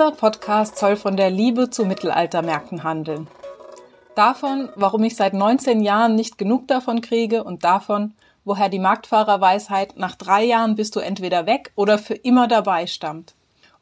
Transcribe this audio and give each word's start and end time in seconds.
Dieser 0.00 0.12
Podcast 0.12 0.78
soll 0.78 0.96
von 0.96 1.18
der 1.18 1.28
Liebe 1.28 1.68
zu 1.68 1.84
Mittelaltermärkten 1.84 2.84
handeln. 2.84 3.28
Davon, 4.14 4.70
warum 4.74 5.04
ich 5.04 5.14
seit 5.14 5.34
19 5.34 5.82
Jahren 5.82 6.14
nicht 6.14 6.38
genug 6.38 6.66
davon 6.68 7.02
kriege 7.02 7.44
und 7.44 7.64
davon, 7.64 8.14
woher 8.46 8.70
die 8.70 8.78
Marktfahrerweisheit 8.78 9.98
nach 9.98 10.16
drei 10.16 10.42
Jahren 10.42 10.74
bist 10.74 10.96
du 10.96 11.00
entweder 11.00 11.44
weg 11.44 11.72
oder 11.74 11.98
für 11.98 12.14
immer 12.14 12.48
dabei 12.48 12.86
stammt. 12.86 13.34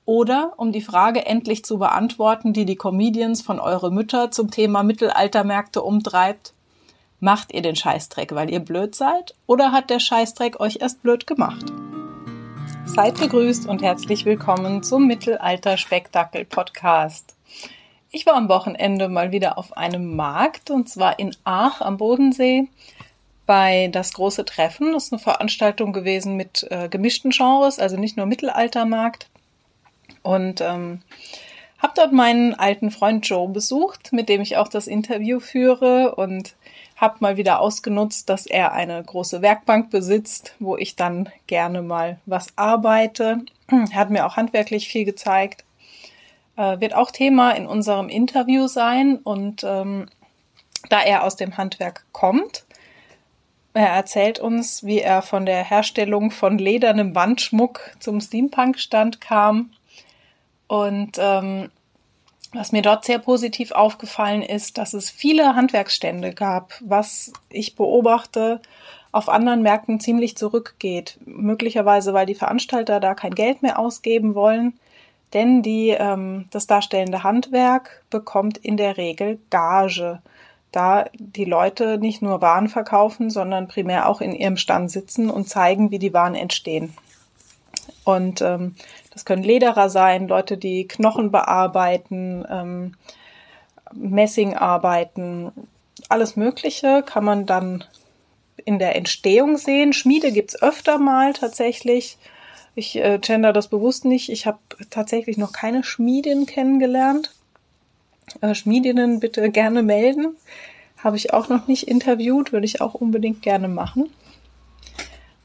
Oder 0.06 0.54
um 0.56 0.72
die 0.72 0.80
Frage 0.80 1.24
endlich 1.24 1.64
zu 1.64 1.78
beantworten, 1.78 2.52
die 2.52 2.64
die 2.64 2.74
Comedians 2.74 3.40
von 3.40 3.60
Eure 3.60 3.92
Mütter 3.92 4.32
zum 4.32 4.50
Thema 4.50 4.82
Mittelaltermärkte 4.82 5.82
umtreibt. 5.82 6.52
Macht 7.20 7.54
ihr 7.54 7.62
den 7.62 7.76
Scheißdreck, 7.76 8.34
weil 8.34 8.50
ihr 8.50 8.58
blöd 8.58 8.96
seid? 8.96 9.36
Oder 9.46 9.70
hat 9.70 9.88
der 9.88 10.00
Scheißdreck 10.00 10.58
euch 10.58 10.78
erst 10.80 11.00
blöd 11.00 11.28
gemacht? 11.28 11.66
Seid 12.88 13.20
gegrüßt 13.20 13.68
und 13.68 13.82
herzlich 13.82 14.24
willkommen 14.24 14.82
zum 14.82 15.06
Mittelalter-Spektakel-Podcast. 15.06 17.36
Ich 18.10 18.24
war 18.24 18.34
am 18.34 18.48
Wochenende 18.48 19.10
mal 19.10 19.30
wieder 19.30 19.58
auf 19.58 19.76
einem 19.76 20.16
Markt 20.16 20.70
und 20.70 20.88
zwar 20.88 21.18
in 21.18 21.36
Aach 21.44 21.82
am 21.82 21.98
Bodensee 21.98 22.66
bei 23.44 23.90
Das 23.92 24.14
große 24.14 24.46
Treffen. 24.46 24.94
Das 24.94 25.04
ist 25.04 25.12
eine 25.12 25.20
Veranstaltung 25.20 25.92
gewesen 25.92 26.36
mit 26.36 26.66
äh, 26.70 26.88
gemischten 26.88 27.30
Genres, 27.30 27.78
also 27.78 27.98
nicht 27.98 28.16
nur 28.16 28.24
Mittelaltermarkt. 28.24 29.28
Und 30.22 30.62
ähm, 30.62 31.02
habe 31.78 31.92
dort 31.94 32.12
meinen 32.12 32.54
alten 32.54 32.90
Freund 32.90 33.28
Joe 33.28 33.50
besucht, 33.50 34.14
mit 34.14 34.30
dem 34.30 34.40
ich 34.40 34.56
auch 34.56 34.68
das 34.68 34.86
Interview 34.86 35.40
führe 35.40 36.14
und 36.14 36.54
habe 36.98 37.16
mal 37.20 37.36
wieder 37.36 37.60
ausgenutzt, 37.60 38.28
dass 38.28 38.46
er 38.46 38.72
eine 38.72 39.02
große 39.02 39.40
Werkbank 39.40 39.90
besitzt, 39.90 40.54
wo 40.58 40.76
ich 40.76 40.96
dann 40.96 41.30
gerne 41.46 41.80
mal 41.80 42.18
was 42.26 42.48
arbeite. 42.56 43.44
Er 43.70 43.94
hat 43.94 44.10
mir 44.10 44.26
auch 44.26 44.36
handwerklich 44.36 44.88
viel 44.88 45.04
gezeigt. 45.04 45.64
Äh, 46.56 46.80
wird 46.80 46.94
auch 46.94 47.10
Thema 47.10 47.52
in 47.52 47.66
unserem 47.66 48.08
Interview 48.08 48.66
sein 48.66 49.16
und 49.16 49.62
ähm, 49.64 50.06
da 50.88 51.00
er 51.02 51.24
aus 51.24 51.36
dem 51.36 51.56
Handwerk 51.56 52.04
kommt, 52.12 52.64
er 53.74 53.90
erzählt 53.90 54.40
uns, 54.40 54.84
wie 54.84 55.00
er 55.00 55.22
von 55.22 55.46
der 55.46 55.62
Herstellung 55.62 56.32
von 56.32 56.58
ledernem 56.58 57.14
Wandschmuck 57.14 57.92
zum 58.00 58.20
Steampunk-Stand 58.20 59.20
kam 59.20 59.70
und 60.66 61.16
ähm, 61.18 61.70
was 62.52 62.72
mir 62.72 62.82
dort 62.82 63.04
sehr 63.04 63.18
positiv 63.18 63.72
aufgefallen 63.72 64.42
ist, 64.42 64.78
dass 64.78 64.94
es 64.94 65.10
viele 65.10 65.54
Handwerksstände 65.54 66.32
gab, 66.32 66.74
was 66.80 67.32
ich 67.50 67.76
beobachte 67.76 68.60
auf 69.12 69.28
anderen 69.28 69.62
Märkten 69.62 70.00
ziemlich 70.00 70.36
zurückgeht. 70.36 71.18
Möglicherweise, 71.24 72.12
weil 72.14 72.26
die 72.26 72.34
Veranstalter 72.34 73.00
da 73.00 73.14
kein 73.14 73.34
Geld 73.34 73.62
mehr 73.62 73.78
ausgeben 73.78 74.34
wollen, 74.34 74.78
denn 75.32 75.62
die, 75.62 75.90
ähm, 75.90 76.46
das 76.50 76.66
darstellende 76.66 77.22
Handwerk 77.22 78.02
bekommt 78.10 78.58
in 78.58 78.76
der 78.76 78.96
Regel 78.96 79.38
Gage, 79.50 80.20
da 80.72 81.06
die 81.14 81.44
Leute 81.44 81.98
nicht 81.98 82.22
nur 82.22 82.40
Waren 82.40 82.68
verkaufen, 82.68 83.30
sondern 83.30 83.68
primär 83.68 84.08
auch 84.08 84.20
in 84.20 84.34
ihrem 84.34 84.56
Stand 84.56 84.90
sitzen 84.90 85.30
und 85.30 85.48
zeigen, 85.48 85.90
wie 85.90 85.98
die 85.98 86.12
Waren 86.12 86.34
entstehen. 86.34 86.94
Und 88.04 88.40
ähm, 88.42 88.74
das 89.12 89.24
können 89.24 89.42
Lederer 89.42 89.90
sein, 89.90 90.28
Leute, 90.28 90.56
die 90.56 90.86
Knochen 90.86 91.30
bearbeiten, 91.30 92.44
ähm, 92.48 92.94
Messing 93.92 94.54
arbeiten, 94.54 95.52
alles 96.08 96.36
Mögliche 96.36 97.02
kann 97.04 97.24
man 97.24 97.46
dann 97.46 97.84
in 98.64 98.78
der 98.78 98.96
Entstehung 98.96 99.56
sehen. 99.56 99.92
Schmiede 99.92 100.32
gibt's 100.32 100.60
öfter 100.60 100.98
mal 100.98 101.32
tatsächlich. 101.32 102.18
Ich 102.74 102.96
äh, 102.96 103.18
gender 103.18 103.52
das 103.52 103.68
bewusst 103.68 104.04
nicht. 104.04 104.28
Ich 104.30 104.46
habe 104.46 104.58
tatsächlich 104.90 105.38
noch 105.38 105.52
keine 105.52 105.82
Schmiedin 105.82 106.46
kennengelernt. 106.46 107.34
Äh, 108.40 108.54
Schmiedinnen 108.54 109.20
bitte 109.20 109.50
gerne 109.50 109.82
melden. 109.82 110.36
Habe 110.98 111.16
ich 111.16 111.32
auch 111.32 111.48
noch 111.48 111.66
nicht 111.66 111.88
interviewt, 111.88 112.52
würde 112.52 112.66
ich 112.66 112.80
auch 112.80 112.94
unbedingt 112.94 113.42
gerne 113.42 113.68
machen. 113.68 114.10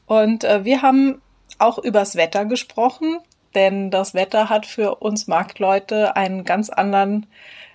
Und 0.06 0.44
äh, 0.44 0.64
wir 0.64 0.82
haben 0.82 1.20
auch 1.64 1.78
übers 1.78 2.16
Wetter 2.16 2.44
gesprochen 2.44 3.18
denn 3.54 3.90
das 3.90 4.14
Wetter 4.14 4.48
hat 4.48 4.66
für 4.66 4.96
uns 4.96 5.26
Marktleute 5.26 6.16
einen 6.16 6.44
ganz 6.44 6.70
anderen, 6.70 7.26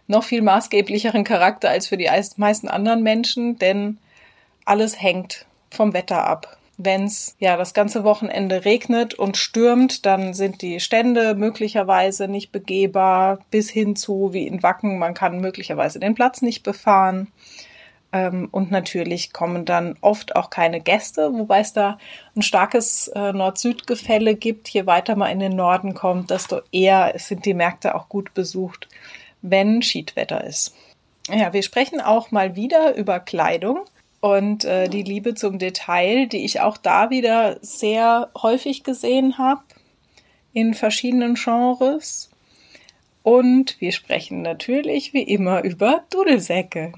noch 0.07 0.23
viel 0.23 0.41
maßgeblicheren 0.41 1.23
Charakter 1.23 1.69
als 1.69 1.87
für 1.87 1.97
die 1.97 2.09
meisten 2.37 2.67
anderen 2.67 3.03
Menschen, 3.03 3.57
denn 3.57 3.97
alles 4.65 5.01
hängt 5.01 5.45
vom 5.69 5.93
Wetter 5.93 6.25
ab. 6.25 6.57
Wenn 6.81 7.03
es 7.03 7.35
ja 7.39 7.57
das 7.57 7.73
ganze 7.73 8.05
Wochenende 8.05 8.63
regnet 8.63 9.13
und 9.13 9.35
stürmt, 9.35 10.05
dann 10.05 10.33
sind 10.33 10.61
die 10.61 10.79
Stände 10.79 11.35
möglicherweise 11.35 12.29
nicht 12.29 12.53
begehbar, 12.53 13.39
bis 13.51 13.69
hin 13.69 13.97
zu 13.97 14.31
wie 14.31 14.47
in 14.47 14.63
Wacken, 14.63 14.97
man 14.97 15.13
kann 15.13 15.41
möglicherweise 15.41 15.99
den 15.99 16.15
Platz 16.15 16.41
nicht 16.41 16.63
befahren. 16.63 17.27
Ähm, 18.11 18.49
und 18.51 18.71
natürlich 18.71 19.33
kommen 19.33 19.65
dann 19.65 19.95
oft 20.01 20.35
auch 20.35 20.49
keine 20.49 20.81
Gäste, 20.81 21.31
wobei 21.33 21.59
es 21.59 21.73
da 21.73 21.99
ein 22.35 22.41
starkes 22.41 23.07
äh, 23.09 23.33
Nord-Süd-Gefälle 23.33 24.35
gibt. 24.35 24.69
Je 24.69 24.85
weiter 24.85 25.15
man 25.15 25.31
in 25.31 25.39
den 25.39 25.55
Norden 25.55 25.93
kommt, 25.93 26.31
desto 26.31 26.61
eher 26.71 27.13
sind 27.17 27.45
die 27.45 27.53
Märkte 27.53 27.95
auch 27.95 28.09
gut 28.09 28.33
besucht, 28.33 28.87
wenn 29.41 29.81
Schiedwetter 29.81 30.43
ist. 30.43 30.75
Ja, 31.29 31.53
wir 31.53 31.61
sprechen 31.61 32.01
auch 32.01 32.31
mal 32.31 32.55
wieder 32.55 32.95
über 32.95 33.19
Kleidung 33.19 33.81
und 34.19 34.65
äh, 34.65 34.89
die 34.89 35.03
Liebe 35.03 35.35
zum 35.35 35.59
Detail, 35.59 36.25
die 36.25 36.43
ich 36.43 36.61
auch 36.61 36.77
da 36.77 37.11
wieder 37.11 37.57
sehr 37.61 38.29
häufig 38.41 38.83
gesehen 38.83 39.37
habe 39.37 39.61
in 40.53 40.73
verschiedenen 40.73 41.35
Genres. 41.35 42.31
Und 43.21 43.79
wir 43.79 43.91
sprechen 43.91 44.41
natürlich 44.41 45.13
wie 45.13 45.21
immer 45.21 45.63
über 45.63 46.03
Dudelsäcke. 46.09 46.93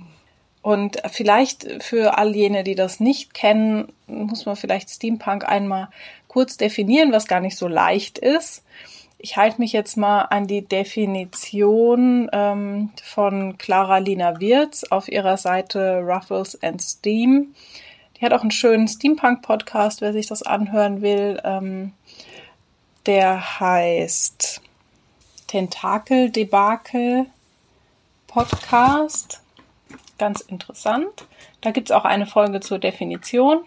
Und 0.61 1.01
vielleicht 1.11 1.83
für 1.83 2.17
all 2.17 2.35
jene, 2.35 2.63
die 2.63 2.75
das 2.75 2.99
nicht 2.99 3.33
kennen, 3.33 3.91
muss 4.07 4.45
man 4.45 4.55
vielleicht 4.55 4.89
Steampunk 4.89 5.47
einmal 5.47 5.89
kurz 6.27 6.57
definieren, 6.57 7.11
was 7.11 7.27
gar 7.27 7.39
nicht 7.39 7.57
so 7.57 7.67
leicht 7.67 8.19
ist. 8.19 8.63
Ich 9.17 9.37
halte 9.37 9.59
mich 9.59 9.71
jetzt 9.71 9.97
mal 9.97 10.21
an 10.23 10.47
die 10.47 10.63
Definition 10.63 12.29
ähm, 12.31 12.89
von 13.03 13.57
Clara 13.57 13.99
Lina 13.99 14.39
Wirz 14.39 14.83
auf 14.83 15.07
ihrer 15.07 15.37
Seite 15.37 16.01
Ruffles 16.03 16.61
and 16.63 16.81
Steam. 16.81 17.53
Die 18.17 18.25
hat 18.25 18.33
auch 18.33 18.41
einen 18.41 18.51
schönen 18.51 18.87
Steampunk-Podcast, 18.87 20.01
wer 20.01 20.13
sich 20.13 20.27
das 20.27 20.41
anhören 20.41 21.01
will. 21.01 21.39
Ähm, 21.43 21.93
der 23.05 23.59
heißt 23.59 24.61
Tentakel 25.47 26.29
Debakel 26.29 27.25
Podcast 28.27 29.40
ganz 30.21 30.39
interessant. 30.39 31.25
Da 31.61 31.71
gibt 31.71 31.89
es 31.89 31.95
auch 31.95 32.05
eine 32.05 32.27
Folge 32.27 32.59
zur 32.59 32.77
Definition. 32.77 33.61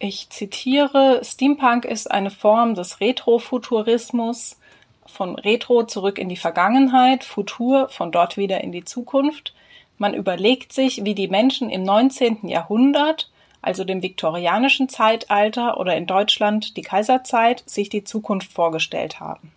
Ich 0.00 0.30
zitiere, 0.30 1.20
Steampunk 1.22 1.84
ist 1.84 2.10
eine 2.10 2.30
Form 2.30 2.74
des 2.74 3.00
Retrofuturismus, 3.00 4.58
von 5.06 5.36
Retro 5.36 5.84
zurück 5.84 6.18
in 6.18 6.28
die 6.28 6.36
Vergangenheit, 6.36 7.22
Futur 7.22 7.88
von 7.88 8.10
dort 8.10 8.36
wieder 8.36 8.62
in 8.62 8.72
die 8.72 8.84
Zukunft. 8.84 9.54
Man 9.96 10.12
überlegt 10.12 10.72
sich, 10.72 11.04
wie 11.04 11.14
die 11.14 11.28
Menschen 11.28 11.70
im 11.70 11.84
19. 11.84 12.48
Jahrhundert, 12.48 13.30
also 13.60 13.84
dem 13.84 14.02
viktorianischen 14.02 14.88
Zeitalter 14.88 15.78
oder 15.78 15.96
in 15.96 16.06
Deutschland 16.06 16.76
die 16.76 16.82
Kaiserzeit, 16.82 17.62
sich 17.66 17.88
die 17.88 18.02
Zukunft 18.02 18.52
vorgestellt 18.52 19.20
haben. 19.20 19.52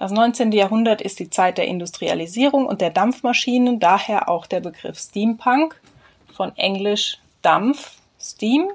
Das 0.00 0.12
19. 0.12 0.52
Jahrhundert 0.52 1.02
ist 1.02 1.18
die 1.18 1.28
Zeit 1.28 1.58
der 1.58 1.68
Industrialisierung 1.68 2.64
und 2.64 2.80
der 2.80 2.88
Dampfmaschinen, 2.88 3.80
daher 3.80 4.30
auch 4.30 4.46
der 4.46 4.60
Begriff 4.60 4.98
Steampunk, 4.98 5.78
von 6.34 6.56
Englisch 6.56 7.18
Dampf, 7.42 7.98
Steam 8.18 8.70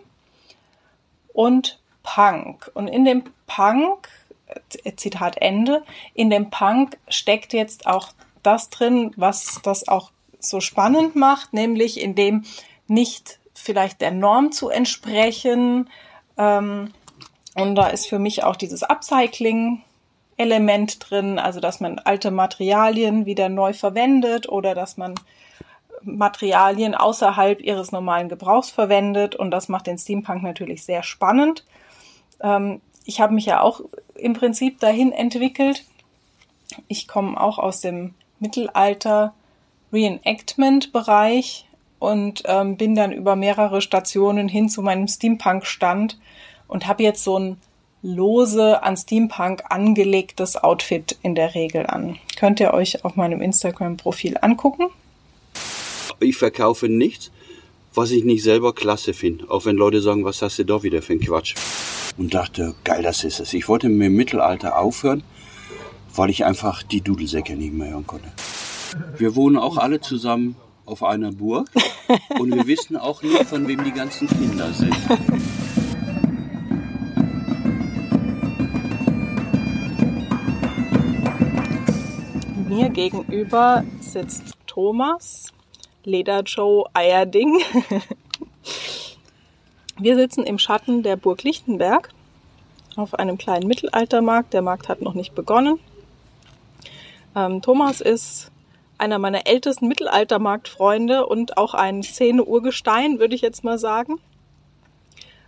und 1.33 1.80
Punk. 2.04 2.69
Und 2.75 2.88
in 2.88 3.06
dem 3.06 3.24
Punk, 3.48 4.07
äh, 4.83 4.95
Zitat 4.98 5.38
Ende, 5.38 5.83
in 6.13 6.30
dem 6.30 6.51
Punk 6.51 7.00
steckt 7.07 7.54
jetzt 7.54 7.88
auch 7.88 8.10
das 8.44 8.69
drin, 8.69 9.12
was 9.16 9.60
das 9.63 9.88
auch 9.88 10.12
so 10.39 10.62
spannend 10.62 11.16
macht, 11.16 11.54
nämlich 11.54 12.00
in 12.00 12.13
dem 12.13 12.45
nicht 12.86 13.39
vielleicht 13.56 14.00
der 14.01 14.12
Norm 14.12 14.51
zu 14.51 14.69
entsprechen. 14.69 15.89
Ähm, 16.38 16.94
und 17.56 17.74
da 17.74 17.88
ist 17.88 18.06
für 18.06 18.19
mich 18.19 18.44
auch 18.44 18.56
dieses 18.56 18.83
Upcycling 18.83 19.81
Element 20.38 21.10
drin, 21.10 21.40
also 21.40 21.60
dass 21.60 21.80
man 21.80 22.00
alte 22.00 22.32
Materialien 22.32 23.26
wieder 23.26 23.50
neu 23.50 23.74
verwendet 23.74 24.50
oder 24.50 24.76
dass 24.76 24.98
man 24.98 25.16
Materialien 26.02 26.94
außerhalb 26.94 27.62
ihres 27.62 27.92
normalen 27.92 28.30
Gebrauchs 28.30 28.70
verwendet 28.70 29.36
und 29.36 29.52
das 29.52 29.70
macht 29.70 29.88
den 29.88 29.98
Steampunk 29.98 30.44
natürlich 30.44 30.84
sehr 30.84 31.04
spannend. 31.04 31.66
Ähm, 32.42 32.82
ich 33.06 33.22
habe 33.22 33.34
mich 33.34 33.46
ja 33.46 33.62
auch 33.62 33.82
im 34.16 34.34
Prinzip 34.34 34.80
dahin 34.80 35.12
entwickelt. 35.12 35.84
Ich 36.88 37.08
komme 37.08 37.40
auch 37.40 37.60
aus 37.60 37.82
dem 37.82 38.14
Mittelalter 38.40 39.34
Reenactment-Bereich 39.94 41.68
und 42.00 42.44
ähm, 42.46 42.78
bin 42.78 42.96
dann 42.96 43.12
über 43.12 43.36
mehrere 43.36 43.82
Stationen 43.82 44.48
hin 44.48 44.70
zu 44.70 44.82
meinem 44.82 45.08
Steampunk-Stand 45.08 46.20
und 46.68 46.88
habe 46.88 47.04
jetzt 47.04 47.24
so 47.24 47.40
ein 47.40 47.58
lose 48.06 48.84
an 48.84 48.96
Steampunk 48.96 49.63
angelegtes 49.69 50.56
Outfit 50.57 51.18
in 51.24 51.34
der 51.34 51.56
Regel 51.56 51.88
an. 51.88 52.18
Könnt 52.38 52.60
ihr 52.60 52.74
euch 52.74 53.04
auf 53.04 53.16
meinem 53.16 53.42
Instagram-Profil 53.42 54.38
angucken. 54.42 54.90
Ich 56.19 56.38
verkaufe 56.38 56.88
nichts, 56.88 57.31
was 57.96 58.12
ich 58.12 58.24
nicht 58.24 58.44
selber 58.44 58.74
klasse 58.74 59.13
finde. 59.13 59.50
Auch 59.50 59.66
wenn 59.66 59.75
Leute 59.75 60.02
sagen, 60.02 60.24
was 60.24 60.42
hast 60.44 60.60
du 60.60 60.66
da 60.66 60.84
wieder 60.84 61.02
für 61.02 61.13
ein 61.13 61.19
Quatsch. 61.19 61.56
Und 62.18 62.34
dachte, 62.34 62.75
geil, 62.84 63.02
das 63.02 63.24
ist 63.24 63.40
es. 63.40 63.54
Ich 63.54 63.68
wollte 63.68 63.90
mir 63.90 64.08
im 64.08 64.16
Mittelalter 64.16 64.78
aufhören, 64.78 65.24
weil 66.16 66.30
ich 66.30 66.46
einfach 66.46 66.84
die 66.84 67.01
Dudelsäcke 67.01 67.56
nicht 67.56 67.74
mehr 67.74 67.90
hören 67.90 68.08
konnte. 68.08 68.31
Wir 69.18 69.36
wohnen 69.36 69.58
auch 69.58 69.78
alle 69.78 70.00
zusammen 70.00 70.56
auf 70.86 71.04
einer 71.04 71.31
Burg 71.31 71.68
und 72.40 72.56
wir 72.56 72.68
wissen 72.68 72.96
auch 72.96 73.24
nicht, 73.24 73.44
von 73.46 73.68
wem 73.68 73.84
die 73.84 73.92
ganzen 73.92 74.28
Kinder 74.28 74.72
sind. 74.72 74.96
Mir 82.75 82.89
gegenüber 82.89 83.86
sitzt 84.01 84.54
Thomas, 84.68 85.54
Leder 86.04 86.42
Joe 86.42 86.83
Eierding. 86.94 87.62
Wir 89.98 90.18
sitzen 90.18 90.44
im 90.44 90.60
Schatten 90.60 91.01
der 91.01 91.16
Burg 91.16 91.44
Lichtenberg 91.44 92.10
auf 92.98 93.13
einem 93.13 93.38
kleinen 93.38 93.66
Mittelaltermarkt. 93.69 94.54
Der 94.54 94.62
Markt 94.62 94.89
hat 94.89 95.01
noch 95.01 95.13
nicht 95.13 95.33
begonnen. 95.36 95.80
Ähm, 97.33 97.62
Thomas 97.62 98.01
ist 98.01 98.51
einer 98.98 99.19
meiner 99.19 99.48
ältesten 99.48 99.88
Mittelaltermarktfreunde 99.88 101.27
und 101.27 101.57
auch 101.57 101.75
ein 101.75 102.04
Szene-Urgestein, 102.04 103.19
würde 103.19 103.36
ich 103.36 103.42
jetzt 103.42 103.63
mal 103.63 103.77
sagen. 103.77 104.19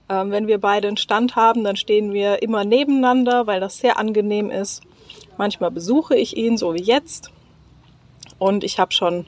Ähm, 0.08 0.32
wenn 0.32 0.48
wir 0.48 0.62
beide 0.62 0.88
einen 0.88 0.96
Stand 0.96 1.36
haben, 1.36 1.66
dann 1.66 1.76
stehen 1.76 2.14
wir 2.14 2.42
immer 2.42 2.64
nebeneinander, 2.64 3.48
weil 3.48 3.60
das 3.60 3.80
sehr 3.80 4.00
angenehm 4.00 4.50
ist. 4.50 4.87
Manchmal 5.38 5.72
besuche 5.72 6.16
ich 6.16 6.36
ihn, 6.36 6.58
so 6.58 6.74
wie 6.74 6.82
jetzt. 6.82 7.32
Und 8.40 8.64
ich 8.64 8.80
habe 8.80 8.92
schon 8.92 9.26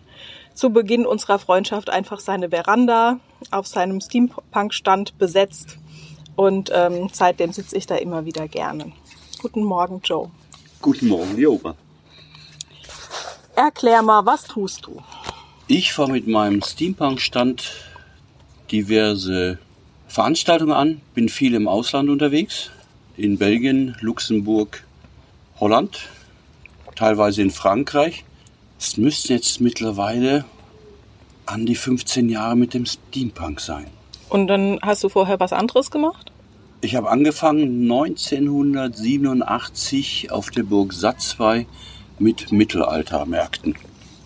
zu 0.53 0.71
Beginn 0.71 1.05
unserer 1.05 1.39
Freundschaft 1.39 1.89
einfach 1.89 2.19
seine 2.19 2.49
Veranda 2.49 3.19
auf 3.51 3.67
seinem 3.67 4.01
Steampunk-Stand 4.01 5.17
besetzt. 5.17 5.77
Und 6.35 6.71
ähm, 6.73 7.09
seitdem 7.11 7.53
sitze 7.53 7.77
ich 7.77 7.85
da 7.85 7.95
immer 7.95 8.25
wieder 8.25 8.47
gerne. 8.47 8.91
Guten 9.41 9.63
Morgen, 9.63 10.01
Joe. 10.03 10.29
Guten 10.81 11.07
Morgen, 11.07 11.37
Joba. 11.37 11.75
Erklär 13.55 14.01
mal, 14.01 14.25
was 14.25 14.43
tust 14.43 14.85
du? 14.85 15.01
Ich 15.67 15.93
fahre 15.93 16.11
mit 16.11 16.27
meinem 16.27 16.61
Steampunk-Stand 16.61 17.71
diverse 18.71 19.59
Veranstaltungen 20.07 20.73
an, 20.73 21.01
bin 21.13 21.29
viel 21.29 21.53
im 21.53 21.67
Ausland 21.67 22.09
unterwegs, 22.09 22.71
in 23.17 23.37
Belgien, 23.37 23.95
Luxemburg, 24.01 24.83
Holland, 25.59 26.09
teilweise 26.95 27.41
in 27.41 27.51
Frankreich. 27.51 28.23
Es 28.79 28.95
müssten 28.97 29.33
jetzt 29.33 29.59
mittlerweile 29.59 30.45
an 31.45 31.65
die 31.65 31.75
15 31.75 32.29
Jahre 32.29 32.55
mit 32.55 32.73
dem 32.73 32.85
Steampunk 32.85 33.59
sein. 33.59 33.87
Und 34.29 34.47
dann 34.47 34.79
hast 34.81 35.03
du 35.03 35.09
vorher 35.09 35.37
was 35.39 35.51
anderes 35.51 35.91
gemacht? 35.91 36.31
Ich 36.81 36.95
habe 36.95 37.09
angefangen 37.09 37.91
1987 37.91 40.31
auf 40.31 40.49
der 40.49 40.63
Burg 40.63 40.93
Satzwey 40.93 41.67
mit 42.19 42.53
Mittelaltermärkten. 42.53 43.75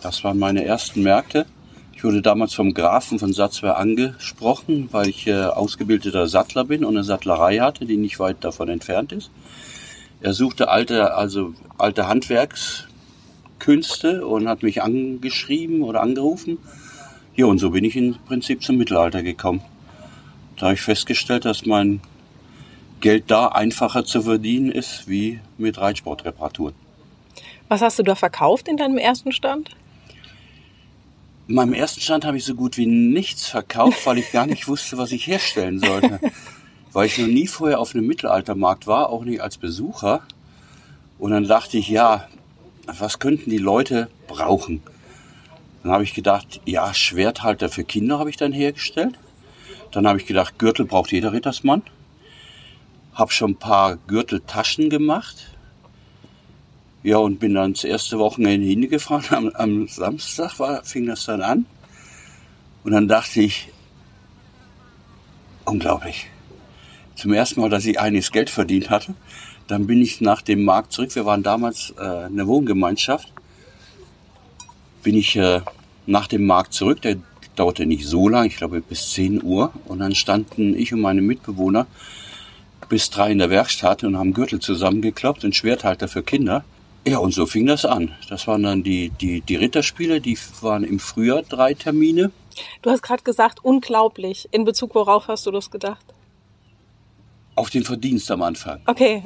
Das 0.02 0.24
waren 0.24 0.38
meine 0.38 0.64
ersten 0.64 1.02
Märkte. 1.02 1.48
Ich 1.94 2.04
wurde 2.04 2.22
damals 2.22 2.54
vom 2.54 2.76
Grafen 2.76 3.18
von 3.18 3.34
Satzwey 3.34 3.72
angesprochen, 3.72 4.90
weil 4.92 5.08
ich 5.08 5.26
äh, 5.26 5.46
ausgebildeter 5.46 6.28
Sattler 6.28 6.66
bin 6.66 6.86
und 6.86 6.96
eine 6.96 7.06
Sattlerei 7.06 7.58
hatte, 7.60 7.86
die 7.86 7.98
nicht 7.98 8.20
weit 8.20 8.44
davon 8.44 8.70
entfernt 8.70 9.14
ist. 9.14 9.32
Er 10.24 10.34
suchte 10.34 10.70
alte, 10.70 11.14
also 11.16 11.54
alte 11.78 12.08
Handwerkskünste 12.08 14.26
und 14.26 14.48
hat 14.48 14.64
mich 14.64 14.82
angeschrieben 14.82 15.82
oder 15.82 16.02
angerufen. 16.02 16.60
Ja, 17.36 17.48
und 17.48 17.60
so 17.60 17.72
bin 17.72 17.84
ich 17.84 17.98
im 17.98 18.16
Prinzip 18.26 18.64
zum 18.64 18.78
Mittelalter 18.78 19.22
gekommen. 19.22 19.62
Da 20.56 20.68
habe 20.68 20.76
ich 20.76 20.82
festgestellt, 20.82 21.44
dass 21.44 21.66
mein 21.66 22.00
Geld 23.02 23.26
da 23.28 23.48
einfacher 23.48 24.06
zu 24.06 24.22
verdienen 24.22 24.72
ist 24.72 25.10
wie 25.10 25.42
mit 25.58 25.78
Reitsportreparaturen. 25.78 26.74
Was 27.68 27.82
hast 27.82 28.00
du 28.00 28.04
da 28.04 28.16
verkauft 28.16 28.70
in 28.70 28.78
deinem 28.78 28.98
ersten 28.98 29.34
Stand? 29.34 29.72
In 31.50 31.56
meinem 31.56 31.74
ersten 31.74 32.00
Stand 32.00 32.24
habe 32.24 32.38
ich 32.38 32.46
so 32.46 32.56
gut 32.56 32.78
wie 32.78 32.86
nichts 32.86 33.50
verkauft, 33.50 34.06
weil 34.06 34.20
ich 34.20 34.32
gar 34.32 34.46
nicht 34.46 34.70
wusste, 34.70 34.98
was 34.98 35.12
ich 35.12 35.28
herstellen 35.28 35.80
sollte. 35.80 36.22
weil 36.94 37.08
ich 37.08 37.18
noch 37.18 37.28
nie 37.28 37.48
vorher 37.48 37.80
auf 37.80 37.94
einem 37.94 38.08
Mittelaltermarkt 38.08 38.88
war, 38.88 39.10
auch 39.10 39.26
nicht 39.26 39.42
als 39.42 39.58
Besucher. 39.58 40.22
Und 41.18 41.32
dann 41.32 41.48
dachte 41.48 41.78
ich, 41.78 41.90
ja, 41.90 42.28
was 42.86 43.20
könnten 43.20 43.50
die 43.50 43.58
Leute 43.58 44.10
brauchen? 44.28 44.82
Dann 45.82 45.92
habe 45.92 46.04
ich 46.04 46.14
gedacht, 46.14 46.62
ja, 46.66 46.94
Schwerthalter 46.94 47.70
für 47.70 47.84
Kinder 47.84 48.20
habe 48.20 48.30
ich 48.30 48.38
dann 48.38 48.54
hergestellt. 48.54 49.16
Dann 49.92 50.08
habe 50.08 50.20
ich 50.20 50.26
gedacht, 50.26 50.58
Gürtel 50.60 50.86
braucht 50.86 51.12
jeder 51.12 51.34
Rittersmann. 51.34 51.82
Habe 53.14 53.32
schon 53.32 53.52
ein 53.52 53.58
paar 53.58 53.98
Gürteltaschen 54.08 54.90
gemacht 54.90 55.54
ja, 57.04 57.18
und 57.18 57.40
bin 57.40 57.54
dann 57.54 57.74
das 57.74 57.84
erste 57.84 58.18
Wochenende 58.18 58.66
hingefahren. 58.66 59.26
Am, 59.30 59.50
am 59.50 59.88
Samstag 59.88 60.58
war, 60.60 60.84
fing 60.84 61.06
das 61.06 61.26
dann 61.26 61.42
an. 61.42 61.66
Und 62.84 62.94
dann 62.94 63.08
dachte 63.08 63.42
ich, 63.42 63.70
unglaublich. 65.66 66.28
Zum 67.16 67.34
ersten 67.34 67.62
Mal, 67.62 67.70
dass 67.70 67.86
ich 67.86 68.00
einiges 68.00 68.32
Geld 68.32 68.50
verdient 68.50 68.90
hatte. 68.90 69.14
Dann 69.68 69.88
bin 69.88 70.02
ich 70.02 70.22
nach 70.22 70.42
dem 70.42 70.64
Markt 70.64 70.92
zurück. 70.92 71.16
Wir 71.16 71.26
waren 71.26 71.44
damals 71.44 71.94
äh, 71.98 72.02
eine 72.02 72.48
Wohngemeinschaft. 72.48 73.32
Bin 75.04 75.16
ich 75.16 75.36
äh, 75.36 75.62
nach 76.06 76.28
dem 76.28 76.46
Markt 76.46 76.74
zurück. 76.74 77.02
Der 77.02 77.18
dauerte 77.56 77.86
nicht 77.86 78.06
so 78.06 78.28
lang, 78.28 78.46
ich 78.46 78.58
glaube 78.58 78.82
bis 78.82 79.12
10 79.12 79.44
Uhr. 79.44 79.72
Und 79.86 80.00
dann 80.00 80.16
standen 80.16 80.78
ich 80.78 80.94
und 80.94 81.02
meine 81.02 81.22
Mitbewohner 81.22 81.88
bis 82.90 83.10
drei 83.10 83.32
in 83.32 83.38
der 83.38 83.50
Werkstatt 83.50 84.04
und 84.04 84.18
haben 84.18 84.34
Gürtel 84.34 84.60
zusammengekloppt 84.60 85.44
und 85.46 85.56
Schwerthalter 85.56 86.08
für 86.08 86.24
Kinder. 86.24 86.64
Ja, 87.08 87.18
und 87.18 87.34
so 87.34 87.46
fing 87.46 87.66
das 87.66 87.86
an. 87.86 88.12
Das 88.30 88.48
waren 88.48 88.64
dann 88.64 88.84
die, 88.84 89.10
die, 89.10 89.42
die 89.42 89.56
Ritterspiele, 89.56 90.22
die 90.22 90.38
waren 90.62 90.84
im 90.84 91.00
Frühjahr 91.00 91.42
drei 91.42 91.74
Termine. 91.74 92.32
Du 92.82 92.90
hast 92.90 93.02
gerade 93.02 93.24
gesagt, 93.24 93.64
unglaublich. 93.64 94.48
In 94.52 94.64
Bezug 94.64 94.96
worauf 94.96 95.28
hast 95.28 95.46
du 95.46 95.52
das 95.52 95.72
gedacht? 95.72 96.13
Auf 97.56 97.70
den 97.70 97.84
Verdienst 97.84 98.32
am 98.32 98.42
Anfang. 98.42 98.82
Okay. 98.86 99.24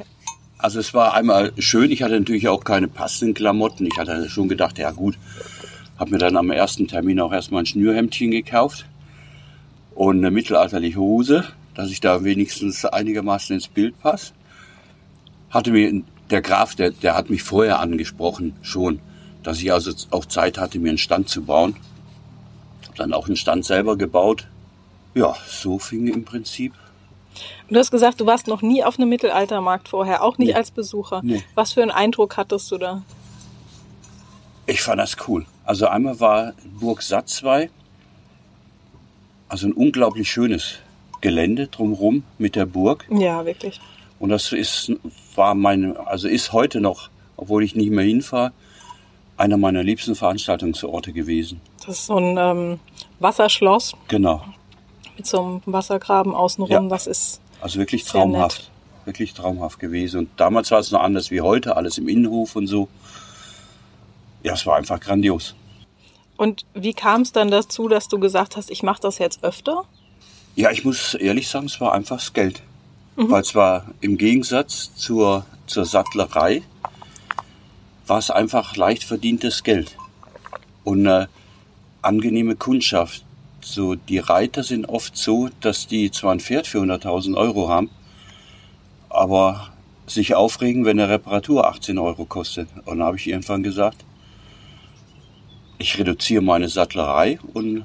Also 0.58 0.80
es 0.80 0.92
war 0.92 1.14
einmal 1.14 1.52
schön, 1.58 1.90
ich 1.90 2.02
hatte 2.02 2.18
natürlich 2.18 2.48
auch 2.48 2.64
keine 2.64 2.88
passenden 2.88 3.34
Klamotten. 3.34 3.86
Ich 3.86 3.96
hatte 3.96 4.28
schon 4.28 4.48
gedacht, 4.48 4.76
ja 4.78 4.90
gut, 4.90 5.16
habe 5.98 6.10
mir 6.10 6.18
dann 6.18 6.36
am 6.36 6.50
ersten 6.50 6.88
Termin 6.88 7.20
auch 7.20 7.32
erstmal 7.32 7.62
ein 7.62 7.66
Schnürhemdchen 7.66 8.30
gekauft 8.32 8.86
und 9.94 10.18
eine 10.18 10.30
mittelalterliche 10.30 10.98
Hose, 10.98 11.44
dass 11.74 11.90
ich 11.90 12.00
da 12.00 12.24
wenigstens 12.24 12.84
einigermaßen 12.84 13.54
ins 13.54 13.68
Bild 13.68 13.98
passe. 14.00 14.32
Hatte 15.50 15.70
mir 15.70 16.02
der 16.30 16.42
Graf, 16.42 16.74
der, 16.74 16.90
der 16.90 17.14
hat 17.14 17.30
mich 17.30 17.42
vorher 17.42 17.78
angesprochen, 17.78 18.54
schon, 18.62 19.00
dass 19.42 19.60
ich 19.60 19.72
also 19.72 19.92
auch 20.10 20.24
Zeit 20.24 20.58
hatte, 20.58 20.78
mir 20.78 20.90
einen 20.90 20.98
Stand 20.98 21.28
zu 21.28 21.42
bauen. 21.42 21.76
Hab 22.86 22.96
dann 22.96 23.12
auch 23.12 23.28
einen 23.28 23.36
Stand 23.36 23.64
selber 23.64 23.96
gebaut. 23.96 24.46
Ja, 25.14 25.36
so 25.48 25.78
fing 25.78 26.06
im 26.08 26.24
Prinzip. 26.24 26.74
Du 27.68 27.78
hast 27.78 27.90
gesagt, 27.90 28.20
du 28.20 28.26
warst 28.26 28.46
noch 28.46 28.62
nie 28.62 28.82
auf 28.84 28.98
einem 28.98 29.08
Mittelaltermarkt 29.08 29.88
vorher, 29.88 30.22
auch 30.22 30.38
nicht 30.38 30.48
Nee. 30.48 30.54
als 30.54 30.70
Besucher. 30.70 31.20
Nee. 31.22 31.42
Was 31.54 31.72
für 31.74 31.82
einen 31.82 31.90
Eindruck 31.90 32.36
hattest 32.36 32.70
du 32.70 32.78
da? 32.78 33.02
Ich 34.66 34.82
fand 34.82 35.00
das 35.00 35.16
cool. 35.26 35.46
Also 35.64 35.86
einmal 35.86 36.18
war 36.20 36.52
Burg 36.78 37.02
Satzwey, 37.02 37.70
also 39.48 39.66
ein 39.66 39.72
unglaublich 39.72 40.30
schönes 40.30 40.74
Gelände 41.20 41.66
drumherum 41.68 42.22
mit 42.38 42.54
der 42.54 42.66
Burg. 42.66 43.06
Ja, 43.10 43.44
wirklich. 43.46 43.80
Und 44.18 44.30
das 44.30 44.52
ist, 44.52 44.92
war 45.34 45.54
meine, 45.54 45.98
also 46.06 46.28
ist 46.28 46.52
heute 46.52 46.80
noch, 46.80 47.08
obwohl 47.36 47.62
ich 47.64 47.74
nicht 47.74 47.90
mehr 47.90 48.04
hinfahre, 48.04 48.52
einer 49.36 49.56
meiner 49.56 49.82
liebsten 49.84 50.14
Veranstaltungsorte 50.16 51.12
gewesen. 51.12 51.60
Das 51.86 51.98
ist 52.00 52.06
so 52.06 52.16
ein 52.16 52.36
ähm, 52.38 52.80
Wasserschloss 53.20 53.94
Genau. 54.08 54.44
Mit 55.18 55.26
so 55.26 55.42
einem 55.42 55.60
Wassergraben 55.66 56.34
außenrum. 56.34 56.70
Ja. 56.70 56.80
Das 56.88 57.06
ist 57.06 57.40
Also 57.60 57.78
wirklich 57.78 58.04
Sehr 58.04 58.24
nett. 58.24 58.32
traumhaft. 58.32 58.70
Wirklich 59.04 59.34
traumhaft 59.34 59.78
gewesen. 59.80 60.20
Und 60.20 60.30
damals 60.36 60.70
war 60.70 60.78
es 60.78 60.90
noch 60.90 61.00
anders 61.00 61.30
wie 61.30 61.40
heute, 61.40 61.76
alles 61.76 61.98
im 61.98 62.08
Innenhof 62.08 62.56
und 62.56 62.66
so. 62.66 62.88
Ja, 64.42 64.54
es 64.54 64.64
war 64.66 64.76
einfach 64.76 65.00
grandios. 65.00 65.54
Und 66.36 66.64
wie 66.74 66.94
kam 66.94 67.22
es 67.22 67.32
dann 67.32 67.50
dazu, 67.50 67.88
dass 67.88 68.06
du 68.08 68.20
gesagt 68.20 68.56
hast, 68.56 68.70
ich 68.70 68.82
mache 68.82 69.02
das 69.02 69.18
jetzt 69.18 69.42
öfter? 69.42 69.84
Ja, 70.54 70.70
ich 70.70 70.84
muss 70.84 71.14
ehrlich 71.14 71.48
sagen, 71.48 71.66
es 71.66 71.80
war 71.80 71.92
einfach 71.92 72.16
das 72.18 72.32
Geld. 72.32 72.62
Weil 73.16 73.42
es 73.42 73.56
war 73.56 73.86
im 74.00 74.16
Gegensatz 74.16 74.94
zur, 74.94 75.44
zur 75.66 75.84
Sattlerei, 75.84 76.62
war 78.06 78.18
es 78.18 78.30
einfach 78.30 78.76
leicht 78.76 79.02
verdientes 79.02 79.64
Geld. 79.64 79.96
Und 80.84 81.06
äh, 81.06 81.26
angenehme 82.00 82.54
Kundschaft. 82.54 83.24
So, 83.70 83.96
die 83.96 84.18
Reiter 84.18 84.62
sind 84.62 84.88
oft 84.88 85.14
so, 85.14 85.50
dass 85.60 85.86
die 85.86 86.10
zwar 86.10 86.32
ein 86.32 86.40
Pferd 86.40 86.66
für 86.66 86.78
100.000 86.78 87.36
Euro 87.36 87.68
haben, 87.68 87.90
aber 89.10 89.68
sich 90.06 90.34
aufregen, 90.34 90.86
wenn 90.86 90.98
eine 90.98 91.10
Reparatur 91.10 91.68
18 91.68 91.98
Euro 91.98 92.24
kostet. 92.24 92.70
Und 92.86 92.98
dann 92.98 93.06
habe 93.06 93.18
ich 93.18 93.28
irgendwann 93.28 93.62
gesagt, 93.62 94.06
ich 95.76 95.98
reduziere 95.98 96.42
meine 96.42 96.70
Sattlerei 96.70 97.38
und 97.52 97.84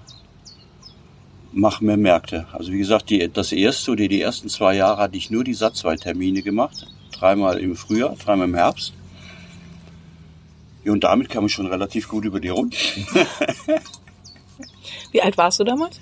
mache 1.51 1.83
mehr 1.83 1.97
Märkte. 1.97 2.47
Also 2.53 2.71
wie 2.71 2.79
gesagt, 2.79 3.09
die, 3.09 3.29
das 3.31 3.51
erste 3.51 3.91
oder 3.91 4.07
die 4.07 4.21
ersten 4.21 4.47
zwei 4.47 4.75
Jahre 4.75 5.01
hatte 5.01 5.17
ich 5.17 5.31
nur 5.31 5.43
die 5.43 5.53
Satzweitermine 5.53 6.43
gemacht. 6.43 6.87
Dreimal 7.11 7.59
im 7.59 7.75
Frühjahr, 7.75 8.15
dreimal 8.15 8.47
im 8.47 8.55
Herbst. 8.55 8.93
Und 10.85 11.03
damit 11.03 11.29
kam 11.29 11.45
ich 11.45 11.53
schon 11.53 11.67
relativ 11.67 12.07
gut 12.07 12.23
über 12.23 12.39
die 12.39 12.49
Runden. 12.49 12.77
Wie 15.11 15.21
alt 15.21 15.37
warst 15.37 15.59
du 15.59 15.63
damals? 15.63 15.99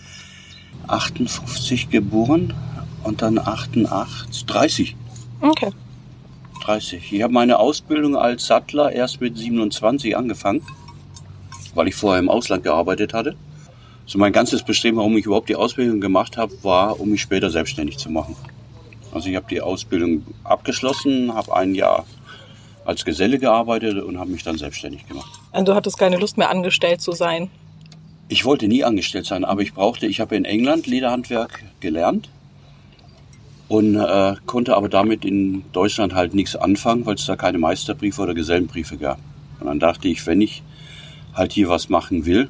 58 0.87 1.89
geboren 1.89 2.53
und 3.03 3.21
dann 3.21 3.37
88, 3.37 4.45
30. 4.45 4.95
Okay. 5.41 5.71
30. 6.63 7.13
Ich 7.13 7.23
habe 7.23 7.33
meine 7.33 7.59
Ausbildung 7.59 8.15
als 8.15 8.45
Sattler 8.45 8.91
erst 8.91 9.21
mit 9.21 9.37
27 9.37 10.15
angefangen, 10.15 10.61
weil 11.73 11.87
ich 11.87 11.95
vorher 11.95 12.19
im 12.19 12.29
Ausland 12.29 12.63
gearbeitet 12.63 13.13
hatte. 13.13 13.35
So 14.05 14.17
mein 14.19 14.33
ganzes 14.33 14.63
Bestreben, 14.63 14.97
warum 14.97 15.17
ich 15.17 15.25
überhaupt 15.25 15.49
die 15.49 15.55
Ausbildung 15.55 16.01
gemacht 16.01 16.37
habe, 16.37 16.51
war, 16.63 16.99
um 16.99 17.09
mich 17.09 17.21
später 17.21 17.49
selbstständig 17.49 17.97
zu 17.97 18.09
machen. 18.09 18.35
Also 19.11 19.29
ich 19.29 19.35
habe 19.35 19.47
die 19.49 19.61
Ausbildung 19.61 20.25
abgeschlossen, 20.43 21.33
habe 21.33 21.55
ein 21.55 21.75
Jahr 21.75 22.05
als 22.85 23.05
Geselle 23.05 23.39
gearbeitet 23.39 24.03
und 24.03 24.19
habe 24.19 24.31
mich 24.31 24.43
dann 24.43 24.57
selbstständig 24.57 25.07
gemacht. 25.07 25.29
Und 25.51 25.67
du 25.67 25.75
hattest 25.75 25.97
keine 25.97 26.17
Lust 26.17 26.37
mehr 26.37 26.49
angestellt 26.49 27.01
zu 27.01 27.11
sein? 27.11 27.49
Ich 28.31 28.45
wollte 28.45 28.69
nie 28.69 28.85
angestellt 28.85 29.25
sein, 29.25 29.43
aber 29.43 29.61
ich 29.61 29.73
brauchte, 29.73 30.07
ich 30.07 30.21
habe 30.21 30.37
in 30.37 30.45
England 30.45 30.87
Lederhandwerk 30.87 31.65
gelernt 31.81 32.29
und 33.67 33.97
äh, 33.97 34.35
konnte 34.45 34.77
aber 34.77 34.87
damit 34.87 35.25
in 35.25 35.63
Deutschland 35.73 36.15
halt 36.15 36.33
nichts 36.33 36.55
anfangen, 36.55 37.05
weil 37.05 37.15
es 37.15 37.25
da 37.25 37.35
keine 37.35 37.57
Meisterbriefe 37.57 38.21
oder 38.21 38.33
Gesellenbriefe 38.33 38.95
gab. 38.95 39.19
Und 39.59 39.67
dann 39.67 39.81
dachte 39.81 40.07
ich, 40.07 40.25
wenn 40.27 40.39
ich 40.39 40.63
halt 41.33 41.51
hier 41.51 41.67
was 41.67 41.89
machen 41.89 42.25
will, 42.25 42.49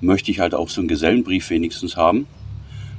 möchte 0.00 0.32
ich 0.32 0.40
halt 0.40 0.52
auch 0.52 0.68
so 0.68 0.80
einen 0.80 0.88
Gesellenbrief 0.88 1.48
wenigstens 1.50 1.96
haben. 1.96 2.26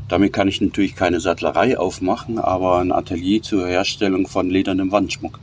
Damit 0.08 0.32
kann 0.32 0.48
ich 0.48 0.62
natürlich 0.62 0.96
keine 0.96 1.20
Sattlerei 1.20 1.78
aufmachen, 1.78 2.40
aber 2.40 2.80
ein 2.80 2.94
Atelier 2.94 3.42
zur 3.42 3.68
Herstellung 3.68 4.25
von 4.25 4.50
ledernem 4.50 4.94
Wandschmuck. 4.94 5.38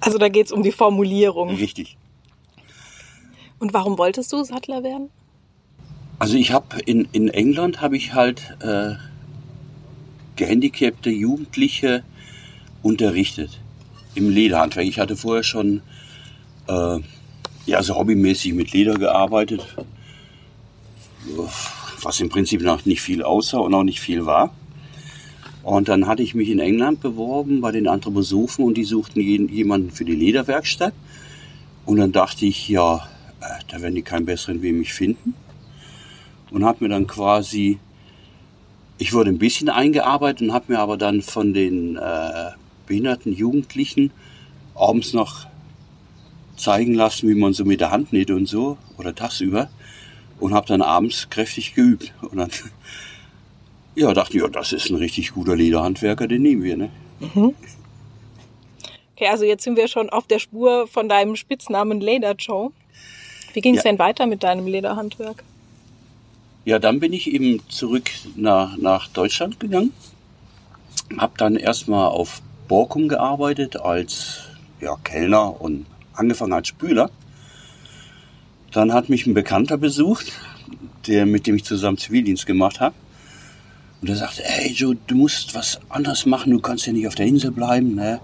Also 0.00 0.16
da 0.16 0.30
geht 0.30 0.46
es 0.46 0.52
um 0.52 0.62
die 0.62 0.72
Formulierung. 0.72 1.56
Richtig. 1.56 1.98
Und 3.60 3.74
warum 3.74 3.98
wolltest 3.98 4.32
du 4.32 4.42
Sattler 4.42 4.82
werden? 4.82 5.10
Also 6.18 6.36
ich 6.36 6.52
habe 6.52 6.80
in, 6.80 7.08
in 7.12 7.28
England 7.28 7.80
habe 7.80 7.96
ich 7.96 8.14
halt 8.14 8.56
äh, 8.60 8.94
gehandicapte 10.36 11.10
Jugendliche 11.10 12.02
unterrichtet 12.82 13.60
im 14.14 14.30
Lederhandwerk. 14.30 14.86
Ich 14.86 14.98
hatte 14.98 15.16
vorher 15.16 15.42
schon 15.42 15.82
äh, 16.68 16.98
ja 17.66 17.82
so 17.82 17.94
hobbymäßig 17.96 18.54
mit 18.54 18.72
Leder 18.72 18.94
gearbeitet, 18.94 19.76
was 22.02 22.20
im 22.20 22.30
Prinzip 22.30 22.62
noch 22.62 22.86
nicht 22.86 23.02
viel 23.02 23.22
aussah 23.22 23.58
und 23.58 23.74
auch 23.74 23.84
nicht 23.84 24.00
viel 24.00 24.24
war. 24.26 24.54
Und 25.62 25.88
dann 25.88 26.06
hatte 26.06 26.22
ich 26.22 26.34
mich 26.34 26.48
in 26.48 26.58
England 26.58 27.00
beworben 27.00 27.60
bei 27.60 27.70
den 27.70 27.86
Anthroposophen 27.86 28.64
und 28.64 28.78
die 28.78 28.84
suchten 28.84 29.20
jemanden 29.20 29.90
für 29.90 30.06
die 30.06 30.16
Lederwerkstatt. 30.16 30.94
Und 31.84 31.98
dann 31.98 32.12
dachte 32.12 32.46
ich, 32.46 32.68
ja, 32.68 33.06
da 33.68 33.80
werden 33.80 33.94
die 33.94 34.02
keinen 34.02 34.26
besseren 34.26 34.62
wie 34.62 34.72
mich 34.72 34.92
finden. 34.92 35.34
Und 36.50 36.64
habe 36.64 36.84
mir 36.84 36.90
dann 36.90 37.06
quasi, 37.06 37.78
ich 38.98 39.12
wurde 39.12 39.30
ein 39.30 39.38
bisschen 39.38 39.68
eingearbeitet 39.68 40.42
und 40.42 40.52
habe 40.52 40.72
mir 40.72 40.80
aber 40.80 40.96
dann 40.96 41.22
von 41.22 41.54
den 41.54 41.96
äh, 41.96 42.50
behinderten 42.86 43.32
Jugendlichen 43.32 44.10
abends 44.74 45.12
noch 45.12 45.46
zeigen 46.56 46.94
lassen, 46.94 47.28
wie 47.28 47.34
man 47.34 47.52
so 47.52 47.64
mit 47.64 47.80
der 47.80 47.90
Hand 47.90 48.12
näht 48.12 48.30
und 48.30 48.46
so, 48.46 48.76
oder 48.98 49.14
tagsüber. 49.14 49.70
Und 50.38 50.54
habe 50.54 50.66
dann 50.66 50.82
abends 50.82 51.28
kräftig 51.30 51.74
geübt. 51.74 52.12
Und 52.22 52.38
dann 52.38 52.50
ja, 53.94 54.12
dachte 54.12 54.36
ich, 54.36 54.42
ja, 54.42 54.48
das 54.48 54.72
ist 54.72 54.90
ein 54.90 54.96
richtig 54.96 55.32
guter 55.32 55.56
Lederhandwerker, 55.56 56.26
den 56.26 56.42
nehmen 56.42 56.62
wir, 56.62 56.76
ne? 56.76 56.90
Mhm. 57.20 57.54
Okay, 59.14 59.28
also 59.28 59.44
jetzt 59.44 59.64
sind 59.64 59.76
wir 59.76 59.86
schon 59.86 60.08
auf 60.08 60.26
der 60.26 60.38
Spur 60.38 60.86
von 60.86 61.08
deinem 61.08 61.36
Spitznamen 61.36 62.00
Leder 62.00 62.34
Joe. 62.38 62.72
Wie 63.52 63.60
ging 63.60 63.76
es 63.76 63.84
ja. 63.84 63.90
denn 63.90 63.98
weiter 63.98 64.26
mit 64.26 64.42
deinem 64.42 64.66
Lederhandwerk? 64.66 65.42
Ja, 66.64 66.78
dann 66.78 67.00
bin 67.00 67.12
ich 67.12 67.32
eben 67.32 67.60
zurück 67.68 68.10
nach, 68.36 68.76
nach 68.76 69.08
Deutschland 69.08 69.58
gegangen. 69.60 69.92
Hab 71.16 71.38
dann 71.38 71.56
erstmal 71.56 72.08
auf 72.08 72.42
Borkum 72.68 73.08
gearbeitet 73.08 73.76
als 73.76 74.42
ja, 74.80 74.96
Kellner 75.02 75.60
und 75.60 75.86
angefangen 76.12 76.52
als 76.52 76.68
Spüler. 76.68 77.10
Dann 78.72 78.92
hat 78.92 79.08
mich 79.08 79.26
ein 79.26 79.34
Bekannter 79.34 79.78
besucht, 79.78 80.32
der, 81.06 81.26
mit 81.26 81.46
dem 81.46 81.56
ich 81.56 81.64
zusammen 81.64 81.98
Zivildienst 81.98 82.46
gemacht 82.46 82.78
habe. 82.78 82.94
Und 84.00 84.08
er 84.08 84.16
sagte, 84.16 84.42
hey 84.44 84.70
Joe, 84.70 84.96
du 85.06 85.14
musst 85.14 85.54
was 85.54 85.80
anderes 85.88 86.24
machen, 86.26 86.52
du 86.52 86.60
kannst 86.60 86.86
ja 86.86 86.92
nicht 86.92 87.06
auf 87.06 87.14
der 87.14 87.26
Insel 87.26 87.50
bleiben. 87.50 87.94
Ne? 87.94 88.20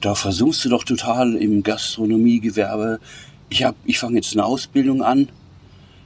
Da 0.00 0.14
versuchst 0.14 0.64
du 0.64 0.68
doch 0.68 0.84
total 0.84 1.34
im 1.36 1.62
Gastronomiegewerbe. 1.62 3.00
Ich, 3.48 3.64
hab, 3.64 3.76
ich 3.84 3.98
fange 3.98 4.16
jetzt 4.16 4.32
eine 4.32 4.44
Ausbildung 4.44 5.02
an. 5.02 5.28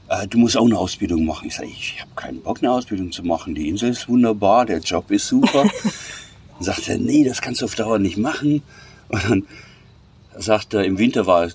Äh, 0.09 0.27
du 0.27 0.39
musst 0.39 0.57
auch 0.57 0.67
eine 0.67 0.79
Ausbildung 0.79 1.25
machen. 1.25 1.49
Ich 1.49 1.57
sage, 1.57 1.69
ich 1.69 2.01
habe 2.01 2.11
keinen 2.15 2.43
Bock, 2.43 2.59
eine 2.59 2.71
Ausbildung 2.73 3.13
zu 3.13 3.23
machen. 3.23 3.55
Die 3.55 3.69
Insel 3.69 3.91
ist 3.91 4.09
wunderbar, 4.09 4.67
der 4.67 4.81
Job 4.81 5.11
ist 5.11 5.29
super. 5.29 5.65
dann 6.55 6.63
sagt 6.63 6.89
er, 6.89 6.99
nee, 6.99 7.25
das 7.25 7.41
kannst 7.41 7.61
du 7.61 7.67
auf 7.67 7.75
Dauer 7.75 7.99
nicht 7.99 8.17
machen. 8.17 8.63
Und 9.09 9.25
dann 9.25 9.47
sagt 10.37 10.75
er, 10.75 10.85
im 10.85 10.99
Winter 10.99 11.27
war 11.27 11.49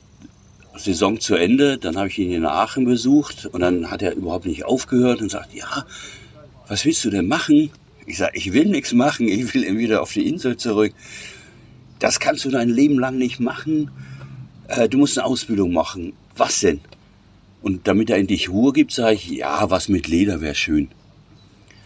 Saison 0.76 1.20
zu 1.20 1.36
Ende, 1.36 1.78
dann 1.78 1.98
habe 1.98 2.08
ich 2.08 2.18
ihn 2.18 2.32
in 2.32 2.46
Aachen 2.46 2.86
besucht 2.86 3.46
und 3.46 3.62
dann 3.62 3.92
hat 3.92 4.02
er 4.02 4.16
überhaupt 4.16 4.46
nicht 4.46 4.66
aufgehört 4.66 5.22
und 5.22 5.30
sagt, 5.30 5.54
ja, 5.54 5.86
was 6.68 6.86
willst 6.86 7.06
du 7.06 7.10
denn 7.10 7.28
machen? 7.28 7.70
Ich 8.06 8.18
sage, 8.18 8.32
ich 8.36 8.54
will 8.54 8.66
nichts 8.66 8.94
machen, 8.94 9.28
ich 9.28 9.54
will 9.54 9.78
wieder 9.78 10.02
auf 10.02 10.12
die 10.14 10.28
Insel 10.28 10.58
zurück. 10.58 10.94
Das 12.00 12.20
kannst 12.20 12.44
du 12.46 12.50
dein 12.50 12.70
Leben 12.70 13.00
lang 13.00 13.18
nicht 13.18 13.40
machen. 13.40 13.92
Äh, 14.68 14.90
du 14.90 14.98
musst 14.98 15.18
eine 15.18 15.26
Ausbildung 15.28 15.74
machen. 15.74 16.14
Was 16.36 16.60
denn? 16.62 16.82
Und 17.62 17.88
damit 17.88 18.10
er 18.10 18.18
endlich 18.18 18.50
Ruhe 18.50 18.74
gibt, 18.74 18.92
sage 18.92 19.16
ich, 19.16 19.30
ja, 19.30 19.70
was 19.70 19.88
mit 19.88 20.08
Leder 20.08 20.42
wäre 20.42 20.56
schön. 20.56 20.90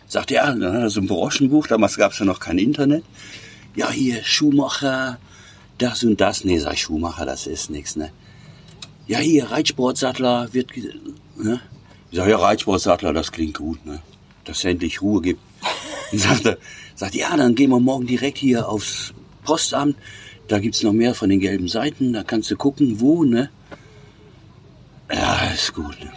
Sagt 0.07 0.31
er, 0.31 0.45
ja, 0.45 0.55
dann 0.55 0.73
hat 0.73 0.81
er 0.81 0.89
so 0.89 1.01
ein 1.01 1.07
Broschenbuch, 1.07 1.67
damals 1.67 1.97
gab 1.97 2.13
es 2.13 2.19
ja 2.19 2.25
noch 2.25 2.39
kein 2.39 2.57
Internet. 2.57 3.03
Ja, 3.75 3.91
hier, 3.91 4.23
Schuhmacher, 4.23 5.19
das 5.77 6.03
und 6.03 6.19
das. 6.19 6.45
Nee, 6.45 6.59
sag 6.59 6.73
ich, 6.73 6.81
Schuhmacher, 6.81 7.25
das 7.25 7.45
ist 7.45 7.69
nichts, 7.69 7.95
ne? 7.95 8.11
Ja, 9.05 9.19
hier, 9.19 9.51
Reitsportsattler 9.51 10.53
wird, 10.53 10.71
ne? 11.37 11.61
Ich 12.09 12.17
sag, 12.17 12.27
ja, 12.27 12.37
Reitsportsattler, 12.37 13.13
das 13.13 13.31
klingt 13.31 13.57
gut, 13.57 13.85
ne? 13.85 14.01
dass 14.45 14.59
es 14.59 14.65
endlich 14.65 15.01
Ruhe 15.01 15.21
gibt. 15.21 15.41
Und 16.11 16.19
sagte, 16.19 16.57
sagt, 16.95 17.15
ja, 17.15 17.35
dann 17.35 17.55
gehen 17.55 17.69
wir 17.69 17.79
morgen 17.79 18.07
direkt 18.07 18.37
hier 18.37 18.67
aufs 18.67 19.13
Postamt. 19.43 19.97
Da 20.47 20.59
gibt's 20.59 20.83
noch 20.83 20.93
mehr 20.93 21.13
von 21.13 21.29
den 21.29 21.39
gelben 21.39 21.67
Seiten. 21.67 22.13
Da 22.13 22.23
kannst 22.23 22.49
du 22.51 22.55
gucken, 22.55 22.99
wo, 22.99 23.23
ne? 23.23 23.49
Ja, 25.11 25.51
ist 25.53 25.73
gut. 25.73 25.99
Ne? 26.03 26.11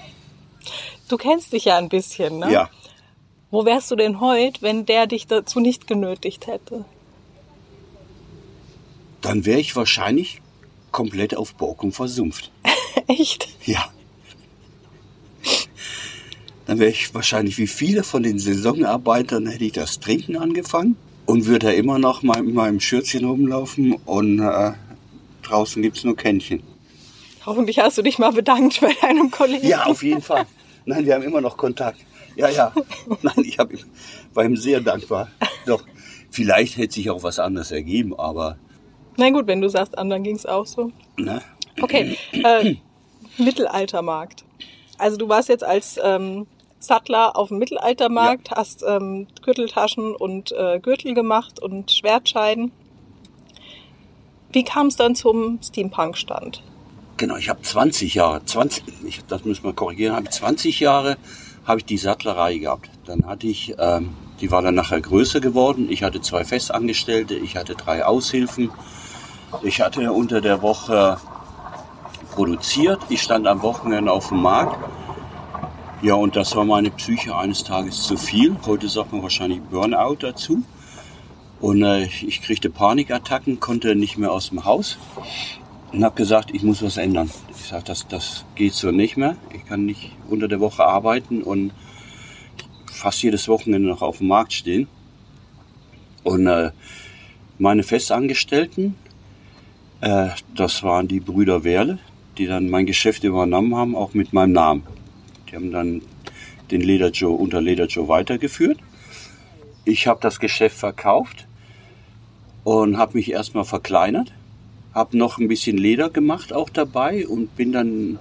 Du 1.09 1.17
kennst 1.17 1.53
dich 1.53 1.65
ja 1.65 1.79
ein 1.79 1.89
bisschen, 1.89 2.39
ne? 2.39 2.53
Ja. 2.53 2.71
Wo 3.51 3.65
wärst 3.65 3.91
du 3.91 3.97
denn 3.97 4.21
heute, 4.21 4.63
wenn 4.63 4.87
der 4.87 5.07
dich 5.07 5.27
dazu 5.27 5.59
nicht 5.59 5.87
genötigt 5.87 6.47
hätte? 6.47 6.85
Dann 9.21 9.45
wäre 9.45 9.61
ich 9.61 9.75
wahrscheinlich 9.75 10.41
komplett 10.93 11.37
auf 11.37 11.55
Borkum 11.55 11.93
versumpft. 11.93 12.51
Echt? 13.07 13.49
Ja 13.67 13.91
dann 16.71 16.79
wäre 16.79 16.91
ich 16.91 17.13
wahrscheinlich 17.15 17.59
wie 17.59 17.67
viele 17.67 18.05
von 18.05 18.23
den 18.23 18.39
Saisonarbeitern, 18.39 19.49
hätte 19.49 19.65
ich 19.65 19.73
das 19.73 19.99
Trinken 19.99 20.37
angefangen 20.37 20.97
und 21.31 21.47
würde 21.47 21.67
da 21.67 21.73
immer 21.73 22.01
noch 22.01 22.25
mal 22.25 22.39
in 22.39 22.55
meinem 22.55 22.81
Schürzchen 22.81 23.25
rumlaufen 23.25 23.93
und 24.05 24.41
äh, 24.41 24.73
draußen 25.43 25.83
es 25.85 26.03
nur 26.03 26.17
Kännchen. 26.17 26.61
Hoffentlich 27.47 27.79
hast 27.79 27.97
du 27.99 28.03
dich 28.03 28.19
mal 28.19 28.33
bedankt 28.33 28.81
bei 28.81 28.93
deinem 29.01 29.31
Kollegen. 29.31 29.67
Ja, 29.67 29.85
auf 29.85 30.03
jeden 30.03 30.23
Fall. 30.23 30.45
Nein, 30.87 31.07
wir 31.07 31.15
haben 31.15 31.23
immer 31.23 31.41
noch 31.41 31.57
Kontakt. 31.57 32.01
Ja, 32.35 32.49
ja. 32.49 32.73
Nein, 33.23 33.45
ich 33.45 33.59
hab, 33.59 33.71
war 34.35 34.45
ihm 34.45 34.57
sehr 34.57 34.81
dankbar. 34.81 35.29
Doch, 35.67 35.85
vielleicht 36.31 36.77
hätte 36.77 36.95
sich 36.95 37.11
auch 37.11 37.23
was 37.23 37.39
anderes 37.39 37.71
ergeben, 37.71 38.19
aber. 38.19 38.59
Na 39.17 39.31
gut, 39.31 39.47
wenn 39.47 39.61
du 39.61 39.69
sagst, 39.69 39.97
anderen 39.97 40.25
ging 40.25 40.35
es 40.35 40.47
auch 40.47 40.67
so. 40.67 40.91
Na? 41.17 41.43
Okay. 41.81 42.19
Äh, 42.33 42.75
Mittelaltermarkt. 43.39 44.45
Also 44.99 45.17
du 45.17 45.29
warst 45.29 45.49
jetzt 45.49 45.65
als 45.65 45.99
ähm, 46.03 46.49
Sattler 46.81 47.37
auf 47.37 47.49
dem 47.49 47.59
Mittelaltermarkt, 47.59 48.49
ja. 48.49 48.57
hast 48.57 48.83
ähm, 48.87 49.29
Gürteltaschen 49.43 50.17
und 50.17 50.53
äh, 50.53 50.81
Gürtel 50.81 51.15
gemacht 51.15 51.61
und 51.61 51.93
Schwertscheiden. 51.93 52.73
Wie 54.53 54.65
kam 54.65 54.89
es 54.89 54.97
dann 54.97 55.15
zum 55.15 55.61
Steampunk-Stand? 55.63 56.63
Genau, 57.19 57.37
ich 57.37 57.49
habe 57.49 57.63
20 57.63 58.15
Jahre, 58.15 58.45
20, 58.45 58.83
ich, 59.07 59.25
das 59.27 59.45
müssen 59.45 59.63
wir 59.65 59.75
korrigieren, 59.75 60.17
habe 60.17 60.29
20 60.29 60.81
Jahre 60.81 61.19
habe 61.67 61.81
ich 61.81 61.85
die 61.85 61.99
Sattlerei 61.99 62.57
gehabt. 62.57 62.91
Dann 63.07 63.27
hatte 63.27 63.47
ich 63.47 63.75
ähm, 63.79 64.15
Die 64.41 64.51
war 64.51 64.63
dann 64.63 64.75
nachher 64.75 65.01
größer 65.01 65.41
geworden. 65.41 65.89
Ich 65.91 66.03
hatte 66.03 66.21
zwei 66.23 66.45
Festangestellte, 66.45 67.35
ich 67.35 67.57
hatte 67.57 67.75
drei 67.75 68.05
Aushilfen. 68.05 68.71
Ich 69.63 69.81
hatte 69.81 70.13
unter 70.13 70.41
der 70.41 70.63
Woche 70.63 71.19
produziert. 72.33 73.01
Ich 73.11 73.23
stand 73.23 73.47
am 73.47 73.63
Wochenende 73.63 74.11
auf 74.11 74.29
dem 74.29 74.41
Markt. 74.41 74.79
Ja, 76.03 76.15
und 76.15 76.35
das 76.35 76.57
war 76.57 76.65
meine 76.65 76.91
Psyche 76.91 77.37
eines 77.37 77.63
Tages 77.63 78.05
zu 78.05 78.17
viel. 78.17 78.57
Heute 78.65 78.89
sagt 78.89 79.13
man 79.13 79.23
wahrscheinlich 79.23 79.61
Burnout 79.61 80.17
dazu. 80.21 80.63
Und 81.61 81.83
äh, 81.83 82.05
ich 82.05 82.41
kriegte 82.41 82.71
Panikattacken, 82.71 83.61
konnte 83.61 83.95
nicht 83.95 84.17
mehr 84.17 84.33
aus 84.33 84.49
dem 84.49 84.65
Haus 84.65 84.97
und 85.93 86.03
habe 86.03 86.17
gesagt, 86.17 86.55
ich 86.55 86.63
muss 86.63 86.83
was 86.83 86.97
ändern. 86.97 87.31
Ich 87.51 87.69
sage, 87.69 87.85
das, 87.85 88.09
das 88.09 88.47
geht 88.55 88.73
so 88.73 88.91
nicht 88.93 89.19
mehr. 89.19 89.37
Ich 89.55 89.67
kann 89.67 89.85
nicht 89.85 90.13
unter 90.31 90.49
der 90.49 90.59
Woche 90.61 90.87
arbeiten 90.87 91.43
und 91.43 91.73
fast 92.91 93.23
jedes 93.23 93.47
Wochenende 93.47 93.87
noch 93.87 94.01
auf 94.01 94.19
dem 94.19 94.29
Markt 94.29 94.55
stehen. 94.55 94.89
Und 96.25 96.47
äh, 96.47 96.71
meine 97.59 97.83
Festangestellten, 97.83 98.95
äh, 100.01 100.31
das 100.57 100.83
waren 100.83 101.09
die 101.09 101.21
Brüder 101.21 101.63
Werle, 101.63 101.99
die 102.39 102.47
dann 102.47 102.71
mein 102.71 102.87
Geschäft 102.87 103.23
übernommen 103.23 103.77
haben, 103.77 103.95
auch 103.95 104.15
mit 104.15 104.33
meinem 104.33 104.53
Namen. 104.53 105.00
Die 105.51 105.57
haben 105.57 105.73
dann 105.73 106.03
den 106.71 106.81
Leder 106.81 107.11
Joe 107.11 107.37
unter 107.37 107.61
Leder 107.61 107.87
Joe 107.87 108.09
weitergeführt. 108.09 108.79
Ich 109.85 110.07
habe 110.07 110.21
das 110.21 110.39
Geschäft 110.39 110.77
verkauft 110.77 111.47
und 112.65 112.99
habe 112.99 113.17
mich 113.17 113.31
erstmal 113.31 113.65
verkleinert, 113.65 114.33
habe 114.95 115.17
noch 115.17 115.39
ein 115.39 115.49
bisschen 115.49 115.77
Leder 115.77 116.11
gemacht 116.11 116.53
auch 116.53 116.71
dabei 116.71 117.27
und 117.27 117.57
bin 117.57 117.73
dann 117.73 118.19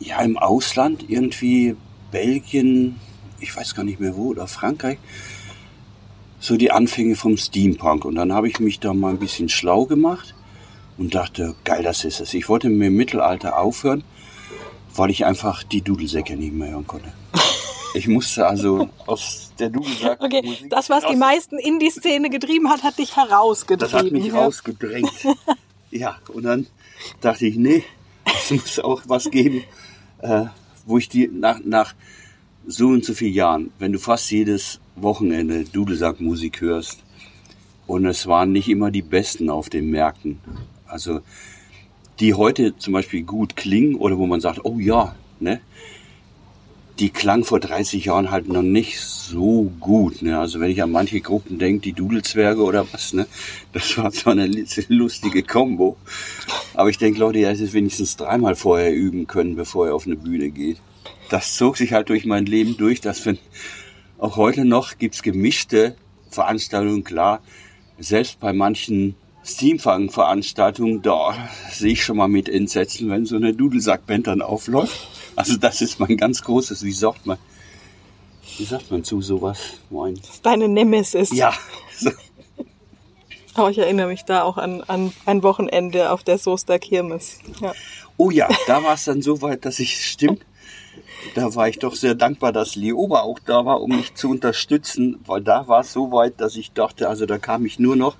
ja 0.00 0.20
im 0.22 0.38
Ausland 0.38 1.04
irgendwie 1.08 1.76
Belgien, 2.10 2.96
ich 3.40 3.54
weiß 3.56 3.74
gar 3.74 3.84
nicht 3.84 4.00
mehr 4.00 4.16
wo 4.16 4.28
oder 4.28 4.46
Frankreich, 4.46 4.98
so 6.40 6.56
die 6.56 6.70
Anfänge 6.70 7.16
vom 7.16 7.36
Steampunk 7.36 8.04
und 8.04 8.14
dann 8.14 8.32
habe 8.32 8.48
ich 8.48 8.60
mich 8.60 8.80
da 8.80 8.94
mal 8.94 9.10
ein 9.10 9.18
bisschen 9.18 9.48
schlau 9.48 9.84
gemacht 9.86 10.34
und 10.96 11.14
dachte, 11.14 11.54
geil, 11.64 11.82
das 11.82 12.04
ist 12.04 12.20
es. 12.20 12.34
Ich 12.34 12.48
wollte 12.48 12.68
mir 12.68 12.88
im 12.88 12.96
Mittelalter 12.96 13.58
aufhören, 13.58 14.04
weil 14.94 15.10
ich 15.10 15.24
einfach 15.24 15.62
die 15.62 15.82
Dudelsäcke 15.82 16.36
nicht 16.36 16.52
mehr 16.52 16.70
hören 16.70 16.86
konnte. 16.86 17.12
Ich 17.94 18.06
musste 18.06 18.46
also 18.46 18.90
aus 19.06 19.52
der 19.58 19.70
Dudelsack. 19.70 20.20
Okay, 20.22 20.42
Musik 20.44 20.70
das, 20.70 20.90
was 20.90 21.06
die 21.06 21.16
meisten 21.16 21.58
in 21.58 21.78
die 21.78 21.90
Szene 21.90 22.28
getrieben 22.30 22.68
hat, 22.70 22.82
hat 22.82 22.98
dich 22.98 23.16
herausgetrieben. 23.16 23.90
Das 23.90 24.04
hat 24.04 24.12
mich 24.12 24.26
ja. 24.26 24.34
rausgedrängt. 24.34 25.10
ja, 25.90 26.18
und 26.32 26.42
dann 26.44 26.66
dachte 27.20 27.46
ich, 27.46 27.56
nee, 27.56 27.82
es 28.26 28.50
muss 28.50 28.78
auch 28.78 29.02
was 29.06 29.30
geben, 29.30 29.64
äh, 30.20 30.44
wo 30.86 30.98
ich 30.98 31.08
die 31.08 31.28
nach, 31.28 31.60
nach 31.64 31.94
so 32.66 32.88
und 32.88 33.04
so 33.04 33.14
vielen 33.14 33.32
Jahren, 33.32 33.72
wenn 33.78 33.92
du 33.92 33.98
fast 33.98 34.30
jedes 34.30 34.80
Wochenende 34.96 35.64
Dudelsackmusik 35.64 36.60
hörst, 36.60 37.02
und 37.88 38.04
es 38.04 38.26
waren 38.26 38.52
nicht 38.52 38.68
immer 38.68 38.90
die 38.90 39.02
besten 39.02 39.48
auf 39.48 39.70
den 39.70 39.90
Märkten. 39.90 40.38
Also 40.86 41.22
die 42.20 42.34
heute 42.34 42.76
zum 42.76 42.92
Beispiel 42.92 43.22
gut 43.22 43.56
klingen 43.56 43.94
oder 43.94 44.18
wo 44.18 44.26
man 44.26 44.40
sagt, 44.40 44.64
oh 44.64 44.78
ja, 44.78 45.14
ne? 45.40 45.60
Die 46.98 47.10
klang 47.10 47.44
vor 47.44 47.60
30 47.60 48.06
Jahren 48.06 48.32
halt 48.32 48.48
noch 48.48 48.62
nicht 48.62 48.98
so 48.98 49.70
gut. 49.78 50.20
Ne? 50.20 50.36
Also 50.36 50.58
wenn 50.58 50.70
ich 50.72 50.82
an 50.82 50.90
manche 50.90 51.20
Gruppen 51.20 51.60
denke, 51.60 51.82
die 51.82 51.92
Dudelzwerge 51.92 52.62
oder 52.62 52.92
was, 52.92 53.12
ne? 53.12 53.28
Das 53.72 53.96
war 53.96 54.10
zwar 54.10 54.32
eine 54.32 54.50
lustige 54.88 55.44
Combo. 55.44 55.96
Aber 56.74 56.90
ich 56.90 56.98
denke, 56.98 57.20
Leute, 57.20 57.38
ihr 57.38 57.48
hättet 57.48 57.72
wenigstens 57.72 58.16
dreimal 58.16 58.56
vorher 58.56 58.92
üben 58.92 59.28
können, 59.28 59.54
bevor 59.54 59.86
ihr 59.86 59.94
auf 59.94 60.06
eine 60.06 60.16
Bühne 60.16 60.50
geht. 60.50 60.78
Das 61.30 61.54
zog 61.54 61.76
sich 61.76 61.92
halt 61.92 62.08
durch 62.08 62.24
mein 62.24 62.46
Leben 62.46 62.76
durch, 62.76 63.00
dass 63.00 63.24
wenn 63.26 63.38
auch 64.18 64.36
heute 64.36 64.64
noch 64.64 64.98
gibt's 64.98 65.22
gemischte 65.22 65.94
Veranstaltungen, 66.30 67.04
klar. 67.04 67.40
Selbst 68.00 68.40
bei 68.40 68.52
manchen 68.52 69.14
Steamfang-Veranstaltung, 69.48 71.02
da 71.02 71.48
sehe 71.70 71.92
ich 71.92 72.04
schon 72.04 72.18
mal 72.18 72.28
mit 72.28 72.48
Entsetzen, 72.48 73.08
wenn 73.10 73.24
so 73.24 73.36
eine 73.36 73.54
Dudelsackband 73.54 74.26
dann 74.26 74.42
aufläuft. 74.42 75.08
Also 75.36 75.56
das 75.56 75.80
ist 75.80 75.98
mein 76.00 76.16
ganz 76.16 76.42
großes, 76.42 76.82
wie 76.84 76.92
sagt 76.92 77.26
man, 77.26 77.38
wie 78.58 78.64
sagt 78.64 78.90
man 78.90 79.04
zu 79.04 79.22
sowas? 79.22 79.58
Moin. 79.88 80.16
Das 80.16 80.30
ist 80.30 80.46
deine 80.46 80.68
Nemesis. 80.68 81.32
Ja. 81.32 81.54
So. 81.96 82.10
Aber 83.54 83.70
ich 83.70 83.78
erinnere 83.78 84.08
mich 84.08 84.24
da 84.24 84.42
auch 84.42 84.56
an, 84.56 84.82
an 84.86 85.12
ein 85.26 85.42
Wochenende 85.42 86.12
auf 86.12 86.22
der 86.22 86.38
Soester 86.38 86.78
Kirmes. 86.78 87.38
Ja. 87.60 87.72
Oh 88.16 88.30
ja, 88.30 88.48
da 88.66 88.82
war 88.82 88.94
es 88.94 89.04
dann 89.04 89.22
so 89.22 89.40
weit, 89.42 89.64
dass 89.64 89.78
ich, 89.78 90.04
stimmt, 90.04 90.44
da 91.34 91.54
war 91.54 91.68
ich 91.68 91.78
doch 91.78 91.94
sehr 91.94 92.14
dankbar, 92.14 92.52
dass 92.52 92.76
Leoba 92.76 93.20
auch 93.20 93.38
da 93.38 93.64
war, 93.64 93.80
um 93.80 93.96
mich 93.96 94.14
zu 94.14 94.28
unterstützen, 94.28 95.18
weil 95.26 95.40
da 95.40 95.66
war 95.68 95.80
es 95.80 95.92
so 95.92 96.12
weit, 96.12 96.40
dass 96.40 96.56
ich 96.56 96.72
dachte, 96.72 97.08
also 97.08 97.26
da 97.26 97.38
kam 97.38 97.66
ich 97.66 97.78
nur 97.78 97.96
noch 97.96 98.16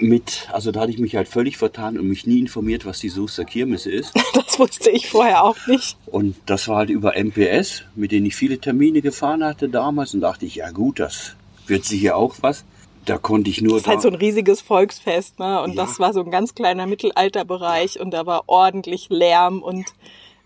mit, 0.00 0.48
also 0.52 0.72
da 0.72 0.80
hatte 0.80 0.90
ich 0.90 0.98
mich 0.98 1.16
halt 1.16 1.28
völlig 1.28 1.56
vertan 1.56 1.98
und 1.98 2.08
mich 2.08 2.26
nie 2.26 2.40
informiert, 2.40 2.86
was 2.86 2.98
die 2.98 3.08
Soester 3.08 3.44
Kirmes 3.44 3.86
ist. 3.86 4.14
Das 4.32 4.58
wusste 4.58 4.90
ich 4.90 5.08
vorher 5.08 5.44
auch 5.44 5.56
nicht. 5.68 5.96
Und 6.06 6.34
das 6.46 6.66
war 6.66 6.78
halt 6.78 6.90
über 6.90 7.14
MPS, 7.16 7.84
mit 7.94 8.10
denen 8.10 8.26
ich 8.26 8.34
viele 8.34 8.58
Termine 8.58 9.00
gefahren 9.00 9.44
hatte 9.44 9.68
damals 9.68 10.12
und 10.12 10.22
dachte 10.22 10.44
ich, 10.44 10.56
ja 10.56 10.70
gut, 10.72 10.98
das 10.98 11.36
wird 11.66 11.84
sicher 11.84 12.16
auch 12.16 12.34
was. 12.40 12.64
Da 13.04 13.16
konnte 13.16 13.48
ich 13.48 13.60
nur. 13.60 13.74
Das 13.74 13.82
ist 13.82 13.88
halt 13.88 14.02
so 14.02 14.08
ein 14.08 14.16
riesiges 14.16 14.60
Volksfest, 14.60 15.38
ne? 15.38 15.62
Und 15.62 15.74
ja. 15.74 15.84
das 15.84 16.00
war 16.00 16.12
so 16.12 16.20
ein 16.20 16.30
ganz 16.30 16.54
kleiner 16.54 16.86
Mittelalterbereich 16.86 18.00
und 18.00 18.10
da 18.10 18.26
war 18.26 18.44
ordentlich 18.48 19.08
Lärm 19.08 19.62
und 19.62 19.86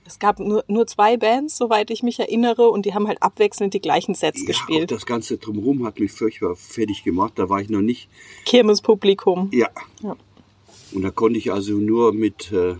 es 0.07 0.19
gab 0.19 0.39
nur, 0.39 0.65
nur 0.69 0.87
zwei 0.87 1.17
Bands, 1.17 1.57
soweit 1.57 1.91
ich 1.91 2.03
mich 2.03 2.19
erinnere, 2.19 2.69
und 2.69 2.87
die 2.87 2.95
haben 2.95 3.09
halt 3.09 3.23
abwechselnd 3.23 3.75
die 3.75 3.81
gleichen 3.81 4.15
Sets 4.15 4.43
ja, 4.43 4.47
gespielt. 4.47 4.93
Auch 4.93 4.97
das 4.97 5.07
ganze 5.07 5.39
Drumherum 5.39 5.85
hat 5.85 5.99
mich 5.99 6.13
furchtbar 6.13 6.57
fertig 6.57 7.05
gemacht. 7.05 7.33
Da 7.37 7.49
war 7.49 7.61
ich 7.61 7.71
noch 7.71 7.81
nicht. 7.81 8.09
Kirmespublikum. 8.45 9.51
Ja. 9.53 9.69
ja. 10.03 10.17
Und 10.93 11.03
da 11.03 11.11
konnte 11.11 11.39
ich 11.39 11.53
also 11.53 11.75
nur 11.75 12.13
mit 12.13 12.53
äh, 12.53 12.77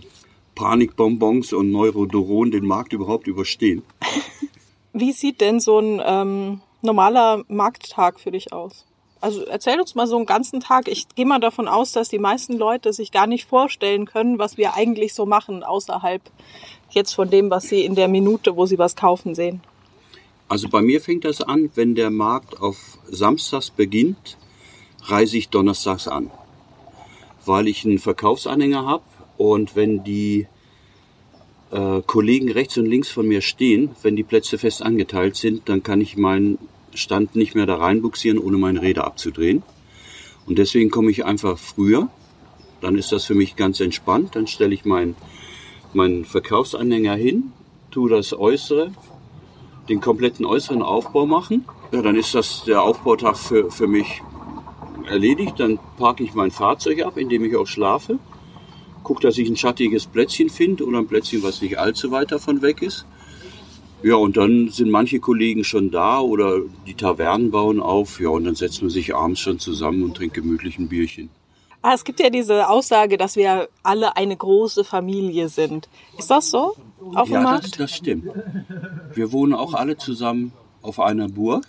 Panikbonbons 0.55 1.53
und 1.53 1.71
Neurodoron 1.71 2.51
den 2.51 2.65
Markt 2.65 2.93
überhaupt 2.93 3.27
überstehen. 3.27 3.83
Wie 4.93 5.11
sieht 5.11 5.41
denn 5.41 5.59
so 5.59 5.79
ein 5.79 6.01
ähm, 6.05 6.61
normaler 6.81 7.43
Markttag 7.47 8.19
für 8.19 8.31
dich 8.31 8.53
aus? 8.53 8.85
Also 9.19 9.43
erzähl 9.45 9.79
uns 9.79 9.95
mal 9.95 10.07
so 10.07 10.17
einen 10.17 10.25
ganzen 10.25 10.59
Tag. 10.59 10.87
Ich 10.87 11.07
gehe 11.15 11.25
mal 11.25 11.39
davon 11.39 11.67
aus, 11.67 11.91
dass 11.91 12.09
die 12.09 12.19
meisten 12.19 12.53
Leute 12.53 12.93
sich 12.93 13.11
gar 13.11 13.27
nicht 13.27 13.45
vorstellen 13.45 14.05
können, 14.05 14.37
was 14.37 14.57
wir 14.57 14.75
eigentlich 14.75 15.13
so 15.13 15.25
machen 15.25 15.63
außerhalb 15.63 16.21
jetzt 16.89 17.13
von 17.13 17.29
dem, 17.29 17.49
was 17.49 17.65
sie 17.65 17.83
in 17.83 17.95
der 17.95 18.07
Minute, 18.07 18.55
wo 18.55 18.65
sie 18.65 18.77
was 18.77 18.95
kaufen, 18.95 19.35
sehen? 19.35 19.61
Also 20.47 20.69
bei 20.69 20.81
mir 20.81 21.01
fängt 21.01 21.25
das 21.25 21.41
an, 21.41 21.71
wenn 21.75 21.95
der 21.95 22.11
Markt 22.11 22.61
auf 22.61 22.99
Samstags 23.09 23.71
beginnt, 23.71 24.37
reise 25.03 25.37
ich 25.37 25.49
donnerstags 25.49 26.07
an, 26.07 26.29
weil 27.45 27.67
ich 27.67 27.85
einen 27.85 27.99
Verkaufsanhänger 27.99 28.85
habe 28.85 29.03
und 29.37 29.75
wenn 29.75 30.03
die 30.03 30.47
äh, 31.71 32.01
Kollegen 32.05 32.51
rechts 32.51 32.77
und 32.77 32.85
links 32.85 33.09
von 33.09 33.27
mir 33.27 33.41
stehen, 33.41 33.91
wenn 34.03 34.15
die 34.15 34.23
Plätze 34.23 34.57
fest 34.57 34.81
angeteilt 34.81 35.35
sind, 35.35 35.67
dann 35.67 35.83
kann 35.83 35.99
ich 35.99 36.15
meinen 36.15 36.57
Stand 36.93 37.35
nicht 37.35 37.55
mehr 37.55 37.65
da 37.65 37.75
reinbuxieren, 37.75 38.39
ohne 38.39 38.57
meine 38.57 38.81
Räder 38.81 39.05
abzudrehen. 39.05 39.63
Und 40.45 40.57
deswegen 40.59 40.91
komme 40.91 41.11
ich 41.11 41.25
einfach 41.25 41.57
früher. 41.57 42.09
Dann 42.81 42.97
ist 42.97 43.11
das 43.11 43.25
für 43.25 43.35
mich 43.35 43.55
ganz 43.55 43.79
entspannt. 43.79 44.35
Dann 44.35 44.47
stelle 44.47 44.73
ich 44.73 44.85
meinen 44.85 45.15
meinen 45.95 46.25
Verkaufsanhänger 46.25 47.15
hin, 47.15 47.51
tue 47.91 48.09
das 48.09 48.37
Äußere, 48.37 48.91
den 49.89 50.01
kompletten 50.01 50.45
äußeren 50.45 50.81
Aufbau 50.81 51.25
machen. 51.25 51.65
Ja, 51.91 52.01
dann 52.01 52.15
ist 52.15 52.35
das 52.35 52.63
der 52.65 52.81
Aufbautag 52.83 53.37
für, 53.37 53.71
für 53.71 53.87
mich 53.87 54.21
erledigt. 55.07 55.59
Dann 55.59 55.79
parke 55.97 56.23
ich 56.23 56.33
mein 56.33 56.51
Fahrzeug 56.51 57.03
ab, 57.03 57.17
in 57.17 57.29
dem 57.29 57.45
ich 57.45 57.55
auch 57.55 57.67
schlafe. 57.67 58.19
Gucke, 59.03 59.21
dass 59.21 59.37
ich 59.37 59.47
ein 59.47 59.55
schattiges 59.55 60.07
Plätzchen 60.07 60.49
finde 60.49 60.85
oder 60.85 60.99
ein 60.99 61.07
Plätzchen, 61.07 61.43
was 61.43 61.61
nicht 61.61 61.77
allzu 61.77 62.11
weit 62.11 62.31
davon 62.31 62.61
weg 62.61 62.81
ist. 62.81 63.05
Ja, 64.03 64.15
und 64.15 64.37
dann 64.37 64.69
sind 64.69 64.91
manche 64.91 65.19
Kollegen 65.19 65.63
schon 65.63 65.89
da 65.89 66.19
oder 66.19 66.59
die 66.85 66.95
Tavernen 66.95 67.51
bauen 67.51 67.79
auf. 67.79 68.19
Ja, 68.19 68.29
und 68.29 68.43
dann 68.43 68.55
setzt 68.55 68.81
man 68.81 68.89
sich 68.89 69.15
abends 69.15 69.39
schon 69.39 69.59
zusammen 69.59 70.03
und 70.03 70.17
trinkt 70.17 70.35
gemütlich 70.35 70.77
ein 70.77 70.89
Bierchen. 70.89 71.29
Ah, 71.87 71.93
es 71.93 72.03
gibt 72.03 72.19
ja 72.19 72.31
diese 72.31 72.67
Aussage, 72.67 73.15
dass 73.15 73.35
wir 73.35 73.69
alle 73.83 74.17
eine 74.17 74.35
große 74.35 74.83
Familie 74.83 75.49
sind. 75.49 75.87
Ist 76.17 76.31
das 76.31 76.49
so? 76.49 76.75
Auf 77.13 77.29
ja, 77.29 77.41
Markt? 77.41 77.65
Das, 77.65 77.71
das 77.73 77.95
stimmt. 77.95 78.25
Wir 79.13 79.31
wohnen 79.31 79.53
auch 79.53 79.75
alle 79.75 79.95
zusammen 79.95 80.51
auf 80.81 80.99
einer 80.99 81.29
Burg 81.29 81.67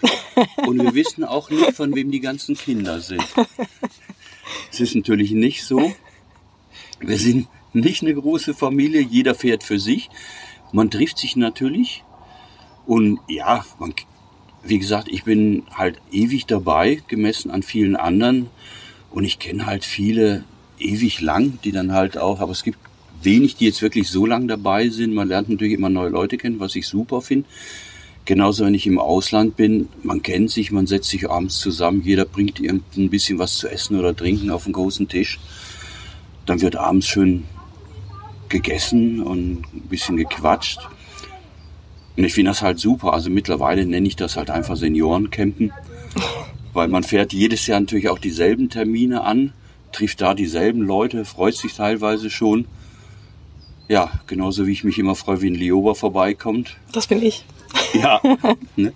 und 0.66 0.83
wir 0.83 0.94
wissen 0.94 1.22
auch 1.22 1.50
nicht, 1.50 1.72
von 1.72 1.94
wem 1.94 2.11
die 2.11 2.20
ganzen 2.20 2.57
Kinder 2.57 3.00
sind. 3.00 3.26
Es 4.72 4.81
ist 4.81 4.94
natürlich 4.94 5.33
nicht 5.33 5.64
so. 5.64 5.92
Wir 6.98 7.18
sind 7.18 7.46
nicht 7.74 8.02
eine 8.02 8.14
große 8.14 8.55
Familie, 8.55 9.02
jeder 9.02 9.35
fährt 9.35 9.64
für 9.64 9.79
sich. 9.79 10.09
Man 10.72 10.90
trifft 10.90 11.18
sich 11.18 11.37
natürlich 11.37 12.05
und 12.87 13.20
ja, 13.29 13.66
man, 13.79 13.92
wie 14.62 14.79
gesagt, 14.79 15.09
ich 15.09 15.24
bin 15.24 15.64
halt 15.74 16.00
ewig 16.11 16.46
dabei, 16.46 17.02
gemessen 17.07 17.50
an 17.50 17.62
vielen 17.62 17.96
anderen. 17.96 18.48
Und 19.16 19.24
ich 19.24 19.38
kenne 19.38 19.64
halt 19.64 19.87
viele 19.87 20.44
ewig 20.79 21.22
lang, 21.22 21.59
die 21.64 21.72
dann 21.72 21.92
halt 21.92 22.18
auch, 22.18 22.40
aber 22.40 22.52
es 22.52 22.62
gibt 22.62 22.79
wenig, 23.22 23.57
die 23.57 23.64
jetzt 23.64 23.81
wirklich 23.81 24.11
so 24.11 24.26
lang 24.26 24.46
dabei 24.46 24.90
sind. 24.90 25.14
Man 25.14 25.29
lernt 25.29 25.48
natürlich 25.48 25.72
immer 25.72 25.88
neue 25.88 26.11
Leute 26.11 26.37
kennen, 26.37 26.61
was 26.61 26.76
ich 26.76 26.87
super 26.87 27.22
finde. 27.22 27.48
Genauso, 28.26 28.66
wenn 28.66 28.74
ich 28.74 28.87
im 28.87 28.98
Ausland 28.98 29.57
bin, 29.57 29.88
man 30.02 30.20
kennt 30.20 30.50
sich, 30.50 30.70
man 30.70 30.87
setzt 30.87 31.09
sich 31.09 31.31
abends 31.31 31.59
zusammen, 31.61 32.02
jeder 32.05 32.26
bringt 32.26 32.61
irgendein 32.61 33.09
bisschen 33.09 33.38
was 33.38 33.57
zu 33.57 33.68
essen 33.68 33.98
oder 33.98 34.14
trinken 34.14 34.50
auf 34.50 34.64
den 34.64 34.74
großen 34.74 35.09
Tisch. 35.09 35.40
Dann 36.44 36.61
wird 36.61 36.76
abends 36.76 37.07
schön 37.07 37.44
gegessen 38.50 39.22
und 39.22 39.62
ein 39.74 39.88
bisschen 39.88 40.18
gequatscht. 40.18 40.81
Und 42.18 42.24
ich 42.24 42.35
finde 42.35 42.50
das 42.50 42.61
halt 42.61 42.79
super. 42.79 43.14
Also 43.14 43.31
mittlerweile 43.31 43.87
nenne 43.87 44.09
ich 44.09 44.16
das 44.16 44.37
halt 44.37 44.50
einfach 44.50 44.76
Seniorencampen, 44.76 45.72
weil 46.76 46.88
man 46.88 47.02
fährt 47.02 47.32
jedes 47.32 47.66
Jahr 47.66 47.80
natürlich 47.80 48.08
auch 48.08 48.18
dieselben 48.18 48.68
Termine 48.68 49.24
an, 49.24 49.52
trifft 49.92 50.20
da 50.20 50.34
dieselben 50.34 50.82
Leute, 50.82 51.24
freut 51.24 51.54
sich 51.54 51.74
teilweise 51.74 52.30
schon. 52.30 52.66
Ja, 53.88 54.10
genauso 54.26 54.66
wie 54.66 54.72
ich 54.72 54.84
mich 54.84 54.98
immer 54.98 55.14
freue, 55.14 55.40
wie 55.42 55.50
ein 55.50 55.54
Lioba 55.54 55.94
vorbeikommt. 55.94 56.76
Das 56.92 57.06
bin 57.06 57.22
ich. 57.22 57.44
Ja. 57.94 58.20
ne? 58.76 58.92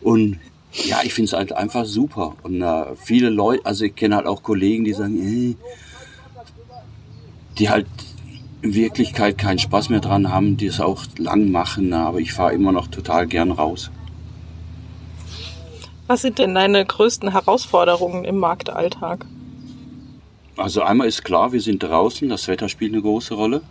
Und 0.00 0.38
ja, 0.72 1.00
ich 1.02 1.12
finde 1.12 1.26
es 1.26 1.32
halt 1.32 1.52
einfach 1.52 1.84
super. 1.84 2.34
Und 2.42 2.62
äh, 2.62 2.96
viele 2.96 3.30
Leute, 3.30 3.66
also 3.66 3.84
ich 3.84 3.94
kenne 3.94 4.16
halt 4.16 4.26
auch 4.26 4.42
Kollegen, 4.42 4.84
die 4.84 4.92
sagen, 4.92 5.20
ey, 5.20 5.56
die 7.58 7.68
halt 7.68 7.86
in 8.62 8.74
Wirklichkeit 8.74 9.36
keinen 9.38 9.58
Spaß 9.58 9.90
mehr 9.90 10.00
dran 10.00 10.32
haben, 10.32 10.56
die 10.56 10.66
es 10.66 10.80
auch 10.80 11.04
lang 11.18 11.50
machen, 11.50 11.92
aber 11.92 12.20
ich 12.20 12.32
fahre 12.32 12.54
immer 12.54 12.72
noch 12.72 12.86
total 12.86 13.26
gern 13.26 13.50
raus. 13.50 13.90
Was 16.12 16.20
sind 16.20 16.38
denn 16.38 16.54
deine 16.54 16.84
größten 16.84 17.32
Herausforderungen 17.32 18.26
im 18.26 18.36
Marktalltag? 18.36 19.24
Also 20.58 20.82
einmal 20.82 21.08
ist 21.08 21.24
klar, 21.24 21.54
wir 21.54 21.60
sind 21.62 21.82
draußen, 21.82 22.28
das 22.28 22.48
Wetter 22.48 22.68
spielt 22.68 22.92
eine 22.92 23.00
große 23.00 23.32
Rolle. 23.32 23.62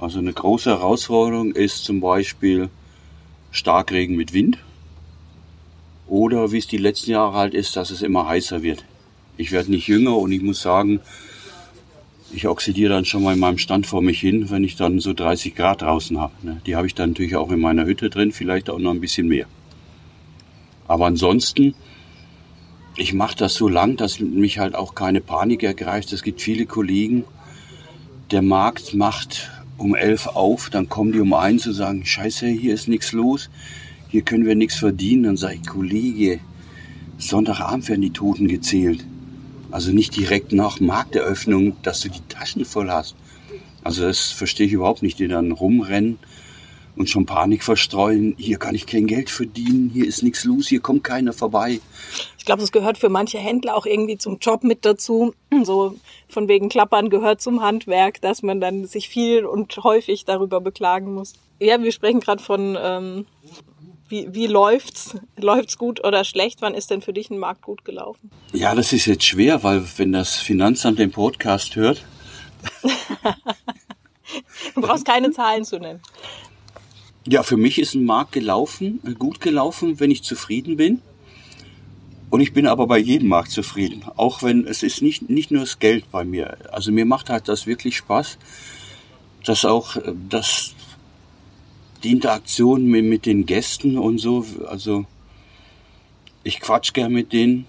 Also 0.00 0.20
eine 0.20 0.32
große 0.32 0.70
Herausforderung 0.70 1.52
ist 1.52 1.84
zum 1.84 2.00
Beispiel 2.00 2.70
Starkregen 3.50 4.16
mit 4.16 4.32
Wind. 4.32 4.56
Oder 6.06 6.50
wie 6.50 6.56
es 6.56 6.66
die 6.66 6.78
letzten 6.78 7.10
Jahre 7.10 7.34
halt 7.34 7.52
ist, 7.52 7.76
dass 7.76 7.90
es 7.90 8.00
immer 8.00 8.26
heißer 8.26 8.62
wird. 8.62 8.86
Ich 9.36 9.52
werde 9.52 9.70
nicht 9.70 9.86
jünger 9.86 10.16
und 10.16 10.32
ich 10.32 10.40
muss 10.40 10.62
sagen, 10.62 11.00
ich 12.32 12.48
oxidiere 12.48 12.94
dann 12.94 13.04
schon 13.04 13.22
mal 13.22 13.34
in 13.34 13.38
meinem 13.38 13.58
Stand 13.58 13.86
vor 13.86 14.00
mich 14.00 14.18
hin, 14.18 14.48
wenn 14.48 14.64
ich 14.64 14.76
dann 14.76 14.98
so 14.98 15.12
30 15.12 15.54
Grad 15.54 15.82
draußen 15.82 16.18
habe. 16.18 16.32
Ne? 16.40 16.62
Die 16.64 16.74
habe 16.74 16.86
ich 16.86 16.94
dann 16.94 17.10
natürlich 17.10 17.36
auch 17.36 17.50
in 17.50 17.60
meiner 17.60 17.84
Hütte 17.84 18.08
drin, 18.08 18.32
vielleicht 18.32 18.70
auch 18.70 18.78
noch 18.78 18.92
ein 18.92 19.02
bisschen 19.02 19.28
mehr. 19.28 19.44
Aber 20.90 21.06
ansonsten, 21.06 21.76
ich 22.96 23.12
mache 23.12 23.36
das 23.36 23.54
so 23.54 23.68
lang, 23.68 23.96
dass 23.96 24.18
mich 24.18 24.58
halt 24.58 24.74
auch 24.74 24.96
keine 24.96 25.20
Panik 25.20 25.62
ergreift. 25.62 26.12
Es 26.12 26.24
gibt 26.24 26.40
viele 26.40 26.66
Kollegen, 26.66 27.22
der 28.32 28.42
Markt 28.42 28.92
macht 28.92 29.52
um 29.78 29.94
elf 29.94 30.26
auf, 30.26 30.68
dann 30.68 30.88
kommen 30.88 31.12
die 31.12 31.20
um 31.20 31.32
eins 31.32 31.64
und 31.68 31.74
sagen, 31.74 32.04
scheiße, 32.04 32.48
hier 32.48 32.74
ist 32.74 32.88
nichts 32.88 33.12
los, 33.12 33.50
hier 34.08 34.22
können 34.22 34.46
wir 34.46 34.56
nichts 34.56 34.80
verdienen. 34.80 35.22
Dann 35.22 35.36
sage 35.36 35.60
ich, 35.62 35.68
Kollege, 35.68 36.40
Sonntagabend 37.18 37.88
werden 37.88 38.02
die 38.02 38.10
Toten 38.10 38.48
gezählt. 38.48 39.04
Also 39.70 39.92
nicht 39.92 40.16
direkt 40.16 40.52
nach 40.52 40.80
Markteröffnung, 40.80 41.76
dass 41.84 42.00
du 42.00 42.08
die 42.08 42.26
Taschen 42.28 42.64
voll 42.64 42.90
hast. 42.90 43.14
Also 43.84 44.02
das 44.02 44.32
verstehe 44.32 44.66
ich 44.66 44.72
überhaupt 44.72 45.04
nicht, 45.04 45.20
die 45.20 45.28
dann 45.28 45.52
rumrennen 45.52 46.18
und 47.00 47.08
schon 47.08 47.24
Panik 47.24 47.64
verstreuen. 47.64 48.34
Hier 48.38 48.58
kann 48.58 48.74
ich 48.74 48.86
kein 48.86 49.06
Geld 49.06 49.30
verdienen, 49.30 49.90
hier 49.92 50.06
ist 50.06 50.22
nichts 50.22 50.44
los, 50.44 50.68
hier 50.68 50.80
kommt 50.80 51.02
keiner 51.02 51.32
vorbei. 51.32 51.80
Ich 52.38 52.44
glaube, 52.44 52.60
das 52.60 52.72
gehört 52.72 52.98
für 52.98 53.08
manche 53.08 53.38
Händler 53.38 53.74
auch 53.74 53.86
irgendwie 53.86 54.18
zum 54.18 54.38
Job 54.38 54.62
mit 54.62 54.84
dazu. 54.84 55.34
So 55.64 55.96
von 56.28 56.46
wegen 56.48 56.68
Klappern 56.68 57.10
gehört 57.10 57.40
zum 57.40 57.62
Handwerk, 57.62 58.20
dass 58.20 58.42
man 58.42 58.60
dann 58.60 58.86
sich 58.86 59.08
viel 59.08 59.44
und 59.44 59.76
häufig 59.78 60.24
darüber 60.24 60.60
beklagen 60.60 61.12
muss. 61.12 61.34
Ja, 61.58 61.82
wir 61.82 61.92
sprechen 61.92 62.20
gerade 62.20 62.42
von 62.42 62.78
ähm, 62.80 63.26
wie, 64.08 64.32
wie 64.34 64.46
läuft's? 64.46 65.16
Läuft's 65.36 65.78
gut 65.78 66.04
oder 66.04 66.24
schlecht? 66.24 66.62
Wann 66.62 66.74
ist 66.74 66.90
denn 66.90 67.02
für 67.02 67.12
dich 67.12 67.30
ein 67.30 67.38
Markt 67.38 67.62
gut 67.62 67.84
gelaufen? 67.84 68.30
Ja, 68.52 68.74
das 68.74 68.92
ist 68.92 69.06
jetzt 69.06 69.24
schwer, 69.24 69.62
weil 69.62 69.84
wenn 69.96 70.12
das 70.12 70.36
Finanzamt 70.36 70.98
den 70.98 71.10
Podcast 71.10 71.76
hört. 71.76 72.04
du 74.74 74.80
brauchst 74.80 75.04
keine 75.04 75.30
Zahlen 75.30 75.64
zu 75.64 75.78
nennen. 75.78 76.00
Ja, 77.30 77.44
für 77.44 77.56
mich 77.56 77.78
ist 77.78 77.94
ein 77.94 78.04
Markt 78.04 78.32
gelaufen, 78.32 78.98
äh, 79.06 79.12
gut 79.12 79.40
gelaufen, 79.40 80.00
wenn 80.00 80.10
ich 80.10 80.24
zufrieden 80.24 80.76
bin. 80.76 81.00
Und 82.28 82.40
ich 82.40 82.52
bin 82.52 82.66
aber 82.66 82.88
bei 82.88 82.98
jedem 82.98 83.28
Markt 83.28 83.52
zufrieden. 83.52 84.02
Auch 84.16 84.42
wenn 84.42 84.66
es 84.66 84.82
ist 84.82 85.00
nicht, 85.00 85.30
nicht 85.30 85.52
nur 85.52 85.60
das 85.60 85.78
Geld 85.78 86.10
bei 86.10 86.24
mir. 86.24 86.56
Also 86.72 86.90
mir 86.90 87.04
macht 87.04 87.30
halt 87.30 87.46
das 87.46 87.68
wirklich 87.68 87.96
Spaß, 87.98 88.36
dass 89.44 89.64
auch 89.64 89.94
äh, 89.94 90.12
das 90.28 90.74
die 92.02 92.10
Interaktion 92.10 92.86
mit, 92.86 93.04
mit 93.04 93.26
den 93.26 93.46
Gästen 93.46 93.96
und 93.96 94.18
so, 94.18 94.44
also 94.66 95.04
ich 96.42 96.58
quatsch 96.58 96.94
gern 96.94 97.12
mit 97.12 97.32
denen, 97.32 97.66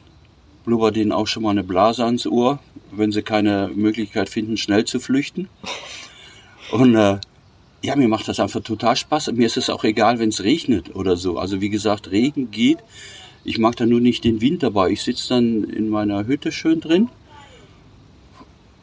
blubber 0.65 0.91
denen 0.91 1.12
auch 1.12 1.28
schon 1.28 1.43
mal 1.43 1.52
eine 1.52 1.63
Blase 1.63 2.04
ans 2.04 2.26
Ohr, 2.26 2.58
wenn 2.91 3.12
sie 3.12 3.21
keine 3.21 3.69
Möglichkeit 3.76 4.30
finden, 4.30 4.58
schnell 4.58 4.86
zu 4.86 5.00
flüchten. 5.00 5.50
Und 6.71 6.95
äh, 6.95 7.19
ja, 7.82 7.96
mir 7.96 8.08
macht 8.08 8.28
das 8.28 8.39
einfach 8.39 8.62
total 8.62 8.96
Spaß. 8.96 9.32
Mir 9.34 9.48
ist 9.48 9.58
es 9.58 9.70
auch 9.70 9.84
egal, 9.84 10.20
wenn 10.20 10.30
es 10.30 10.44
regnet 10.44 10.96
oder 10.96 11.17
so. 11.17 11.38
Also 11.38 11.62
wie 11.62 11.70
gesagt, 11.70 12.12
Regen 12.12 12.52
geht. 12.52 12.78
Ich 13.44 13.58
mag 13.58 13.76
da 13.76 13.86
nur 13.86 14.00
nicht 14.00 14.24
den 14.24 14.39
Wind 14.39 14.62
dabei. 14.62 14.91
Ich 14.91 15.02
sitze 15.02 15.30
dann 15.30 15.63
in 15.63 15.89
meiner 15.89 16.28
Hütte 16.28 16.52
schön 16.52 16.80
drin 16.80 17.10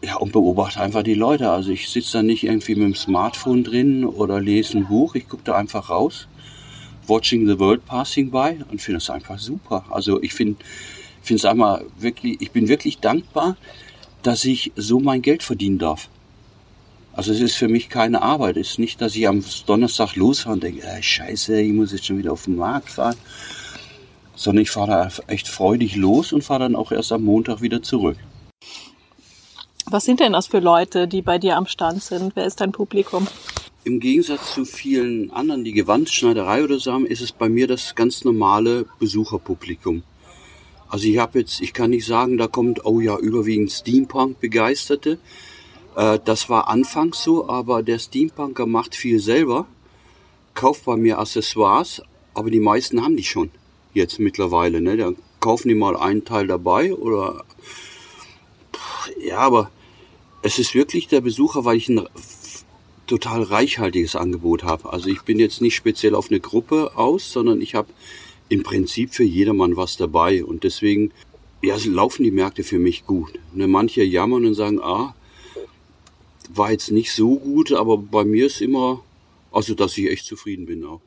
ja, 0.02 0.16
und 0.16 0.32
beobachte 0.32 0.80
einfach 0.80 1.04
die 1.04 1.14
Leute. 1.14 1.50
Also 1.50 1.70
ich 1.70 1.88
sitze 1.88 2.18
da 2.18 2.22
nicht 2.22 2.44
irgendwie 2.44 2.74
mit 2.74 2.84
dem 2.84 2.94
Smartphone 2.94 3.62
drin 3.62 4.04
oder 4.04 4.40
lese 4.40 4.78
ein 4.78 4.87
Buch. 4.87 5.14
Ich 5.14 5.28
gucke 5.28 5.44
da 5.44 5.54
einfach 5.54 5.90
raus, 5.90 6.26
watching 7.06 7.46
the 7.46 7.58
world 7.58 7.84
passing 7.87 8.30
by 8.30 8.58
und 8.70 8.82
finde 8.82 8.98
es 8.98 9.11
einfach 9.11 9.38
super. 9.38 9.84
Also 9.90 10.20
ich 10.22 10.34
finde 10.34 10.56
finde 11.22 11.40
es 11.40 11.44
einmal 11.44 11.84
wirklich, 11.98 12.40
ich 12.40 12.50
bin 12.50 12.68
wirklich 12.68 12.98
dankbar, 12.98 13.56
dass 14.22 14.44
ich 14.44 14.72
so 14.76 14.98
mein 14.98 15.22
Geld 15.22 15.42
verdienen 15.42 15.78
darf. 15.78 16.08
Also 17.18 17.33
es 17.33 17.40
ist 17.40 17.57
für 17.57 17.66
mich 17.66 17.88
keine 17.88 18.22
Arbeit. 18.22 18.57
Es 18.57 18.70
ist 18.70 18.78
nicht, 18.78 19.00
dass 19.00 19.16
ich 19.16 19.26
am 19.26 19.42
Donnerstag 19.66 20.14
losfahre 20.14 20.54
und 20.54 20.62
denke, 20.62 20.87
äh, 20.87 21.02
scheiße, 21.02 21.61
ich 21.61 21.72
muss 21.72 21.90
jetzt 21.90 22.07
schon 22.07 22.16
wieder 22.16 22.31
auf 22.31 22.44
den 22.44 22.54
Markt 22.54 22.90
fahren. 22.90 23.16
Sondern 24.37 24.62
ich 24.62 24.70
fahre 24.70 24.87
da 24.87 25.11
echt 25.26 25.48
freudig 25.48 25.96
los 25.96 26.33
und 26.33 26.44
fahre 26.44 26.61
dann 26.61 26.76
auch 26.76 26.92
erst 26.92 27.11
am 27.11 27.24
Montag 27.24 27.61
wieder 27.61 27.83
zurück. 27.83 28.16
Was 29.87 30.04
sind 30.04 30.20
denn 30.20 30.35
das 30.35 30.46
für 30.46 30.61
Leute, 30.61 31.09
die 31.09 31.20
bei 31.20 31.38
dir 31.38 31.57
am 31.57 31.66
Stand 31.66 32.04
sind? 32.04 32.37
Wer 32.37 32.46
ist 32.46 32.61
dein 32.61 32.70
Publikum? 32.70 33.26
Im 33.83 33.98
Gegensatz 33.98 34.54
zu 34.54 34.64
vielen 34.64 35.33
anderen, 35.33 35.64
die 35.64 35.72
Gewandschneiderei 35.72 36.62
oder 36.62 36.78
so 36.78 36.92
haben, 36.92 37.04
ist 37.04 37.20
es 37.20 37.33
bei 37.33 37.48
mir 37.48 37.66
das 37.66 37.96
ganz 37.96 38.22
normale 38.22 38.87
Besucherpublikum. 39.00 40.04
Also 40.88 41.09
ich 41.09 41.18
habe 41.18 41.40
jetzt, 41.40 41.61
ich 41.62 41.72
kann 41.72 41.90
nicht 41.90 42.07
sagen, 42.07 42.38
da 42.38 42.46
kommt, 42.46 42.85
oh 42.85 43.00
ja, 43.00 43.18
überwiegend 43.18 43.72
Steampunk-Begeisterte. 43.72 45.18
Äh, 45.98 46.20
das 46.24 46.48
war 46.48 46.68
anfangs 46.68 47.22
so, 47.22 47.48
aber 47.48 47.82
der 47.82 47.98
Steampunker 47.98 48.66
macht 48.66 48.94
viel 48.94 49.18
selber, 49.18 49.66
kauft 50.54 50.84
bei 50.84 50.96
mir 50.96 51.18
Accessoires, 51.18 52.02
aber 52.34 52.50
die 52.50 52.61
meisten 52.61 53.02
haben 53.02 53.16
die 53.16 53.24
schon 53.24 53.50
jetzt 53.94 54.20
mittlerweile. 54.20 54.80
Ne? 54.80 54.96
Da 54.96 55.12
kaufen 55.40 55.68
die 55.68 55.74
mal 55.74 55.96
einen 55.96 56.24
Teil 56.24 56.46
dabei 56.46 56.94
oder 56.94 57.44
ja, 59.20 59.38
aber 59.38 59.70
es 60.42 60.61
ist 60.61 60.74
wirklich 60.74 61.08
der 61.08 61.20
Besucher, 61.20 61.64
weil 61.64 61.76
ich 61.76 61.88
ein 61.88 62.06
total 63.08 63.42
reichhaltiges 63.42 64.14
Angebot 64.14 64.62
habe. 64.62 64.92
Also 64.92 65.08
ich 65.08 65.22
bin 65.22 65.40
jetzt 65.40 65.61
nicht 65.61 65.74
speziell 65.74 66.14
auf 66.14 66.30
eine 66.30 66.38
Gruppe 66.38 66.92
aus, 66.96 67.32
sondern 67.32 67.61
ich 67.61 67.74
habe 67.74 67.88
im 68.48 68.62
Prinzip 68.62 69.14
für 69.14 69.24
jedermann 69.24 69.76
was 69.76 69.96
dabei. 69.96 70.44
Und 70.44 70.62
deswegen 70.62 71.11
ja, 71.61 71.76
laufen 71.87 72.22
die 72.22 72.30
Märkte 72.30 72.62
für 72.62 72.78
mich 72.78 73.04
gut. 73.04 73.32
Ne, 73.52 73.66
manche 73.66 74.04
jammern 74.04 74.46
und 74.46 74.54
sagen, 74.54 74.80
ah, 74.80 75.14
war 76.58 76.70
jetzt 76.72 76.90
nicht 76.90 77.12
so 77.12 77.36
gut, 77.36 77.72
aber 77.72 77.96
bei 77.96 78.24
mir 78.24 78.46
ist 78.46 78.60
immer, 78.60 79.00
also 79.52 79.74
dass 79.74 79.96
ich 79.96 80.10
echt 80.10 80.26
zufrieden 80.26 80.66
bin 80.66 80.84
auch. 80.84 81.00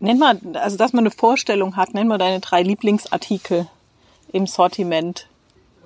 Nenn 0.00 0.18
mal, 0.18 0.40
also 0.54 0.76
dass 0.76 0.92
man 0.92 1.04
eine 1.04 1.10
Vorstellung 1.10 1.76
hat, 1.76 1.94
nenn 1.94 2.08
mal 2.08 2.18
deine 2.18 2.40
drei 2.40 2.62
Lieblingsartikel 2.62 3.68
im 4.32 4.46
Sortiment. 4.46 5.28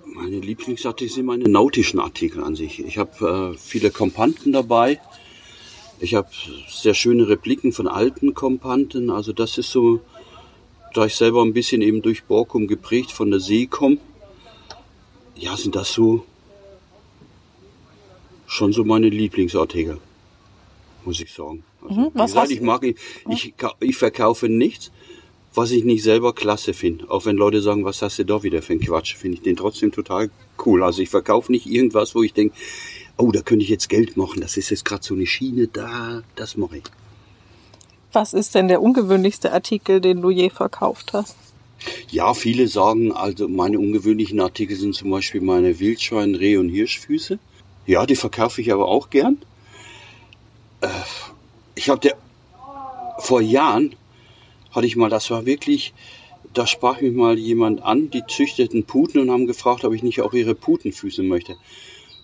Meine 0.04 0.38
Lieblingsartikel 0.38 1.14
sind 1.14 1.26
meine 1.26 1.48
nautischen 1.48 2.00
Artikel 2.00 2.42
an 2.42 2.54
sich. 2.54 2.80
Ich 2.80 2.98
habe 2.98 3.52
äh, 3.54 3.58
viele 3.58 3.90
Kompanten 3.90 4.52
dabei. 4.52 5.00
Ich 6.00 6.14
habe 6.14 6.28
sehr 6.68 6.94
schöne 6.94 7.28
Repliken 7.28 7.72
von 7.72 7.88
alten 7.88 8.34
Kompanten. 8.34 9.10
Also 9.10 9.32
das 9.32 9.58
ist 9.58 9.70
so, 9.70 10.00
da 10.94 11.04
ich 11.06 11.14
selber 11.14 11.42
ein 11.42 11.52
bisschen 11.52 11.82
eben 11.82 12.02
durch 12.02 12.24
Borkum 12.24 12.66
geprägt 12.68 13.12
von 13.12 13.30
der 13.30 13.40
See 13.40 13.66
komme, 13.66 13.98
ja, 15.36 15.56
sind 15.56 15.76
das 15.76 15.92
so 15.92 16.24
schon 18.48 18.72
so 18.72 18.84
meine 18.84 19.08
Lieblingsartikel, 19.08 19.98
muss 21.04 21.20
ich 21.20 21.32
sagen. 21.32 21.62
Also, 21.82 22.00
mhm, 22.00 22.10
was 22.14 22.32
gesagt, 22.32 22.50
ich 22.50 22.60
mag, 22.60 22.82
ich, 22.82 22.96
ich, 23.28 23.54
ich 23.80 23.96
verkaufe 23.96 24.48
nichts 24.48 24.90
was 25.54 25.72
ich 25.72 25.84
nicht 25.84 26.02
selber 26.02 26.34
klasse 26.34 26.72
finde. 26.72 27.10
Auch 27.10 27.26
wenn 27.26 27.36
Leute 27.36 27.60
sagen, 27.60 27.84
was 27.84 28.00
hast 28.00 28.18
du 28.18 28.24
da 28.24 28.42
wieder 28.42 28.62
für 28.62 28.74
ein 28.74 28.80
Quatsch, 28.80 29.16
finde 29.16 29.38
ich 29.38 29.42
den 29.42 29.56
trotzdem 29.56 29.90
total 29.90 30.30
cool. 30.64 30.82
Also 30.82 31.02
ich 31.02 31.08
verkaufe 31.08 31.50
nicht 31.50 31.66
irgendwas, 31.66 32.14
wo 32.14 32.22
ich 32.22 32.32
denke, 32.32 32.54
oh, 33.16 33.32
da 33.32 33.40
könnte 33.40 33.64
ich 33.64 33.68
jetzt 33.68 33.88
Geld 33.88 34.16
machen. 34.16 34.40
Das 34.40 34.56
ist 34.56 34.70
jetzt 34.70 34.84
gerade 34.84 35.04
so 35.04 35.14
eine 35.14 35.26
Schiene 35.26 35.66
da, 35.66 36.22
das 36.36 36.56
mache 36.56 36.78
ich. 36.78 36.84
Was 38.12 38.32
ist 38.34 38.54
denn 38.54 38.68
der 38.68 38.80
ungewöhnlichste 38.80 39.52
Artikel, 39.52 40.00
den 40.00 40.22
du 40.22 40.30
je 40.30 40.48
verkauft 40.48 41.12
hast? 41.12 41.36
Ja, 42.10 42.34
viele 42.34 42.68
sagen, 42.68 43.12
also 43.12 43.48
meine 43.48 43.78
ungewöhnlichen 43.78 44.40
Artikel 44.40 44.76
sind 44.76 44.94
zum 44.94 45.10
Beispiel 45.10 45.40
meine 45.40 45.78
Wildschwein, 45.78 46.34
Reh- 46.34 46.56
und 46.56 46.68
Hirschfüße. 46.68 47.38
Ja, 47.88 48.04
die 48.04 48.16
verkaufe 48.16 48.60
ich 48.60 48.70
aber 48.70 48.86
auch 48.86 49.08
gern. 49.08 49.38
Äh, 50.82 50.88
ich 51.74 51.88
habe 51.88 52.12
vor 53.18 53.40
Jahren 53.40 53.96
hatte 54.72 54.86
ich 54.86 54.94
mal, 54.94 55.08
das 55.08 55.30
war 55.30 55.46
wirklich, 55.46 55.94
da 56.52 56.66
sprach 56.66 57.00
mich 57.00 57.14
mal 57.14 57.38
jemand 57.38 57.82
an, 57.82 58.10
die 58.10 58.22
züchteten 58.28 58.84
Puten 58.84 59.22
und 59.22 59.30
haben 59.30 59.46
gefragt, 59.46 59.86
ob 59.86 59.94
ich 59.94 60.02
nicht 60.02 60.20
auch 60.20 60.34
ihre 60.34 60.54
Putenfüße 60.54 61.22
möchte. 61.22 61.56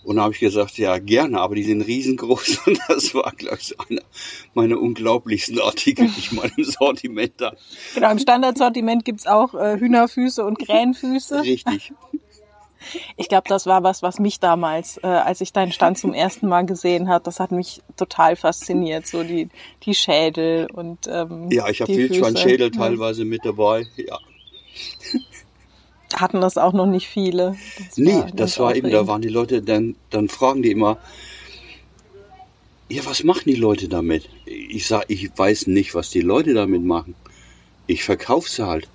Und 0.02 0.16
da 0.16 0.24
habe 0.24 0.34
ich 0.34 0.40
gesagt, 0.40 0.76
ja, 0.76 0.98
gerne, 0.98 1.40
aber 1.40 1.54
die 1.54 1.64
sind 1.64 1.80
riesengroß. 1.80 2.58
Und 2.66 2.78
das 2.88 3.14
war, 3.14 3.32
glaube 3.34 3.56
ich, 3.58 3.74
einer 3.80 4.02
meiner 4.52 4.78
unglaublichsten 4.78 5.58
Artikel, 5.60 6.08
die 6.08 6.18
ich 6.18 6.30
mal 6.30 6.50
im 6.58 6.64
Sortiment 6.64 7.40
habe. 7.40 7.56
Genau, 7.94 8.10
im 8.10 8.18
Standardsortiment 8.18 9.06
gibt's 9.06 9.26
auch 9.26 9.54
äh, 9.54 9.80
Hühnerfüße 9.80 10.44
und 10.44 10.58
Krähenfüße. 10.66 11.40
Richtig. 11.40 11.94
Ich 13.16 13.28
glaube, 13.28 13.48
das 13.48 13.66
war 13.66 13.82
was, 13.82 14.02
was 14.02 14.18
mich 14.18 14.40
damals, 14.40 14.98
äh, 15.02 15.06
als 15.06 15.40
ich 15.40 15.52
deinen 15.52 15.72
Stand 15.72 15.98
zum 15.98 16.12
ersten 16.12 16.48
Mal 16.48 16.66
gesehen 16.66 17.08
habe, 17.08 17.24
das 17.24 17.40
hat 17.40 17.52
mich 17.52 17.82
total 17.96 18.36
fasziniert. 18.36 19.06
So 19.06 19.22
die, 19.22 19.48
die 19.84 19.94
Schädel 19.94 20.68
und 20.72 21.06
ähm, 21.06 21.50
Ja, 21.50 21.68
ich 21.68 21.80
habe 21.80 21.94
Wildschweinschädel 21.94 22.70
ja. 22.72 22.78
teilweise 22.78 23.24
mit 23.24 23.44
dabei. 23.44 23.86
Ja. 23.96 24.18
Hatten 26.14 26.40
das 26.40 26.56
auch 26.58 26.72
noch 26.72 26.86
nicht 26.86 27.08
viele. 27.08 27.56
Das 27.88 27.96
nee, 27.96 28.14
war 28.14 28.30
das 28.32 28.58
war 28.58 28.76
eben, 28.76 28.90
da 28.90 29.06
waren 29.06 29.22
die 29.22 29.28
Leute, 29.28 29.62
dann, 29.62 29.96
dann 30.10 30.28
fragen 30.28 30.62
die 30.62 30.70
immer, 30.70 30.98
ja, 32.88 33.04
was 33.06 33.24
machen 33.24 33.44
die 33.46 33.56
Leute 33.56 33.88
damit? 33.88 34.28
Ich 34.46 34.86
sag, 34.86 35.06
ich 35.08 35.30
weiß 35.36 35.66
nicht, 35.68 35.94
was 35.94 36.10
die 36.10 36.20
Leute 36.20 36.54
damit 36.54 36.84
machen. 36.84 37.14
Ich 37.86 38.04
verkaufe 38.04 38.48
sie 38.48 38.66
halt. 38.66 38.88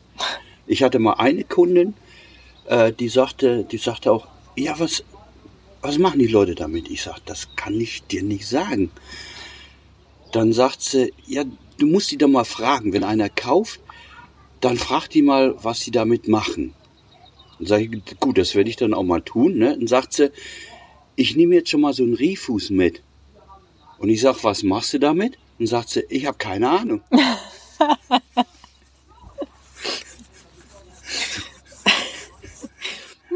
Ich 0.67 0.83
hatte 0.83 0.99
mal 0.99 1.13
eine 1.13 1.43
Kundin, 1.43 1.95
äh, 2.69 2.93
die 2.93 3.09
sagte, 3.09 3.63
die 3.63 3.77
sagte 3.77 4.11
auch, 4.11 4.27
ja, 4.55 4.79
was, 4.79 5.03
was 5.81 5.97
machen 5.97 6.19
die 6.19 6.27
Leute 6.27 6.55
damit? 6.55 6.89
Ich 6.89 7.01
sag, 7.01 7.19
das 7.25 7.55
kann 7.55 7.79
ich 7.79 8.03
dir 8.03 8.23
nicht 8.23 8.47
sagen. 8.47 8.91
Dann 10.31 10.53
sagt 10.53 10.81
sie, 10.81 11.13
ja, 11.25 11.43
du 11.77 11.87
musst 11.87 12.11
die 12.11 12.17
doch 12.17 12.27
mal 12.27 12.45
fragen. 12.45 12.93
Wenn 12.93 13.03
einer 13.03 13.29
kauft, 13.29 13.79
dann 14.61 14.77
frag 14.77 15.07
die 15.07 15.23
mal, 15.23 15.55
was 15.63 15.79
sie 15.81 15.91
damit 15.91 16.27
machen. 16.27 16.75
Dann 17.57 17.67
sage 17.67 17.89
ich, 17.91 18.19
gut, 18.19 18.37
das 18.37 18.53
werde 18.53 18.69
ich 18.69 18.75
dann 18.75 18.93
auch 18.93 19.03
mal 19.03 19.21
tun. 19.21 19.57
Ne? 19.57 19.75
Dann 19.77 19.87
sagt 19.87 20.13
sie, 20.13 20.31
ich 21.15 21.35
nehme 21.35 21.55
jetzt 21.55 21.69
schon 21.69 21.81
mal 21.81 21.93
so 21.93 22.03
einen 22.03 22.13
Riefuß 22.13 22.69
mit. 22.69 23.01
Und 23.97 24.09
ich 24.09 24.21
sag, 24.21 24.43
was 24.43 24.63
machst 24.63 24.93
du 24.93 24.99
damit? 24.99 25.37
Und 25.57 25.67
sagt 25.67 25.89
sie, 25.89 26.05
ich 26.09 26.25
habe 26.25 26.37
keine 26.37 26.69
Ahnung. 26.69 27.01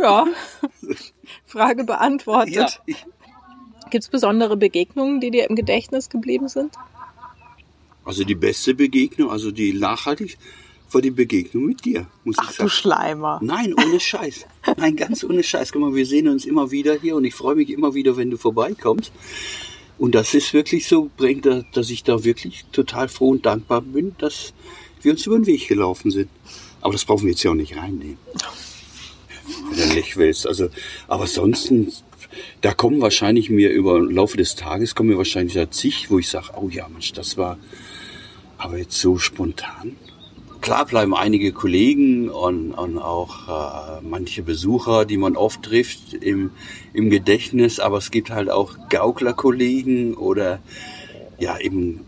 ja, 0.03 0.27
Frage 1.45 1.83
beantwortet. 1.83 2.81
Ja, 2.85 2.95
Gibt 3.89 4.03
es 4.03 4.09
besondere 4.09 4.57
Begegnungen, 4.57 5.19
die 5.19 5.31
dir 5.31 5.49
im 5.49 5.55
Gedächtnis 5.55 6.09
geblieben 6.09 6.47
sind? 6.47 6.75
Also 8.05 8.23
die 8.23 8.35
beste 8.35 8.73
Begegnung, 8.73 9.31
also 9.31 9.51
die 9.51 9.73
nachhaltig, 9.73 10.37
war 10.91 11.01
die 11.01 11.11
Begegnung 11.11 11.65
mit 11.65 11.85
dir, 11.85 12.07
muss 12.23 12.35
Ach, 12.39 12.49
ich 12.49 12.57
sagen. 12.57 12.67
Du 12.67 12.73
Schleimer. 12.73 13.39
Nein, 13.41 13.73
ohne 13.73 13.99
Scheiß. 13.99 14.45
Nein, 14.77 14.95
ganz 14.95 15.23
ohne 15.23 15.43
Scheiß. 15.43 15.71
Guck 15.71 15.81
mal, 15.81 15.95
wir 15.95 16.05
sehen 16.05 16.27
uns 16.27 16.45
immer 16.45 16.71
wieder 16.71 16.95
hier 16.99 17.15
und 17.15 17.25
ich 17.25 17.33
freue 17.33 17.55
mich 17.55 17.69
immer 17.69 17.93
wieder, 17.93 18.17
wenn 18.17 18.29
du 18.29 18.37
vorbeikommst. 18.37 19.11
Und 19.97 20.15
das 20.15 20.33
ist 20.33 20.53
wirklich 20.53 20.87
so, 20.87 21.09
bringt, 21.15 21.45
dass 21.45 21.89
ich 21.89 22.03
da 22.03 22.23
wirklich 22.23 22.65
total 22.71 23.07
froh 23.07 23.29
und 23.29 23.45
dankbar 23.45 23.81
bin, 23.81 24.15
dass 24.17 24.53
wir 25.01 25.11
uns 25.11 25.25
über 25.25 25.37
den 25.37 25.45
Weg 25.45 25.67
gelaufen 25.67 26.11
sind. 26.11 26.29
Aber 26.81 26.93
das 26.93 27.05
brauchen 27.05 27.23
wir 27.23 27.31
jetzt 27.31 27.43
ja 27.43 27.51
auch 27.51 27.55
nicht 27.55 27.77
reinnehmen. 27.77 28.17
Wenn 29.71 29.89
du 29.89 29.95
nicht 29.95 30.17
willst. 30.17 30.47
Also, 30.47 30.69
aber 31.07 31.23
ansonsten, 31.23 31.91
da 32.61 32.73
kommen 32.73 33.01
wahrscheinlich 33.01 33.49
mir 33.49 33.69
über 33.69 33.97
im 33.97 34.09
Laufe 34.09 34.37
des 34.37 34.55
Tages 34.55 34.95
kommen 34.95 35.09
mir 35.09 35.17
wahrscheinlich 35.17 35.53
da 35.53 35.69
zig, 35.69 36.09
wo 36.09 36.19
ich 36.19 36.29
sage, 36.29 36.49
oh 36.55 36.69
ja, 36.69 36.87
Mensch, 36.87 37.13
das 37.13 37.37
war 37.37 37.57
aber 38.57 38.77
jetzt 38.77 38.99
so 38.99 39.17
spontan. 39.17 39.97
Klar 40.61 40.85
bleiben 40.85 41.13
einige 41.13 41.51
Kollegen 41.51 42.29
und, 42.29 42.71
und 42.71 42.97
auch 42.97 43.99
äh, 43.99 44.01
manche 44.01 44.43
Besucher, 44.43 45.03
die 45.03 45.17
man 45.17 45.35
oft 45.35 45.61
trifft, 45.63 46.13
im, 46.13 46.51
im 46.93 47.09
Gedächtnis, 47.09 47.81
aber 47.81 47.97
es 47.97 48.11
gibt 48.11 48.29
halt 48.29 48.49
auch 48.49 48.77
Gauklerkollegen 48.89 50.13
oder 50.13 50.59
ja 51.37 51.59
eben, 51.59 52.05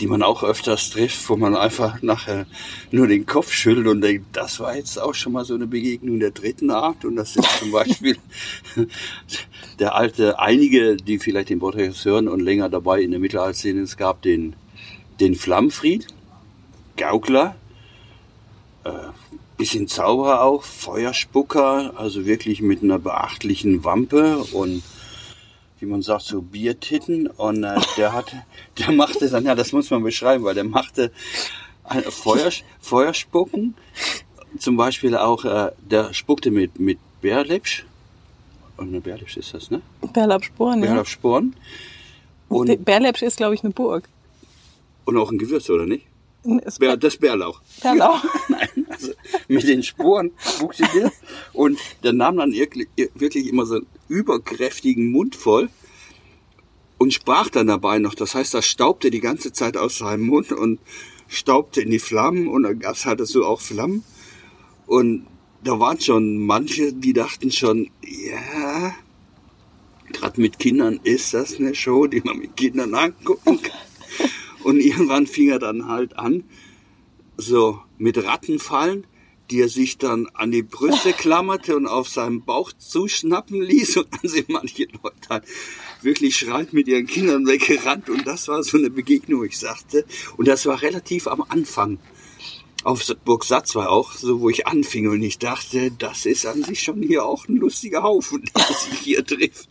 die 0.00 0.06
man 0.06 0.22
auch 0.22 0.42
öfters 0.42 0.90
trifft, 0.90 1.28
wo 1.28 1.36
man 1.36 1.54
einfach 1.54 2.02
nachher 2.02 2.46
nur 2.90 3.06
den 3.06 3.26
Kopf 3.26 3.52
schüttelt 3.52 3.86
und 3.86 4.00
denkt, 4.00 4.26
das 4.32 4.58
war 4.58 4.76
jetzt 4.76 4.98
auch 4.98 5.14
schon 5.14 5.32
mal 5.32 5.44
so 5.44 5.54
eine 5.54 5.66
Begegnung 5.66 6.18
der 6.18 6.32
dritten 6.32 6.70
Art. 6.70 7.04
Und 7.04 7.16
das 7.16 7.36
ist 7.36 7.58
zum 7.58 7.70
Beispiel 7.70 8.16
der 9.78 9.94
alte, 9.94 10.38
einige, 10.38 10.96
die 10.96 11.18
vielleicht 11.18 11.50
den 11.50 11.60
Podcast 11.60 12.04
hören 12.04 12.28
und 12.28 12.40
länger 12.40 12.68
dabei 12.68 13.02
in 13.02 13.12
der 13.12 13.20
Mittelalterszene, 13.20 13.82
es 13.82 13.96
gab 13.96 14.22
den, 14.22 14.56
den 15.20 15.36
Flammfried, 15.36 16.08
Gaukler, 16.96 17.54
äh, 18.84 18.90
bisschen 19.56 19.86
Zauberer 19.86 20.42
auch, 20.42 20.64
Feuerspucker, 20.64 21.92
also 21.96 22.26
wirklich 22.26 22.60
mit 22.60 22.82
einer 22.82 22.98
beachtlichen 22.98 23.84
Wampe 23.84 24.38
und 24.38 24.82
wie 25.84 25.90
man 25.90 26.02
sagt, 26.02 26.22
so 26.22 26.42
Biertitten. 26.42 27.26
Und 27.26 27.64
äh, 27.64 27.76
der 27.96 28.12
hat, 28.12 28.32
der 28.78 28.92
machte 28.92 29.28
dann, 29.28 29.44
ja, 29.44 29.54
das 29.54 29.72
muss 29.72 29.90
man 29.90 30.02
beschreiben, 30.02 30.44
weil 30.44 30.54
der 30.54 30.64
machte 30.64 31.12
Feuer, 32.10 32.50
Feuerspucken. 32.80 33.74
Zum 34.58 34.76
Beispiel 34.76 35.16
auch, 35.16 35.44
äh, 35.44 35.72
der 35.78 36.14
spuckte 36.14 36.50
mit, 36.50 36.78
mit 36.78 36.98
Bärlepsch. 37.20 37.84
Und 38.76 38.88
eine 38.88 39.00
Bärlepsch 39.00 39.36
ist 39.36 39.54
das, 39.54 39.70
ne? 39.70 39.82
Bärlapsporen, 40.12 40.80
ja. 40.82 40.86
Bärlapsporen. 40.86 41.54
Und 42.48 42.84
Bärlepsch 42.84 43.22
ist, 43.22 43.36
glaube 43.36 43.54
ich, 43.54 43.64
eine 43.64 43.72
Burg. 43.72 44.08
Und 45.04 45.16
auch 45.16 45.30
ein 45.30 45.38
Gewürz, 45.38 45.68
oder 45.70 45.86
nicht? 45.86 46.06
Das, 46.44 46.78
Bär, 46.78 46.96
das 46.96 47.16
Bärlauch. 47.16 47.60
Bärlauch. 47.82 48.22
Nein, 48.48 48.86
also 48.90 49.12
mit 49.48 49.66
den 49.66 49.82
Sporen 49.82 50.30
wuchs 50.58 50.76
sie 50.76 50.84
dir. 50.92 51.10
Und 51.52 51.78
der 52.02 52.12
nahm 52.12 52.36
dann 52.36 52.52
wirklich 52.52 53.48
immer 53.48 53.64
so 53.64 53.80
überkräftigen 54.14 55.10
Mund 55.10 55.34
voll 55.36 55.68
und 56.98 57.12
sprach 57.12 57.50
dann 57.50 57.66
dabei 57.66 57.98
noch. 57.98 58.14
Das 58.14 58.34
heißt, 58.34 58.54
das 58.54 58.66
staubte 58.66 59.10
die 59.10 59.20
ganze 59.20 59.52
Zeit 59.52 59.76
aus 59.76 59.98
seinem 59.98 60.26
Mund 60.26 60.52
und 60.52 60.78
staubte 61.28 61.80
in 61.80 61.90
die 61.90 61.98
Flammen 61.98 62.48
und 62.48 62.62
dann 62.62 62.78
gab's 62.78 63.06
halt 63.06 63.26
so 63.26 63.44
auch 63.44 63.60
Flammen. 63.60 64.04
Und 64.86 65.26
da 65.62 65.80
waren 65.80 66.00
schon 66.00 66.38
manche, 66.38 66.92
die 66.92 67.12
dachten 67.12 67.50
schon, 67.50 67.90
ja, 68.02 68.94
gerade 70.12 70.40
mit 70.40 70.58
Kindern 70.58 71.00
ist 71.02 71.34
das 71.34 71.56
eine 71.56 71.74
Show, 71.74 72.06
die 72.06 72.20
man 72.20 72.38
mit 72.38 72.56
Kindern 72.56 72.94
angucken 72.94 73.60
kann. 73.60 74.30
Und 74.62 74.80
irgendwann 74.80 75.26
fing 75.26 75.48
er 75.48 75.58
dann 75.58 75.88
halt 75.88 76.16
an, 76.18 76.44
so 77.36 77.80
mit 77.98 78.22
Rattenfallen, 78.22 79.06
die 79.50 79.60
er 79.60 79.68
sich 79.68 79.98
dann 79.98 80.28
an 80.34 80.50
die 80.50 80.62
Brüste 80.62 81.12
klammerte 81.18 81.76
und 81.76 81.86
auf 81.86 82.08
seinem 82.08 82.42
Bauch 82.42 82.72
zuschnappen 82.72 83.60
ließ 83.60 83.98
und 83.98 84.08
dann 84.10 84.30
sind 84.30 84.48
manche 84.48 84.84
Leute 85.02 85.28
halt 85.28 85.44
wirklich 86.02 86.36
schreiend 86.36 86.72
mit 86.72 86.88
ihren 86.88 87.06
Kindern 87.06 87.46
weggerannt 87.46 88.08
und 88.10 88.26
das 88.26 88.48
war 88.48 88.62
so 88.62 88.76
eine 88.76 88.90
Begegnung, 88.90 89.44
ich 89.44 89.58
sagte. 89.58 90.04
Und 90.36 90.48
das 90.48 90.66
war 90.66 90.82
relativ 90.82 91.26
am 91.26 91.44
Anfang. 91.48 91.98
Auf 92.84 93.06
Burg 93.24 93.44
Satz 93.44 93.74
war 93.74 93.90
auch 93.90 94.12
so, 94.12 94.40
wo 94.40 94.50
ich 94.50 94.66
anfing 94.66 95.08
und 95.08 95.22
ich 95.22 95.38
dachte, 95.38 95.90
das 95.90 96.26
ist 96.26 96.44
an 96.44 96.62
sich 96.62 96.82
schon 96.82 97.02
hier 97.02 97.24
auch 97.24 97.48
ein 97.48 97.56
lustiger 97.56 98.02
Haufen, 98.02 98.44
der 98.56 98.76
sich 98.76 98.98
hier 98.98 99.24
trifft. 99.24 99.68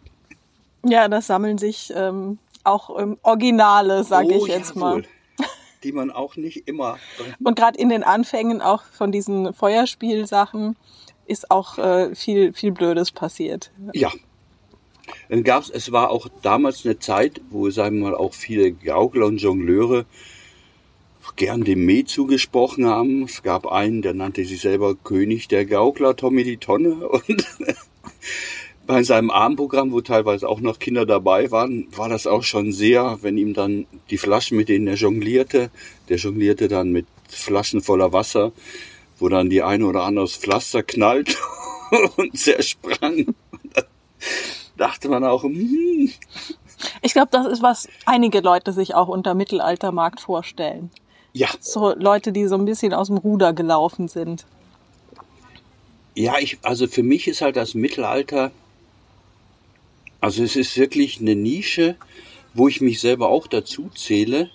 Ja, 0.83 1.07
das 1.07 1.27
sammeln 1.27 1.57
sich 1.57 1.93
ähm, 1.95 2.39
auch 2.63 2.99
ähm, 2.99 3.17
Originale, 3.21 4.03
sage 4.03 4.29
oh, 4.33 4.45
ich 4.45 4.51
jetzt 4.51 4.75
jawohl. 4.75 4.81
mal. 4.81 5.03
Die 5.83 5.91
man 5.91 6.11
auch 6.11 6.35
nicht 6.35 6.67
immer. 6.67 6.97
Und 7.43 7.57
gerade 7.57 7.77
in 7.77 7.89
den 7.89 8.03
Anfängen 8.03 8.61
auch 8.61 8.83
von 8.83 9.11
diesen 9.11 9.53
Feuerspielsachen 9.53 10.75
ist 11.25 11.51
auch 11.51 11.77
äh, 11.77 12.15
viel, 12.15 12.53
viel 12.53 12.71
Blödes 12.71 13.11
passiert. 13.11 13.71
Ja. 13.93 14.11
Dann 15.29 15.43
gab's, 15.43 15.69
es 15.69 15.91
war 15.91 16.09
auch 16.09 16.29
damals 16.41 16.85
eine 16.85 16.99
Zeit, 16.99 17.41
wo, 17.49 17.69
sagen 17.69 17.99
wir 17.99 18.11
mal, 18.11 18.15
auch 18.15 18.33
viele 18.33 18.71
Gaukler 18.71 19.25
und 19.25 19.41
Jongleure 19.41 20.05
gern 21.35 21.63
dem 21.63 21.85
Mee 21.85 22.03
zugesprochen 22.05 22.85
haben. 22.85 23.23
Es 23.23 23.43
gab 23.43 23.67
einen, 23.67 24.01
der 24.01 24.13
nannte 24.13 24.45
sich 24.45 24.61
selber 24.61 24.95
König 24.95 25.47
der 25.47 25.65
Gaukler, 25.65 26.15
Tommy 26.15 26.43
die 26.43 26.57
Tonne. 26.57 27.07
Und 27.09 27.45
bei 28.85 29.03
seinem 29.03 29.29
Abendprogramm, 29.29 29.91
wo 29.91 30.01
teilweise 30.01 30.47
auch 30.47 30.59
noch 30.59 30.79
Kinder 30.79 31.05
dabei 31.05 31.51
waren, 31.51 31.87
war 31.95 32.09
das 32.09 32.27
auch 32.27 32.43
schon 32.43 32.71
sehr, 32.71 33.19
wenn 33.21 33.37
ihm 33.37 33.53
dann 33.53 33.85
die 34.09 34.17
Flaschen, 34.17 34.57
mit 34.57 34.69
denen 34.69 34.87
er 34.87 34.95
jonglierte, 34.95 35.69
der 36.09 36.17
jonglierte 36.17 36.67
dann 36.67 36.91
mit 36.91 37.05
Flaschen 37.29 37.81
voller 37.81 38.11
Wasser, 38.11 38.51
wo 39.19 39.29
dann 39.29 39.49
die 39.49 39.63
eine 39.63 39.85
oder 39.85 40.03
andere 40.03 40.25
das 40.25 40.35
Pflaster 40.35 40.83
knallt 40.83 41.37
und 42.17 42.37
zersprang. 42.37 43.33
Da 43.73 43.83
dachte 44.77 45.09
man 45.09 45.23
auch, 45.23 45.43
hm. 45.43 46.11
Ich 47.01 47.13
glaube, 47.13 47.29
das 47.31 47.47
ist, 47.47 47.61
was 47.61 47.87
einige 48.05 48.41
Leute 48.41 48.73
sich 48.73 48.93
auch 48.95 49.07
unter 49.07 49.33
Mittelaltermarkt 49.35 50.19
vorstellen. 50.19 50.91
Ja. 51.31 51.47
So 51.59 51.93
Leute, 51.95 52.31
die 52.31 52.47
so 52.47 52.55
ein 52.55 52.65
bisschen 52.65 52.93
aus 52.93 53.07
dem 53.07 53.17
Ruder 53.17 53.53
gelaufen 53.53 54.07
sind. 54.07 54.45
Ja, 56.15 56.35
ich, 56.39 56.59
also 56.61 56.87
für 56.87 57.01
mich 57.01 57.27
ist 57.27 57.41
halt 57.41 57.55
das 57.55 57.73
Mittelalter, 57.73 58.51
also 60.23 60.41
es 60.41 60.55
ist 60.55 60.77
wirklich 60.77 61.19
eine 61.19 61.35
Nische, 61.35 61.97
wo 62.53 62.69
ich 62.69 62.79
mich 62.79 63.01
selber 63.01 63.27
auch 63.27 63.45
dazu 63.45 63.89
zähle, 63.93 64.49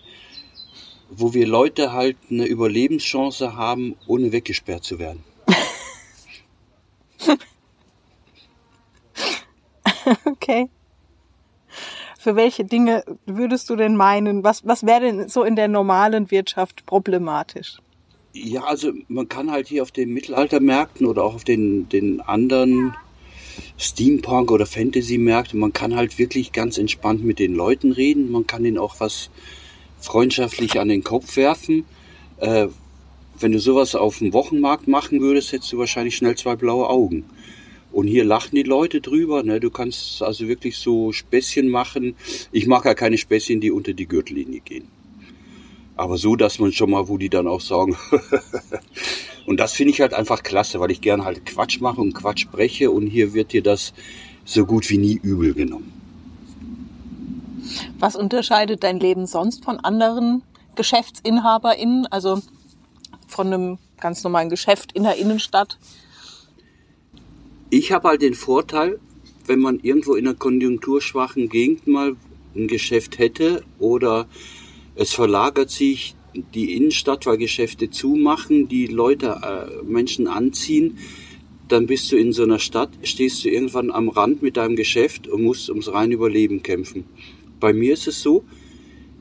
wo 1.10 1.34
wir 1.34 1.46
Leute 1.46 1.92
halt 1.92 2.16
eine 2.30 2.46
Überlebenschance 2.46 3.54
haben, 3.54 3.94
ohne 4.06 4.32
weggesperrt 4.32 4.84
zu 4.84 4.98
werden. 4.98 5.22
okay. 10.24 10.70
Für 12.18 12.34
welche 12.34 12.64
Dinge 12.64 13.04
würdest 13.26 13.68
du 13.68 13.76
denn 13.76 13.94
meinen, 13.94 14.44
was, 14.44 14.66
was 14.66 14.86
wäre 14.86 15.02
denn 15.02 15.28
so 15.28 15.44
in 15.44 15.54
der 15.54 15.68
normalen 15.68 16.30
Wirtschaft 16.30 16.86
problematisch? 16.86 17.76
Ja, 18.32 18.64
also 18.64 18.92
man 19.08 19.28
kann 19.28 19.50
halt 19.50 19.68
hier 19.68 19.82
auf 19.82 19.90
den 19.90 20.14
Mittelaltermärkten 20.14 21.06
oder 21.06 21.24
auch 21.24 21.34
auf 21.34 21.44
den, 21.44 21.90
den 21.90 22.22
anderen 22.22 22.94
Steampunk- 23.78 24.50
oder 24.50 24.66
Fantasy-Märkten, 24.66 25.58
man 25.58 25.72
kann 25.72 25.94
halt 25.94 26.18
wirklich 26.18 26.52
ganz 26.52 26.78
entspannt 26.78 27.24
mit 27.24 27.38
den 27.38 27.54
Leuten 27.54 27.92
reden. 27.92 28.30
Man 28.30 28.46
kann 28.46 28.64
ihnen 28.64 28.78
auch 28.78 28.98
was 28.98 29.30
freundschaftlich 30.00 30.80
an 30.80 30.88
den 30.88 31.04
Kopf 31.04 31.36
werfen. 31.36 31.84
Äh, 32.38 32.66
wenn 33.38 33.52
du 33.52 33.60
sowas 33.60 33.94
auf 33.94 34.18
dem 34.18 34.32
Wochenmarkt 34.32 34.88
machen 34.88 35.20
würdest, 35.20 35.52
hättest 35.52 35.72
du 35.72 35.78
wahrscheinlich 35.78 36.16
schnell 36.16 36.36
zwei 36.36 36.56
blaue 36.56 36.88
Augen. 36.88 37.24
Und 37.92 38.08
hier 38.08 38.24
lachen 38.24 38.56
die 38.56 38.64
Leute 38.64 39.00
drüber. 39.00 39.44
Ne? 39.44 39.60
Du 39.60 39.70
kannst 39.70 40.22
also 40.22 40.48
wirklich 40.48 40.76
so 40.76 41.12
Späßchen 41.12 41.68
machen. 41.68 42.16
Ich 42.50 42.66
mag 42.66 42.84
ja 42.84 42.94
keine 42.94 43.16
Späßchen, 43.16 43.60
die 43.60 43.70
unter 43.70 43.92
die 43.92 44.06
Gürtellinie 44.06 44.60
gehen. 44.60 44.88
Aber 45.96 46.16
so, 46.16 46.36
dass 46.36 46.58
man 46.58 46.72
schon 46.72 46.90
mal, 46.90 47.08
wo 47.08 47.16
die 47.16 47.28
dann 47.28 47.46
auch 47.46 47.60
sagen. 47.60 47.96
und 49.48 49.56
das 49.56 49.72
finde 49.72 49.94
ich 49.94 50.02
halt 50.02 50.12
einfach 50.12 50.42
klasse, 50.42 50.78
weil 50.78 50.90
ich 50.90 51.00
gern 51.00 51.24
halt 51.24 51.46
Quatsch 51.46 51.80
mache 51.80 52.02
und 52.02 52.12
Quatsch 52.12 52.40
spreche. 52.40 52.90
Und 52.90 53.06
hier 53.06 53.32
wird 53.32 53.54
dir 53.54 53.62
das 53.62 53.94
so 54.44 54.66
gut 54.66 54.90
wie 54.90 54.98
nie 54.98 55.18
übel 55.22 55.54
genommen. 55.54 55.90
Was 57.98 58.14
unterscheidet 58.14 58.84
dein 58.84 59.00
Leben 59.00 59.26
sonst 59.26 59.64
von 59.64 59.80
anderen 59.80 60.42
GeschäftsinhaberInnen? 60.74 62.06
Also 62.08 62.42
von 63.26 63.46
einem 63.46 63.78
ganz 63.98 64.22
normalen 64.22 64.50
Geschäft 64.50 64.92
in 64.92 65.04
der 65.04 65.16
Innenstadt? 65.16 65.78
Ich 67.70 67.90
habe 67.90 68.08
halt 68.08 68.20
den 68.20 68.34
Vorteil, 68.34 69.00
wenn 69.46 69.60
man 69.60 69.80
irgendwo 69.80 70.14
in 70.14 70.28
einer 70.28 70.36
konjunkturschwachen 70.36 71.48
Gegend 71.48 71.86
mal 71.86 72.16
ein 72.54 72.68
Geschäft 72.68 73.18
hätte 73.18 73.64
oder 73.78 74.26
es 74.94 75.14
verlagert 75.14 75.70
sich 75.70 76.16
die 76.34 76.74
Innenstadt, 76.74 77.26
weil 77.26 77.38
Geschäfte 77.38 77.90
zumachen, 77.90 78.68
die 78.68 78.86
Leute, 78.86 79.40
äh, 79.42 79.84
Menschen 79.84 80.26
anziehen, 80.26 80.98
dann 81.68 81.86
bist 81.86 82.10
du 82.10 82.16
in 82.16 82.32
so 82.32 82.42
einer 82.44 82.58
Stadt, 82.58 82.90
stehst 83.02 83.44
du 83.44 83.50
irgendwann 83.50 83.90
am 83.90 84.08
Rand 84.08 84.42
mit 84.42 84.56
deinem 84.56 84.76
Geschäft 84.76 85.28
und 85.28 85.42
musst 85.42 85.68
ums 85.68 85.92
reine 85.92 86.14
Überleben 86.14 86.62
kämpfen. 86.62 87.04
Bei 87.60 87.72
mir 87.72 87.92
ist 87.92 88.06
es 88.06 88.22
so, 88.22 88.44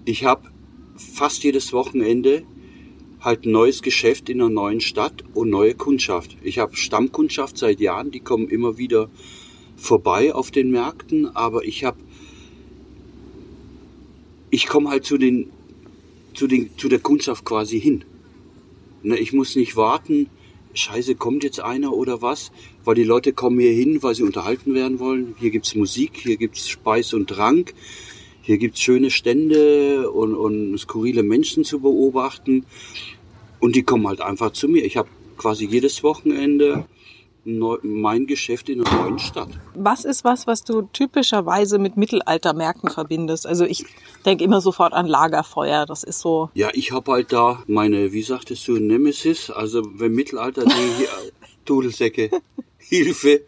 ich 0.06 0.24
habe 0.24 0.50
fast 0.96 1.44
jedes 1.44 1.74
Wochenende 1.74 2.44
halt 3.20 3.46
ein 3.46 3.52
neues 3.52 3.82
Geschäft 3.82 4.30
in 4.30 4.42
einer 4.42 4.50
neuen 4.50 4.80
Stadt 4.80 5.24
und 5.34 5.50
neue 5.50 5.74
Kundschaft. 5.74 6.38
Ich 6.44 6.60
habe 6.60 6.76
Stammkundschaft 6.76 7.58
seit 7.58 7.80
Jahren, 7.80 8.12
die 8.12 8.20
kommen 8.20 8.48
immer 8.48 8.78
wieder 8.78 9.10
vorbei 9.76 10.34
auf 10.34 10.52
den 10.52 10.72
Märkten, 10.72 11.36
aber 11.36 11.66
ich 11.66 11.84
habe 11.84 11.98
ich 14.50 14.68
komme 14.68 14.90
halt 14.90 15.04
zu 15.04 15.18
den 15.18 15.52
zu 16.38 16.48
den 16.48 16.70
zu 16.78 16.88
der 16.88 17.00
Kundschaft 17.00 17.44
quasi 17.44 17.82
hin. 17.82 18.06
Ne, 19.02 19.18
ich 19.18 19.34
muss 19.34 19.56
nicht 19.56 19.76
warten, 19.76 20.30
Scheiße, 20.74 21.16
kommt 21.16 21.44
jetzt 21.44 21.60
einer 21.60 21.94
oder 21.94 22.22
was, 22.22 22.52
weil 22.84 22.94
die 22.96 23.04
Leute 23.04 23.34
kommen 23.34 23.60
hier 23.60 23.72
hin, 23.72 24.04
weil 24.04 24.14
sie 24.14 24.24
unterhalten 24.24 24.76
werden 24.76 25.00
wollen. 25.00 25.36
Hier 25.40 25.50
gibt's 25.50 25.74
Musik, 25.74 26.18
hier 26.18 26.38
gibt's 26.38 26.70
Speis 26.70 27.14
und 27.14 27.30
Trank, 27.30 27.74
hier 28.44 28.60
gibt's 28.60 28.82
schöne 28.82 29.10
Stände 29.10 30.12
und, 30.12 30.36
und 30.36 30.78
skurrile 30.78 31.24
Menschen 31.24 31.64
zu 31.64 31.80
beobachten. 31.80 32.66
Und 33.60 33.76
die 33.76 33.82
kommen 33.82 34.08
halt 34.08 34.22
einfach 34.22 34.52
zu 34.52 34.68
mir. 34.68 34.86
Ich 34.86 34.98
habe 34.98 35.10
quasi 35.38 35.66
jedes 35.66 36.04
Wochenende 36.04 36.86
mein 37.48 38.28
Geschäft 38.28 38.70
in 38.70 38.86
einer 38.86 39.04
neuen 39.04 39.20
Stadt. 39.20 39.50
Was 39.74 40.06
ist 40.06 40.24
was, 40.24 40.48
was 40.48 40.64
du 40.64 40.84
typischerweise 40.94 41.80
mit 41.80 41.98
Mittelaltermärkten 41.98 42.90
verbindest? 42.90 43.48
Also 43.48 43.66
ich 43.66 43.86
denke 44.26 44.44
immer 44.44 44.62
sofort 44.62 44.94
an 44.94 45.08
Lagerfeuer. 45.08 45.86
Das 45.86 46.04
ist 46.04 46.20
so. 46.20 46.50
Ja, 46.54 46.70
ich 46.74 46.92
habe 46.92 47.12
halt 47.14 47.32
da 47.32 47.64
meine, 47.68 48.12
wie 48.12 48.22
sagtest 48.22 48.68
du, 48.68 48.78
Nemesis. 48.78 49.50
Also 49.50 49.82
wenn 49.96 50.14
Mittelalter, 50.14 50.66
die 50.66 51.08
Dudelsäcke, 51.66 52.30
Hilfe, 52.78 53.42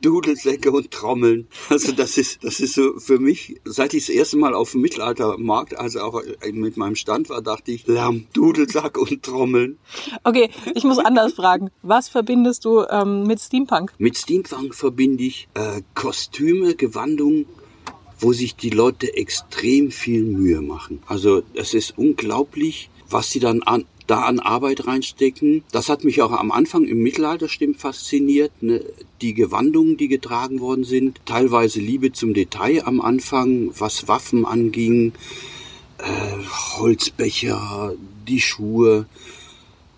Dudelsäcke 0.00 0.70
und 0.70 0.90
Trommeln. 0.90 1.48
Also 1.68 1.92
das 1.92 2.18
ist, 2.18 2.42
das 2.42 2.60
ist 2.60 2.74
so 2.74 2.98
für 2.98 3.18
mich, 3.18 3.60
seit 3.64 3.94
ich 3.94 4.06
das 4.06 4.14
erste 4.14 4.36
Mal 4.36 4.54
auf 4.54 4.72
dem 4.72 4.80
Mittelaltermarkt, 4.80 5.76
also 5.76 6.00
auch 6.00 6.22
mit 6.52 6.76
meinem 6.76 6.96
Stand 6.96 7.28
war, 7.28 7.42
dachte 7.42 7.72
ich, 7.72 7.86
Lärm, 7.86 8.26
Dudelsack 8.32 8.98
und 8.98 9.22
Trommeln. 9.22 9.78
Okay, 10.24 10.50
ich 10.74 10.84
muss 10.84 10.98
anders 10.98 11.34
fragen. 11.34 11.70
Was 11.82 12.08
verbindest 12.08 12.64
du 12.64 12.84
ähm, 12.90 13.24
mit 13.24 13.40
Steampunk? 13.40 13.92
Mit 13.98 14.16
Steampunk 14.16 14.74
verbinde 14.74 15.24
ich 15.24 15.48
äh, 15.54 15.82
Kostüme, 15.94 16.74
Gewandung, 16.74 17.46
wo 18.18 18.32
sich 18.32 18.56
die 18.56 18.70
Leute 18.70 19.16
extrem 19.16 19.90
viel 19.90 20.22
Mühe 20.24 20.60
machen. 20.60 21.02
Also 21.06 21.42
es 21.54 21.74
ist 21.74 21.96
unglaublich, 21.96 22.90
was 23.08 23.30
sie 23.30 23.40
dann 23.40 23.62
an, 23.62 23.84
da 24.10 24.22
an 24.22 24.40
Arbeit 24.40 24.88
reinstecken. 24.88 25.62
Das 25.70 25.88
hat 25.88 26.02
mich 26.02 26.20
auch 26.20 26.32
am 26.32 26.50
Anfang 26.50 26.84
im 26.84 27.00
Mittelalter 27.00 27.48
stimmt 27.48 27.78
fasziniert. 27.78 28.50
Ne? 28.60 28.84
Die 29.22 29.34
Gewandungen, 29.34 29.96
die 29.96 30.08
getragen 30.08 30.58
worden 30.58 30.82
sind, 30.82 31.20
teilweise 31.26 31.80
Liebe 31.80 32.10
zum 32.12 32.34
Detail 32.34 32.82
am 32.86 33.00
Anfang, 33.00 33.70
was 33.78 34.08
Waffen 34.08 34.44
anging, 34.44 35.12
äh, 35.98 36.76
Holzbecher, 36.76 37.94
die 38.26 38.40
Schuhe, 38.40 39.06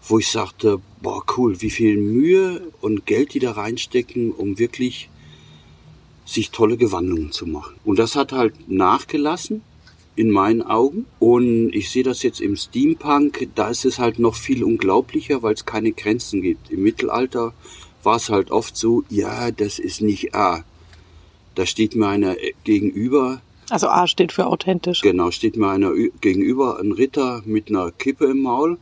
wo 0.07 0.19
ich 0.19 0.29
sagte, 0.29 0.79
boah 1.01 1.25
cool, 1.37 1.63
wie 1.63 1.71
viel 1.71 1.97
Mühe 1.97 2.71
und 2.83 3.07
Geld 3.07 3.33
die 3.33 3.39
da 3.39 3.53
reinstecken, 3.53 4.31
um 4.31 4.59
wirklich 4.59 5.09
sich 6.27 6.51
tolle 6.51 6.77
Gewandungen 6.77 7.33
zu 7.33 7.47
machen. 7.47 7.77
Und 7.85 7.99
das 7.99 8.15
hat 8.15 8.33
halt 8.33 8.69
nachgelassen 8.69 9.63
in 10.17 10.31
meinen 10.31 10.63
Augen. 10.63 11.07
Und 11.19 11.71
ich 11.75 11.91
sehe 11.91 12.03
das 12.03 12.23
jetzt 12.23 12.41
im 12.41 12.57
Steampunk, 12.57 13.49
da 13.55 13.69
ist 13.69 13.85
es 13.85 13.99
halt 13.99 14.19
noch 14.19 14.35
viel 14.35 14.65
unglaublicher, 14.65 15.43
weil 15.43 15.55
es 15.55 15.65
keine 15.65 15.93
Grenzen 15.93 16.43
gibt. 16.43 16.71
Im 16.71 16.83
Mittelalter 16.83 17.53
war 18.03 18.17
es 18.17 18.29
halt 18.29 18.51
oft 18.51 18.77
so, 18.77 19.05
ja, 19.09 19.51
das 19.51 19.79
ist 19.79 20.01
nicht 20.01 20.35
A. 20.35 20.65
Da 21.55 21.67
steht 21.67 21.95
mir 21.95 22.09
einer 22.09 22.37
gegenüber. 22.65 23.41
Also 23.71 23.89
A 23.89 24.07
steht 24.07 24.33
für 24.33 24.47
authentisch. 24.47 25.03
Genau, 25.03 25.31
steht 25.31 25.57
mir 25.57 25.69
einer 25.69 25.93
gegenüber, 26.21 26.79
ein 26.81 26.93
Ritter 26.93 27.43
mit 27.45 27.69
einer 27.69 27.91
Kippe 27.93 28.27
im 28.27 28.43
Maul 28.43 28.79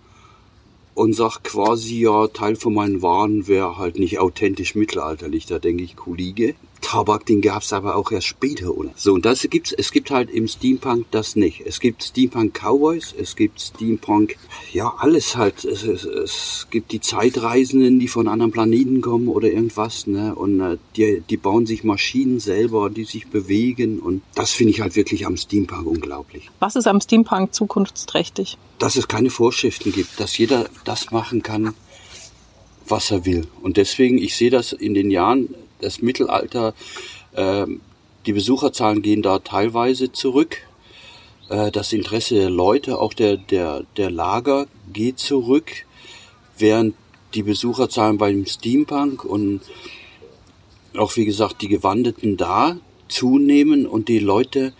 und 0.94 1.14
sagt 1.14 1.44
quasi, 1.44 2.00
ja, 2.00 2.26
Teil 2.28 2.56
von 2.56 2.74
meinen 2.74 3.02
Waren 3.02 3.46
wäre 3.46 3.78
halt 3.78 3.98
nicht 3.98 4.18
authentisch 4.18 4.74
mittelalterlich. 4.74 5.46
Da 5.46 5.58
denke 5.58 5.84
ich, 5.84 5.96
Kollege, 5.96 6.54
Tabak, 6.80 7.26
den 7.26 7.40
gab's 7.40 7.72
aber 7.72 7.96
auch 7.96 8.10
erst 8.10 8.26
später, 8.26 8.76
oder? 8.76 8.90
So, 8.96 9.14
und 9.14 9.24
das 9.24 9.42
gibt's, 9.50 9.72
es 9.72 9.92
gibt 9.92 10.10
halt 10.10 10.30
im 10.30 10.48
Steampunk 10.48 11.06
das 11.10 11.36
nicht. 11.36 11.62
Es 11.64 11.80
gibt 11.80 12.02
Steampunk 12.02 12.54
Cowboys, 12.54 13.14
es 13.18 13.36
gibt 13.36 13.60
Steampunk, 13.60 14.36
ja, 14.72 14.92
alles 14.98 15.36
halt. 15.36 15.64
Es, 15.64 15.82
es, 15.82 16.04
es 16.04 16.66
gibt 16.70 16.92
die 16.92 17.00
Zeitreisenden, 17.00 17.98
die 17.98 18.08
von 18.08 18.28
anderen 18.28 18.52
Planeten 18.52 19.00
kommen 19.00 19.28
oder 19.28 19.48
irgendwas, 19.48 20.06
ne? 20.06 20.34
Und 20.34 20.60
äh, 20.60 20.78
die, 20.96 21.22
die 21.28 21.36
bauen 21.36 21.66
sich 21.66 21.84
Maschinen 21.84 22.40
selber, 22.40 22.90
die 22.90 23.04
sich 23.04 23.28
bewegen 23.28 23.98
und 23.98 24.22
das 24.34 24.52
finde 24.52 24.72
ich 24.72 24.80
halt 24.80 24.96
wirklich 24.96 25.26
am 25.26 25.36
Steampunk 25.36 25.86
unglaublich. 25.86 26.50
Was 26.58 26.76
ist 26.76 26.86
am 26.86 27.00
Steampunk 27.00 27.54
zukunftsträchtig? 27.54 28.58
Dass 28.78 28.96
es 28.96 29.08
keine 29.08 29.30
Vorschriften 29.30 29.92
gibt, 29.92 30.18
dass 30.18 30.36
jeder 30.38 30.68
das 30.84 31.10
machen 31.10 31.42
kann, 31.42 31.74
was 32.88 33.10
er 33.10 33.24
will. 33.24 33.46
Und 33.62 33.76
deswegen, 33.76 34.18
ich 34.18 34.36
sehe 34.36 34.50
das 34.50 34.72
in 34.72 34.94
den 34.94 35.10
Jahren, 35.10 35.54
das 35.80 36.02
Mittelalter, 36.02 36.74
äh, 37.32 37.66
die 38.26 38.32
Besucherzahlen 38.32 39.02
gehen 39.02 39.22
da 39.22 39.38
teilweise 39.38 40.12
zurück. 40.12 40.58
Äh, 41.48 41.70
das 41.70 41.92
Interesse 41.92 42.34
der 42.34 42.50
Leute, 42.50 42.98
auch 42.98 43.14
der, 43.14 43.36
der, 43.36 43.84
der 43.96 44.10
Lager 44.10 44.66
geht 44.92 45.18
zurück, 45.18 45.86
während 46.58 46.94
die 47.34 47.42
Besucherzahlen 47.42 48.18
beim 48.18 48.44
Steampunk 48.46 49.24
und 49.24 49.60
auch 50.96 51.16
wie 51.16 51.24
gesagt 51.24 51.62
die 51.62 51.68
Gewandeten 51.68 52.36
da 52.36 52.76
zunehmen 53.08 53.86
und 53.86 54.08
die 54.08 54.18
Leute, 54.18 54.72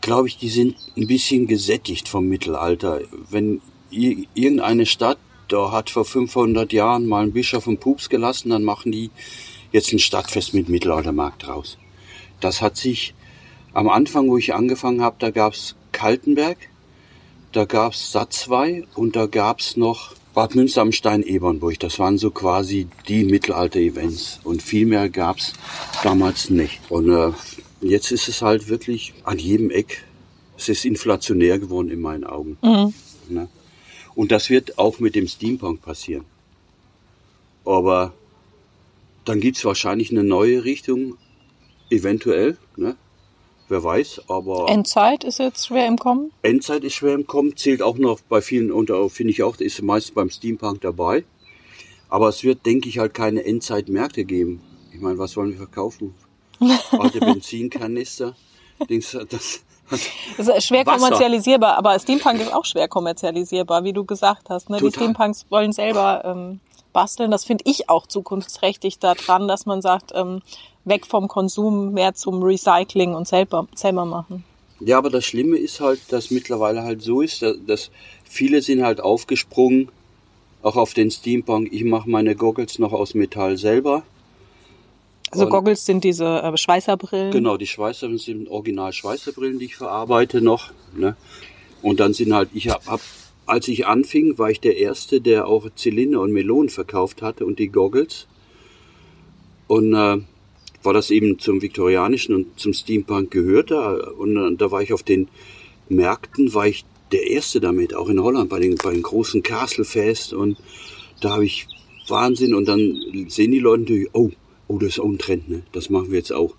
glaube 0.00 0.28
ich, 0.28 0.38
die 0.38 0.48
sind 0.48 0.76
ein 0.96 1.06
bisschen 1.06 1.46
gesättigt 1.46 2.08
vom 2.08 2.26
Mittelalter. 2.26 3.00
Wenn 3.30 3.60
irgendeine 3.90 4.86
Stadt, 4.86 5.18
da 5.48 5.72
hat 5.72 5.90
vor 5.90 6.04
500 6.04 6.72
Jahren 6.72 7.06
mal 7.06 7.24
ein 7.24 7.32
Bischof 7.32 7.66
einen 7.68 7.78
Pups 7.78 8.08
gelassen, 8.08 8.50
dann 8.50 8.64
machen 8.64 8.92
die 8.92 9.10
jetzt 9.74 9.92
ein 9.92 9.98
Stadtfest 9.98 10.54
mit 10.54 10.68
Mittelaltermarkt 10.68 11.46
draus. 11.46 11.78
Das 12.40 12.62
hat 12.62 12.76
sich 12.76 13.12
am 13.72 13.88
Anfang, 13.88 14.28
wo 14.30 14.38
ich 14.38 14.54
angefangen 14.54 15.02
habe, 15.02 15.16
da 15.18 15.30
gab's 15.30 15.74
Kaltenberg. 15.90 16.56
da 17.52 17.64
gab's 17.64 18.10
Satzwey 18.12 18.86
und 18.94 19.14
da 19.16 19.26
gab's 19.26 19.76
noch 19.76 20.14
Bad 20.32 20.54
Münster 20.54 20.82
am 20.82 20.92
Stein 20.92 21.22
Ebernburg. 21.22 21.78
Das 21.80 21.98
waren 21.98 22.18
so 22.18 22.30
quasi 22.30 22.88
die 23.08 23.24
Mittelalter-Events. 23.24 24.40
Und 24.42 24.62
viel 24.62 24.86
mehr 24.86 25.08
gab's 25.08 25.52
damals 26.02 26.50
nicht. 26.50 26.80
Und 26.88 27.10
äh, 27.10 27.32
jetzt 27.80 28.10
ist 28.10 28.28
es 28.28 28.42
halt 28.42 28.68
wirklich 28.68 29.14
an 29.24 29.38
jedem 29.38 29.70
Eck. 29.70 30.04
Es 30.56 30.68
ist 30.68 30.84
inflationär 30.84 31.58
geworden 31.58 31.90
in 31.90 32.00
meinen 32.00 32.24
Augen. 32.24 32.58
Ne? 33.28 33.48
Und 34.14 34.32
das 34.32 34.50
wird 34.50 34.78
auch 34.78 34.98
mit 34.98 35.14
dem 35.14 35.28
Steampunk 35.28 35.82
passieren. 35.82 36.24
Aber 37.64 38.12
dann 39.24 39.40
gibt's 39.40 39.64
wahrscheinlich 39.64 40.10
eine 40.10 40.24
neue 40.24 40.64
Richtung, 40.64 41.16
eventuell, 41.90 42.56
ne? 42.76 42.96
wer 43.68 43.82
weiß, 43.82 44.22
aber 44.28 44.68
Endzeit 44.68 45.24
ist 45.24 45.38
jetzt 45.38 45.66
schwer 45.66 45.86
im 45.86 45.98
Kommen. 45.98 46.32
Endzeit 46.42 46.84
ist 46.84 46.94
schwer 46.94 47.14
im 47.14 47.26
Kommen, 47.26 47.56
zählt 47.56 47.82
auch 47.82 47.96
noch 47.96 48.20
bei 48.20 48.40
vielen 48.40 48.70
unter, 48.70 49.08
finde 49.08 49.32
ich 49.32 49.42
auch, 49.42 49.56
ist 49.56 49.82
meist 49.82 50.14
beim 50.14 50.30
Steampunk 50.30 50.80
dabei. 50.82 51.24
Aber 52.08 52.28
es 52.28 52.44
wird, 52.44 52.64
denke 52.66 52.88
ich, 52.88 52.98
halt 52.98 53.14
keine 53.14 53.44
Endzeitmärkte 53.44 54.24
geben. 54.24 54.60
Ich 54.92 55.00
meine, 55.00 55.18
was 55.18 55.36
wollen 55.36 55.50
wir 55.50 55.56
verkaufen? 55.56 56.14
Alte 56.92 57.18
Benzinkanister. 57.18 58.36
Dings, 58.88 59.16
das, 59.28 59.64
Das 59.90 60.48
ist 60.48 60.66
schwer 60.66 60.86
Wasser. 60.86 60.98
kommerzialisierbar, 60.98 61.76
aber 61.76 61.98
Steampunk 61.98 62.40
ist 62.40 62.52
auch 62.52 62.64
schwer 62.64 62.88
kommerzialisierbar, 62.88 63.84
wie 63.84 63.92
du 63.92 64.04
gesagt 64.04 64.50
hast. 64.50 64.70
Ne? 64.70 64.78
Die. 64.78 64.90
Steampunks 64.90 65.46
wollen 65.50 65.72
selber 65.72 66.22
ähm, 66.24 66.60
basteln. 66.94 67.30
Das 67.30 67.44
finde 67.44 67.64
ich 67.66 67.90
auch 67.90 68.06
zukunftsträchtig 68.06 68.98
daran, 68.98 69.46
dass 69.46 69.66
man 69.66 69.82
sagt, 69.82 70.12
ähm, 70.14 70.40
weg 70.86 71.04
vom 71.04 71.28
Konsum, 71.28 71.92
mehr 71.92 72.14
zum 72.14 72.42
Recycling 72.42 73.14
und 73.14 73.28
selber, 73.28 73.66
selber 73.74 74.06
machen. 74.06 74.44
Ja, 74.80 74.96
aber 74.98 75.10
das 75.10 75.24
Schlimme 75.24 75.58
ist 75.58 75.80
halt, 75.80 76.00
dass 76.10 76.30
mittlerweile 76.30 76.82
halt 76.82 77.02
so 77.02 77.20
ist, 77.20 77.42
dass, 77.42 77.56
dass 77.66 77.90
viele 78.24 78.62
sind 78.62 78.82
halt 78.82 79.00
aufgesprungen, 79.00 79.90
auch 80.62 80.76
auf 80.76 80.94
den 80.94 81.10
Steampunk. 81.10 81.68
Ich 81.72 81.84
mache 81.84 82.08
meine 82.08 82.34
Goggles 82.34 82.78
noch 82.78 82.92
aus 82.92 83.14
Metall 83.14 83.58
selber. 83.58 84.02
Also 85.30 85.44
Und- 85.44 85.50
Goggles 85.50 85.84
sind 85.84 86.04
diese 86.04 86.42
äh, 86.42 86.56
Schweißerbrillen. 86.56 87.32
Genau, 87.32 87.56
die 87.56 87.66
Schweißerbrillen 87.66 88.18
sind 88.18 88.48
original 88.48 88.92
Schweißerbrillen, 88.92 89.58
die 89.58 89.66
ich 89.66 89.76
verarbeite 89.76 90.40
noch. 90.40 90.70
Ne? 90.96 91.16
Und 91.82 92.00
dann 92.00 92.14
sind 92.14 92.32
halt, 92.34 92.50
ich 92.54 92.68
hab, 92.68 92.86
hab, 92.86 93.00
als 93.46 93.68
ich 93.68 93.86
anfing, 93.86 94.38
war 94.38 94.50
ich 94.50 94.60
der 94.60 94.76
Erste, 94.76 95.20
der 95.20 95.46
auch 95.46 95.68
Zylinder 95.74 96.20
und 96.20 96.32
Melonen 96.32 96.68
verkauft 96.68 97.22
hatte 97.22 97.44
und 97.46 97.58
die 97.58 97.68
Goggles. 97.68 98.26
Und 99.66 99.94
äh, 99.94 100.18
war 100.82 100.92
das 100.92 101.10
eben 101.10 101.38
zum 101.38 101.62
Viktorianischen 101.62 102.34
und 102.34 102.58
zum 102.58 102.72
Steampunk 102.72 103.30
gehörte. 103.30 104.12
Und 104.12 104.36
äh, 104.36 104.56
da 104.56 104.70
war 104.70 104.82
ich 104.82 104.92
auf 104.92 105.02
den 105.02 105.28
Märkten, 105.88 106.54
war 106.54 106.66
ich 106.66 106.84
der 107.12 107.26
Erste 107.28 107.60
damit, 107.60 107.94
auch 107.94 108.08
in 108.08 108.22
Holland 108.22 108.50
bei 108.50 108.60
den, 108.60 108.76
bei 108.76 108.92
den 108.92 109.02
großen 109.02 109.42
Castle 109.42 109.84
Fest. 109.84 110.32
Und 110.32 110.58
da 111.20 111.30
habe 111.30 111.44
ich 111.44 111.66
Wahnsinn. 112.08 112.54
Und 112.54 112.66
dann 112.66 112.98
sehen 113.28 113.52
die 113.52 113.58
Leute 113.58 113.82
natürlich, 113.82 114.08
oh, 114.12 114.30
oh, 114.68 114.78
das 114.78 114.90
ist 114.90 115.00
auch 115.00 115.08
ein 115.08 115.18
Trend, 115.18 115.48
ne? 115.48 115.62
Das 115.72 115.90
machen 115.90 116.10
wir 116.10 116.18
jetzt 116.18 116.32
auch. 116.32 116.54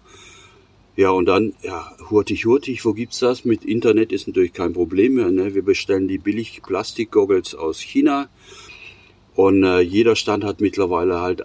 Ja, 0.98 1.10
und 1.10 1.26
dann, 1.26 1.54
ja, 1.62 1.92
hurtig, 2.10 2.46
hurtig, 2.46 2.86
wo 2.86 2.94
gibt's 2.94 3.20
das? 3.20 3.44
Mit 3.44 3.66
Internet 3.66 4.14
ist 4.14 4.28
natürlich 4.28 4.54
kein 4.54 4.72
Problem 4.72 5.16
mehr. 5.16 5.30
Ne? 5.30 5.54
Wir 5.54 5.62
bestellen 5.62 6.08
die 6.08 6.18
billig 6.18 6.62
Plastikgoggles 6.64 7.54
aus 7.54 7.82
China. 7.82 8.30
Und 9.36 9.64
äh, 9.64 9.82
jeder 9.82 10.16
Stand 10.16 10.46
hat 10.46 10.62
mittlerweile 10.62 11.20
halt, 11.20 11.44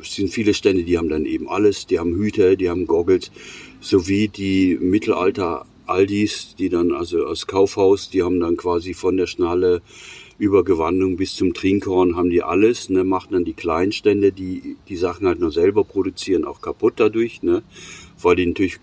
es 0.00 0.14
sind 0.14 0.30
viele 0.30 0.54
Stände, 0.54 0.84
die 0.84 0.96
haben 0.96 1.10
dann 1.10 1.26
eben 1.26 1.46
alles. 1.46 1.86
Die 1.86 1.98
haben 1.98 2.14
Hüte, 2.14 2.56
die 2.56 2.70
haben 2.70 2.86
Goggles, 2.86 3.30
sowie 3.80 4.28
die 4.28 4.78
Mittelalter 4.80 5.66
Aldis, 5.84 6.54
die 6.58 6.70
dann 6.70 6.92
also 6.92 7.26
aus 7.26 7.46
Kaufhaus, 7.46 8.08
die 8.08 8.22
haben 8.22 8.40
dann 8.40 8.56
quasi 8.56 8.94
von 8.94 9.18
der 9.18 9.26
Schnalle 9.26 9.82
über 10.38 10.64
Gewandung 10.64 11.16
bis 11.16 11.34
zum 11.34 11.54
Trinkhorn 11.54 12.16
haben 12.16 12.28
die 12.28 12.42
alles, 12.42 12.90
ne, 12.90 13.04
machen 13.04 13.32
dann 13.32 13.44
die 13.44 13.54
Kleinstände, 13.54 14.32
die 14.32 14.76
die 14.88 14.96
Sachen 14.96 15.26
halt 15.26 15.40
nur 15.40 15.50
selber 15.50 15.82
produzieren, 15.84 16.44
auch 16.44 16.60
kaputt 16.60 16.94
dadurch, 16.96 17.42
ne, 17.42 17.62
weil 18.20 18.36
die 18.36 18.46
natürlich 18.46 18.78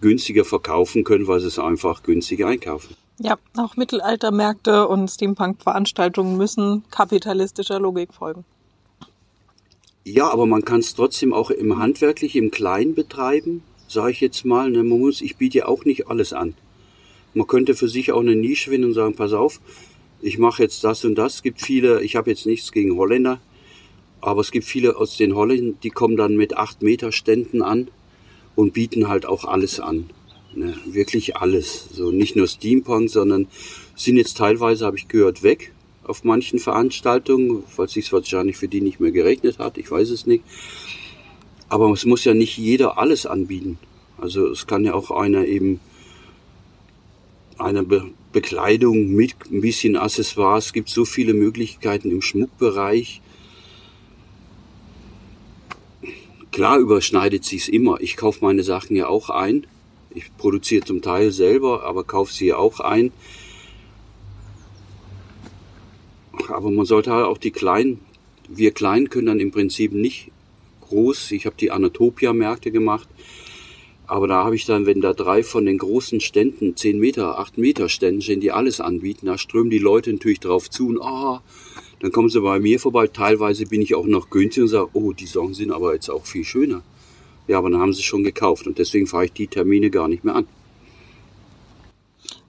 günstiger 0.00 0.44
verkaufen 0.44 1.04
können, 1.04 1.26
weil 1.26 1.40
sie 1.40 1.48
es 1.48 1.58
einfach 1.58 2.02
günstiger 2.02 2.46
einkaufen. 2.46 2.96
Ja, 3.20 3.36
auch 3.56 3.76
Mittelaltermärkte 3.76 4.86
und 4.86 5.08
Steampunk-Veranstaltungen 5.08 6.36
müssen 6.36 6.84
kapitalistischer 6.90 7.80
Logik 7.80 8.14
folgen. 8.14 8.44
Ja, 10.04 10.30
aber 10.30 10.46
man 10.46 10.64
kann 10.64 10.80
es 10.80 10.94
trotzdem 10.94 11.32
auch 11.32 11.50
im 11.50 11.78
handwerklich, 11.78 12.36
im 12.36 12.50
Kleinen 12.50 12.94
betreiben, 12.94 13.62
sage 13.88 14.12
ich 14.12 14.20
jetzt 14.20 14.44
mal. 14.44 14.70
Ne, 14.70 14.84
man 14.84 15.00
muss, 15.00 15.20
ich 15.20 15.36
biete 15.36 15.58
ja 15.58 15.66
auch 15.66 15.84
nicht 15.84 16.08
alles 16.08 16.32
an. 16.32 16.54
Man 17.34 17.46
könnte 17.46 17.74
für 17.74 17.88
sich 17.88 18.12
auch 18.12 18.20
eine 18.20 18.36
Nische 18.36 18.70
finden 18.70 18.88
und 18.88 18.94
sagen, 18.94 19.16
pass 19.16 19.32
auf, 19.32 19.60
ich 20.22 20.38
mache 20.38 20.62
jetzt 20.62 20.82
das 20.84 21.04
und 21.04 21.16
das. 21.16 21.36
Es 21.36 21.42
gibt 21.42 21.60
viele, 21.60 22.02
ich 22.02 22.16
habe 22.16 22.30
jetzt 22.30 22.46
nichts 22.46 22.72
gegen 22.72 22.96
Holländer, 22.96 23.40
aber 24.20 24.40
es 24.40 24.50
gibt 24.50 24.64
viele 24.64 24.96
aus 24.96 25.16
den 25.16 25.34
Holländern, 25.34 25.78
die 25.82 25.90
kommen 25.90 26.16
dann 26.16 26.36
mit 26.36 26.56
8 26.56 26.82
Meter 26.82 27.12
Ständen 27.12 27.62
an 27.62 27.88
und 28.58 28.72
bieten 28.72 29.06
halt 29.06 29.24
auch 29.24 29.44
alles 29.44 29.78
an. 29.78 30.10
Ne, 30.52 30.74
wirklich 30.84 31.36
alles. 31.36 31.86
So 31.92 32.10
nicht 32.10 32.34
nur 32.34 32.48
Steampunk, 32.48 33.08
sondern 33.08 33.46
sind 33.94 34.16
jetzt 34.16 34.36
teilweise, 34.36 34.84
habe 34.84 34.98
ich 34.98 35.06
gehört, 35.06 35.44
weg 35.44 35.72
auf 36.02 36.24
manchen 36.24 36.58
Veranstaltungen, 36.58 37.62
es 37.76 37.92
sich 37.92 38.12
wahrscheinlich 38.12 38.56
für 38.56 38.66
die 38.66 38.80
nicht 38.80 38.98
mehr 38.98 39.12
gerechnet 39.12 39.60
hat. 39.60 39.78
Ich 39.78 39.88
weiß 39.88 40.10
es 40.10 40.26
nicht. 40.26 40.42
Aber 41.68 41.88
es 41.92 42.04
muss 42.04 42.24
ja 42.24 42.34
nicht 42.34 42.58
jeder 42.58 42.98
alles 42.98 43.26
anbieten. 43.26 43.78
Also 44.16 44.48
es 44.48 44.66
kann 44.66 44.84
ja 44.84 44.94
auch 44.94 45.12
einer 45.12 45.44
eben 45.44 45.78
eine 47.58 47.84
Be 47.84 48.10
Bekleidung 48.32 49.14
mit 49.14 49.34
ein 49.50 49.60
bisschen 49.60 49.96
Accessoires. 49.96 50.66
Es 50.66 50.72
gibt 50.72 50.88
so 50.88 51.04
viele 51.04 51.32
Möglichkeiten 51.32 52.10
im 52.10 52.22
Schmuckbereich. 52.22 53.22
Klar 56.58 56.80
überschneidet 56.80 57.44
sich's 57.44 57.68
immer. 57.68 58.00
Ich 58.00 58.16
kaufe 58.16 58.44
meine 58.44 58.64
Sachen 58.64 58.96
ja 58.96 59.06
auch 59.06 59.30
ein. 59.30 59.64
Ich 60.12 60.36
produziere 60.36 60.84
zum 60.84 61.02
Teil 61.02 61.30
selber, 61.30 61.84
aber 61.84 62.02
kaufe 62.02 62.32
sie 62.32 62.46
ja 62.46 62.56
auch 62.56 62.80
ein. 62.80 63.12
Aber 66.48 66.72
man 66.72 66.84
sollte 66.84 67.12
halt 67.12 67.26
auch 67.26 67.38
die 67.38 67.52
Kleinen, 67.52 68.00
wir 68.48 68.72
Kleinen 68.72 69.08
können 69.08 69.26
dann 69.26 69.38
im 69.38 69.52
Prinzip 69.52 69.92
nicht 69.92 70.32
groß. 70.80 71.30
Ich 71.30 71.46
habe 71.46 71.54
die 71.54 71.70
Anatopia-Märkte 71.70 72.72
gemacht. 72.72 73.08
Aber 74.08 74.26
da 74.26 74.42
habe 74.42 74.56
ich 74.56 74.66
dann, 74.66 74.84
wenn 74.84 75.00
da 75.00 75.12
drei 75.12 75.44
von 75.44 75.64
den 75.64 75.78
großen 75.78 76.18
Ständen, 76.18 76.74
10 76.74 76.98
Meter, 76.98 77.38
8 77.38 77.56
Meter 77.56 77.88
Ständen 77.88 78.20
stehen, 78.20 78.40
die 78.40 78.50
alles 78.50 78.80
anbieten, 78.80 79.26
da 79.26 79.38
strömen 79.38 79.70
die 79.70 79.78
Leute 79.78 80.12
natürlich 80.12 80.40
drauf 80.40 80.68
zu 80.68 80.88
und 80.88 81.00
ah, 81.00 81.40
dann 82.00 82.12
kommen 82.12 82.28
sie 82.28 82.40
bei 82.40 82.60
mir 82.60 82.78
vorbei. 82.78 83.06
Teilweise 83.08 83.66
bin 83.66 83.82
ich 83.82 83.94
auch 83.94 84.06
noch 84.06 84.30
günstig 84.30 84.62
und 84.62 84.68
sage, 84.68 84.88
oh, 84.92 85.12
die 85.12 85.26
Sachen 85.26 85.54
sind 85.54 85.72
aber 85.72 85.94
jetzt 85.94 86.08
auch 86.08 86.24
viel 86.24 86.44
schöner. 86.44 86.82
Ja, 87.48 87.58
aber 87.58 87.70
dann 87.70 87.80
haben 87.80 87.94
sie 87.94 88.02
schon 88.02 88.24
gekauft 88.24 88.66
und 88.66 88.78
deswegen 88.78 89.06
fahre 89.06 89.24
ich 89.24 89.32
die 89.32 89.46
Termine 89.46 89.90
gar 89.90 90.06
nicht 90.06 90.22
mehr 90.22 90.36
an. 90.36 90.46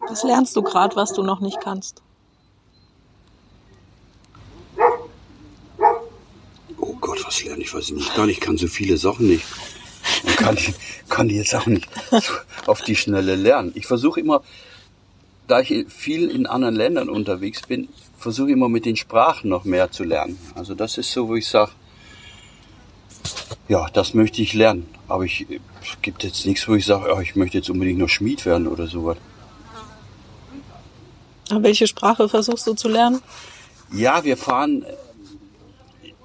Was 0.07 0.23
lernst 0.23 0.55
du 0.55 0.61
gerade, 0.61 0.95
was 0.95 1.13
du 1.13 1.23
noch 1.23 1.39
nicht 1.39 1.59
kannst? 1.61 2.01
Oh 6.77 6.95
Gott, 6.99 7.23
was 7.25 7.43
lerne 7.43 7.61
ich, 7.61 7.73
weiß 7.73 7.85
ich 7.85 7.95
nicht. 7.95 8.15
Gar 8.15 8.25
nicht, 8.25 8.39
ich 8.39 8.43
kann 8.43 8.57
so 8.57 8.67
viele 8.67 8.97
Sachen 8.97 9.27
nicht. 9.27 9.45
Und 10.23 10.37
kann 10.37 10.55
die, 10.55 10.73
kann 11.07 11.27
die 11.27 11.35
jetzt 11.35 11.55
auch 11.55 11.65
nicht 11.65 11.87
so 12.11 12.33
auf 12.65 12.81
die 12.81 12.95
Schnelle 12.95 13.35
lernen. 13.35 13.71
Ich 13.75 13.85
versuche 13.85 14.19
immer, 14.19 14.43
da 15.49 15.61
ich 15.61 15.87
viel 15.91 16.29
in 16.29 16.45
anderen 16.45 16.75
Ländern 16.75 17.09
unterwegs 17.09 17.61
bin, 17.63 17.89
versuche 18.17 18.51
immer 18.51 18.69
mit 18.69 18.85
den 18.85 18.95
Sprachen 18.95 19.49
noch 19.49 19.65
mehr 19.65 19.91
zu 19.91 20.03
lernen. 20.03 20.37
Also 20.55 20.75
das 20.75 20.97
ist 20.97 21.11
so, 21.11 21.27
wo 21.27 21.35
ich 21.35 21.47
sage, 21.47 21.71
ja, 23.67 23.87
das 23.93 24.13
möchte 24.13 24.41
ich 24.41 24.53
lernen. 24.53 24.87
Aber 25.07 25.23
ich 25.25 25.45
es 25.81 26.01
gibt 26.01 26.23
jetzt 26.23 26.45
nichts, 26.45 26.67
wo 26.67 26.75
ich 26.75 26.85
sage, 26.85 27.13
oh, 27.15 27.19
ich 27.19 27.35
möchte 27.35 27.57
jetzt 27.57 27.69
unbedingt 27.69 27.99
noch 27.99 28.09
Schmied 28.09 28.45
werden 28.45 28.67
oder 28.67 28.87
sowas. 28.87 29.17
Welche 31.49 31.87
Sprache 31.87 32.29
versuchst 32.29 32.67
du 32.67 32.73
zu 32.73 32.89
lernen? 32.89 33.21
Ja, 33.91 34.23
wir 34.23 34.37
fahren. 34.37 34.85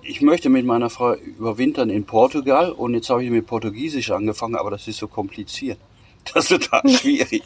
Ich 0.02 0.20
möchte 0.20 0.50
mit 0.50 0.66
meiner 0.66 0.90
Frau 0.90 1.14
überwintern 1.14 1.88
in 1.88 2.04
Portugal 2.04 2.70
und 2.70 2.92
jetzt 2.92 3.08
habe 3.08 3.24
ich 3.24 3.30
mit 3.30 3.46
Portugiesisch 3.46 4.10
angefangen, 4.10 4.56
aber 4.56 4.70
das 4.70 4.86
ist 4.86 4.98
so 4.98 5.08
kompliziert. 5.08 5.78
Das 6.32 6.50
ist 6.50 6.62
total 6.62 6.88
schwierig. 6.88 7.42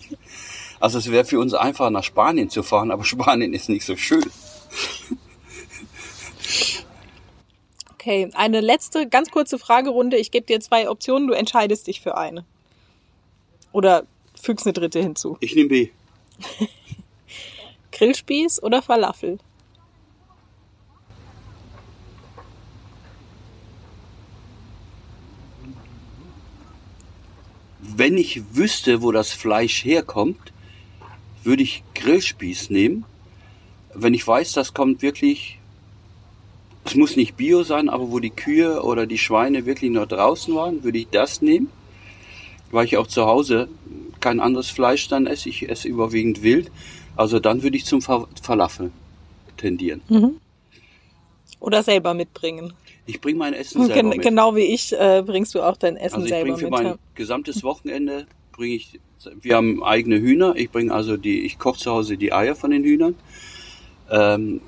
Also 0.81 0.99
es 0.99 1.11
wäre 1.11 1.25
für 1.25 1.41
uns 1.41 1.55
einfach 1.55 1.91
nach 1.91 2.05
Spanien 2.05 2.51
zu 2.51 2.63
fahren, 2.63 2.91
aber 2.91 3.05
Spanien 3.07 3.53
ist 3.53 3.69
nicht 3.69 3.85
so 3.85 3.97
schön. 3.97 4.25
Okay, 7.95 8.31
eine 8.35 8.61
letzte, 8.61 9.09
ganz 9.09 9.31
kurze 9.31 9.59
Fragerunde. 9.59 10.17
Ich 10.17 10.31
gebe 10.31 10.47
dir 10.47 10.61
zwei 10.61 10.89
Optionen, 10.89 11.29
du 11.29 11.35
entscheidest 11.35 11.89
dich 11.89 12.01
für 12.01 12.17
eine. 12.17 12.45
Oder 13.73 14.07
fügst 14.41 14.67
eine 14.67 14.73
dritte 14.73 15.01
hinzu. 15.01 15.37
Ich 15.41 15.55
nehme 15.55 15.69
B. 15.69 15.91
Grillspieß 17.93 18.63
oder 18.63 18.81
Falafel? 18.81 19.39
Wenn 27.81 28.17
ich 28.17 28.55
wüsste, 28.55 29.03
wo 29.03 29.11
das 29.11 29.33
Fleisch 29.33 29.85
herkommt, 29.85 30.53
würde 31.49 31.63
ich 31.63 31.83
Grillspieß 31.95 32.69
nehmen, 32.69 33.05
wenn 33.95 34.13
ich 34.13 34.27
weiß, 34.27 34.53
das 34.53 34.75
kommt 34.75 35.01
wirklich, 35.01 35.59
es 36.85 36.95
muss 36.95 37.17
nicht 37.17 37.37
Bio 37.37 37.63
sein, 37.63 37.89
aber 37.89 38.11
wo 38.11 38.19
die 38.21 38.31
Kühe 38.31 38.83
oder 38.83 39.07
die 39.07 39.19
Schweine 39.19 39.65
wirklich 39.65 39.91
noch 39.91 40.07
draußen 40.07 40.55
waren, 40.55 40.85
würde 40.85 40.99
ich 40.99 41.09
das 41.11 41.41
nehmen. 41.43 41.71
Weil 42.71 42.85
ich 42.85 42.99
auch 42.99 43.07
zu 43.07 43.25
Hause 43.25 43.69
kein 44.21 44.41
anderes 44.41 44.69
Fleisch 44.69 45.09
dann 45.09 45.27
esse, 45.27 45.49
ich 45.49 45.69
esse 45.69 45.89
überwiegend 45.89 46.43
wild. 46.43 46.71
Also 47.17 47.41
dann 47.41 47.63
würde 47.63 47.79
ich 47.79 47.87
zum 47.87 48.03
Falafel 48.03 48.91
tendieren. 49.57 50.03
Mhm. 50.09 50.37
Oder 51.61 51.83
selber 51.83 52.13
mitbringen. 52.13 52.75
Ich 53.07 53.23
bringe 53.23 53.39
mein 53.39 53.55
Essen 53.55 53.87
selber 53.87 54.11
mit. 54.11 54.21
Genau 54.21 54.55
wie 54.55 54.65
ich 54.75 54.93
äh, 54.93 55.23
bringst 55.25 55.55
du 55.55 55.63
auch 55.63 55.79
dein 55.79 55.97
Essen 55.97 56.17
also 56.17 56.27
ich 56.27 56.31
selber 56.31 56.51
bring 56.51 56.59
für 56.59 56.65
mit. 56.65 56.73
mein 56.73 56.87
ja. 56.87 56.99
gesamtes 57.15 57.63
Wochenende 57.63 58.27
bringe 58.53 58.75
ich. 58.75 59.01
Wir 59.41 59.57
haben 59.57 59.83
eigene 59.83 60.21
Hühner. 60.21 60.55
Ich 60.57 60.71
bringe 60.71 60.93
also 60.93 61.17
die. 61.17 61.41
Ich 61.41 61.59
koche 61.59 61.79
zu 61.79 61.91
Hause 61.91 62.17
die 62.17 62.33
Eier 62.33 62.55
von 62.55 62.71
den 62.71 62.85
Hühnern. 62.85 63.15
Ähm, 64.11 64.61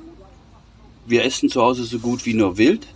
wir 1.07 1.25
essen 1.25 1.49
zu 1.49 1.63
Hause 1.63 1.85
so 1.85 1.99
gut 1.99 2.27
wie 2.27 2.35
nur 2.35 2.59
wild, 2.59 2.87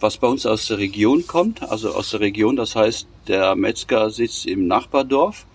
was 0.00 0.18
bei 0.18 0.26
uns 0.26 0.46
aus 0.46 0.66
der 0.66 0.78
Region 0.78 1.26
kommt. 1.26 1.62
Also 1.62 1.94
aus 1.94 2.10
der 2.10 2.20
Region, 2.20 2.56
das 2.56 2.76
heißt, 2.76 3.06
der 3.28 3.56
Metzger 3.56 4.10
sitzt 4.10 4.46
im 4.46 4.66
Nachbardorf 4.66 5.46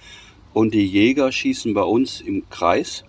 und 0.54 0.74
die 0.74 0.86
Jäger 0.86 1.32
schießen 1.32 1.74
bei 1.74 1.84
uns 1.84 2.22
im 2.22 2.50
Kreis. 2.50 3.04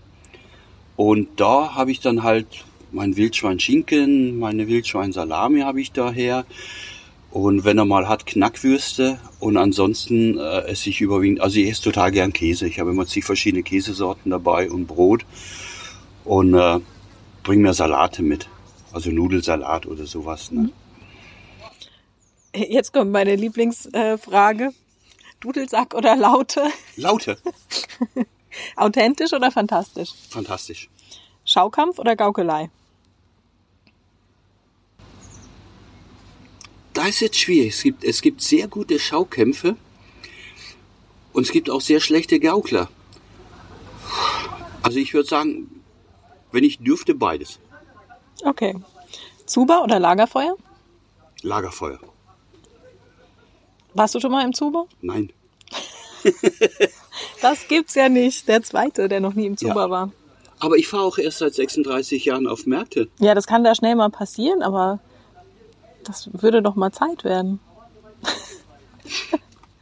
Und 0.97 1.29
da 1.41 1.75
habe 1.75 1.91
ich 1.91 2.01
dann 2.01 2.23
halt 2.23 2.47
mein 2.93 3.17
Wildschwein-Schinken, 3.17 4.39
meine 4.39 4.69
Wildschwein-Salami 4.69 5.61
habe 5.61 5.81
ich 5.81 5.93
daher. 5.93 6.45
Und 7.31 7.65
wenn 7.65 7.79
er 7.79 7.85
mal 7.85 8.09
hat, 8.09 8.27
Knackwürste. 8.27 9.21
Und 9.39 9.57
ansonsten 9.57 10.39
äh, 10.39 10.63
esse 10.63 10.91
ich 10.91 11.01
überwiegend, 11.01 11.41
also 11.41 11.59
ich 11.59 11.69
esse 11.69 11.83
total 11.83 12.11
gern 12.11 12.33
Käse. 12.33 12.67
Ich 12.67 12.81
habe 12.81 12.91
immer 12.91 13.07
zig 13.07 13.25
verschiedene 13.25 13.63
Käsesorten 13.63 14.31
dabei 14.31 14.71
und 14.71 14.87
Brot. 14.87 15.25
Und 16.25 16.55
äh, 16.55 16.81
bringe 17.43 17.63
mir 17.63 17.75
Salate 17.75 18.23
mit. 18.23 18.49
Also 18.93 19.11
Nudelsalat 19.11 19.87
oder 19.87 20.07
sowas. 20.07 20.51
Ne? 20.51 20.71
Jetzt 22.55 22.93
kommt 22.93 23.13
meine 23.13 23.37
Lieblingsfrage. 23.37 24.73
Dudelsack 25.39 25.95
oder 25.95 26.17
Laute? 26.17 26.63
Laute. 26.97 27.39
Authentisch 28.77 29.33
oder 29.33 29.51
fantastisch? 29.53 30.11
Fantastisch. 30.29 30.91
Schaukampf 31.45 31.99
oder 31.99 32.17
Gaukelei? 32.17 32.71
Da 37.01 37.07
ist 37.07 37.21
jetzt 37.21 37.39
schwierig. 37.39 37.73
Es 37.73 37.83
gibt, 37.83 38.05
es 38.05 38.21
gibt 38.21 38.43
sehr 38.43 38.69
gute 38.69 38.99
Schaukämpfe 38.99 39.75
und 41.33 41.45
es 41.45 41.51
gibt 41.51 41.71
auch 41.71 41.81
sehr 41.81 41.99
schlechte 41.99 42.39
Gaukler. 42.39 42.91
Also 44.83 44.99
ich 44.99 45.15
würde 45.15 45.27
sagen, 45.27 45.81
wenn 46.53 46.63
ich 46.63 46.81
dürfte, 46.81 47.15
beides. 47.15 47.59
Okay. 48.45 48.77
Zuber 49.47 49.83
oder 49.83 49.99
Lagerfeuer? 49.99 50.57
Lagerfeuer. 51.41 52.01
Warst 53.95 54.15
du 54.15 54.21
schon 54.21 54.33
mal 54.33 54.45
im 54.45 54.53
Zuber? 54.53 54.85
Nein. 55.01 55.33
das 57.41 57.67
gibt's 57.67 57.95
ja 57.95 58.11
nicht. 58.11 58.47
Der 58.47 58.63
zweite, 58.63 59.09
der 59.09 59.21
noch 59.21 59.33
nie 59.33 59.47
im 59.47 59.57
Zuber 59.57 59.85
ja. 59.85 59.91
war. 59.91 60.13
Aber 60.59 60.77
ich 60.77 60.87
fahre 60.87 61.05
auch 61.05 61.17
erst 61.17 61.39
seit 61.39 61.55
36 61.55 62.27
Jahren 62.27 62.47
auf 62.47 62.67
Märkte. 62.67 63.09
Ja, 63.21 63.35
das 63.35 63.47
kann 63.47 63.65
da 63.65 63.75
schnell 63.75 63.95
mal 63.97 64.11
passieren, 64.11 64.63
aber 64.63 65.01
das 66.05 66.31
würde 66.33 66.63
doch 66.63 66.75
mal 66.75 66.93
Zeit 66.93 67.25
werden. 67.25 67.61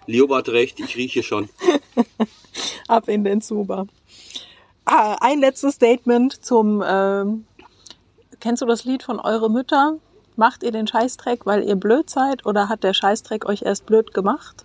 Leo 0.06 0.34
hat 0.34 0.48
recht, 0.48 0.80
ich 0.80 0.96
rieche 0.96 1.22
schon. 1.22 1.50
Ab 2.88 3.08
in 3.08 3.24
den 3.24 3.42
Zuber. 3.42 3.86
Ah, 4.84 5.16
ein 5.20 5.40
letztes 5.40 5.74
Statement 5.74 6.44
zum, 6.44 6.82
ähm, 6.86 7.44
kennst 8.40 8.62
du 8.62 8.66
das 8.66 8.84
Lied 8.84 9.02
von 9.02 9.20
Eure 9.20 9.50
Mütter? 9.50 9.98
Macht 10.36 10.62
ihr 10.62 10.72
den 10.72 10.86
Scheißdreck, 10.86 11.44
weil 11.44 11.62
ihr 11.62 11.76
blöd 11.76 12.08
seid 12.08 12.46
oder 12.46 12.70
hat 12.70 12.84
der 12.84 12.94
Scheißdreck 12.94 13.46
euch 13.46 13.62
erst 13.62 13.84
blöd 13.84 14.14
gemacht? 14.14 14.64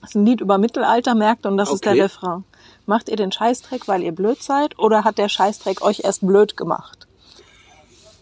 Das 0.00 0.10
ist 0.10 0.14
ein 0.14 0.24
Lied 0.24 0.40
über 0.40 0.58
Mittelaltermärkte 0.58 1.48
und 1.48 1.56
das 1.56 1.68
okay. 1.68 1.74
ist 1.74 1.84
der 1.84 2.04
Refrain. 2.04 2.44
Macht 2.86 3.08
ihr 3.08 3.16
den 3.16 3.32
Scheißdreck, 3.32 3.88
weil 3.88 4.02
ihr 4.02 4.12
blöd 4.12 4.42
seid 4.42 4.78
oder 4.78 5.04
hat 5.04 5.18
der 5.18 5.28
Scheißdreck 5.28 5.82
euch 5.82 6.00
erst 6.04 6.26
blöd 6.26 6.56
gemacht? 6.56 7.08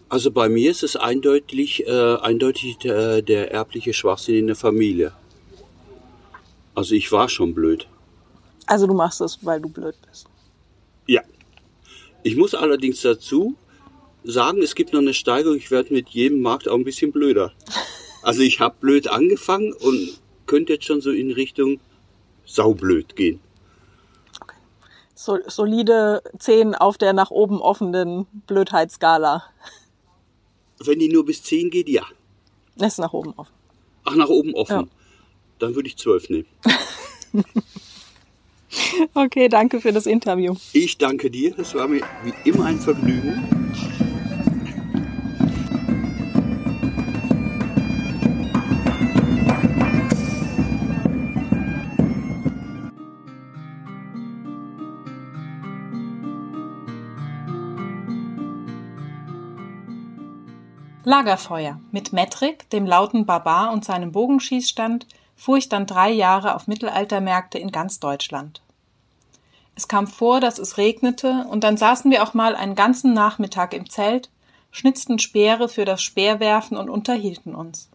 Also 0.09 0.31
bei 0.31 0.49
mir 0.49 0.71
ist 0.71 0.81
es 0.81 0.95
eindeutig, 0.95 1.85
äh, 1.87 2.15
eindeutig 2.15 2.79
der, 2.79 3.21
der 3.21 3.51
erbliche 3.51 3.93
Schwachsinn 3.93 4.35
in 4.35 4.47
der 4.47 4.55
Familie. 4.55 5.13
Also 6.73 6.95
ich 6.95 7.11
war 7.11 7.29
schon 7.29 7.53
blöd. 7.53 7.87
Also 8.65 8.87
du 8.87 8.95
machst 8.95 9.21
es, 9.21 9.37
weil 9.43 9.61
du 9.61 9.69
blöd 9.69 9.95
bist. 10.07 10.27
Ja. 11.05 11.21
Ich 12.23 12.35
muss 12.35 12.55
allerdings 12.55 13.01
dazu 13.01 13.55
sagen, 14.23 14.61
es 14.63 14.75
gibt 14.75 14.93
noch 14.93 14.99
eine 14.99 15.13
Steigerung. 15.13 15.57
Ich 15.57 15.71
werde 15.71 15.93
mit 15.93 16.09
jedem 16.09 16.41
Markt 16.41 16.67
auch 16.67 16.75
ein 16.75 16.83
bisschen 16.83 17.11
blöder. 17.11 17.53
Also 18.21 18.41
ich 18.41 18.59
habe 18.59 18.75
blöd 18.81 19.07
angefangen 19.07 19.71
und 19.71 20.19
könnte 20.45 20.73
jetzt 20.73 20.83
schon 20.83 20.99
so 20.99 21.09
in 21.09 21.31
Richtung 21.31 21.79
saublöd 22.45 23.15
gehen. 23.15 23.39
Okay. 24.41 24.57
So, 25.15 25.39
solide 25.47 26.21
10 26.37 26.75
auf 26.75 26.97
der 26.97 27.13
nach 27.13 27.31
oben 27.31 27.61
offenen 27.61 28.27
Blödheitsskala. 28.45 29.45
Wenn 30.83 30.99
die 30.99 31.09
nur 31.09 31.25
bis 31.25 31.43
10 31.43 31.69
geht, 31.69 31.89
ja. 31.89 32.03
Das 32.75 32.93
ist 32.93 32.99
nach 32.99 33.13
oben 33.13 33.33
offen. 33.35 33.53
Ach, 34.05 34.15
nach 34.15 34.29
oben 34.29 34.53
offen. 34.53 34.71
Ja. 34.73 34.87
Dann 35.59 35.75
würde 35.75 35.89
ich 35.89 35.97
12 35.97 36.29
nehmen. 36.29 36.45
okay, 39.13 39.49
danke 39.49 39.81
für 39.81 39.91
das 39.91 40.05
Interview. 40.05 40.55
Ich 40.73 40.97
danke 40.97 41.29
dir. 41.29 41.53
Das 41.53 41.75
war 41.75 41.87
mir 41.87 42.01
wie 42.23 42.49
immer 42.49 42.65
ein 42.65 42.79
Vergnügen. 42.79 44.08
Lagerfeuer. 61.09 61.79
Mit 61.89 62.13
Metric, 62.13 62.69
dem 62.69 62.85
lauten 62.85 63.25
Barbar 63.25 63.71
und 63.71 63.83
seinem 63.83 64.11
Bogenschießstand 64.11 65.07
fuhr 65.35 65.57
ich 65.57 65.67
dann 65.67 65.87
drei 65.87 66.11
Jahre 66.11 66.53
auf 66.53 66.67
Mittelaltermärkte 66.67 67.57
in 67.57 67.71
ganz 67.71 67.99
Deutschland. 67.99 68.61
Es 69.75 69.87
kam 69.87 70.05
vor, 70.05 70.39
dass 70.39 70.59
es 70.59 70.77
regnete, 70.77 71.47
und 71.49 71.63
dann 71.63 71.77
saßen 71.77 72.11
wir 72.11 72.21
auch 72.21 72.35
mal 72.35 72.55
einen 72.55 72.75
ganzen 72.75 73.15
Nachmittag 73.15 73.73
im 73.73 73.89
Zelt, 73.89 74.29
schnitzten 74.69 75.17
Speere 75.17 75.67
für 75.67 75.83
das 75.83 76.03
Speerwerfen 76.03 76.77
und 76.77 76.91
unterhielten 76.91 77.55
uns. 77.55 77.89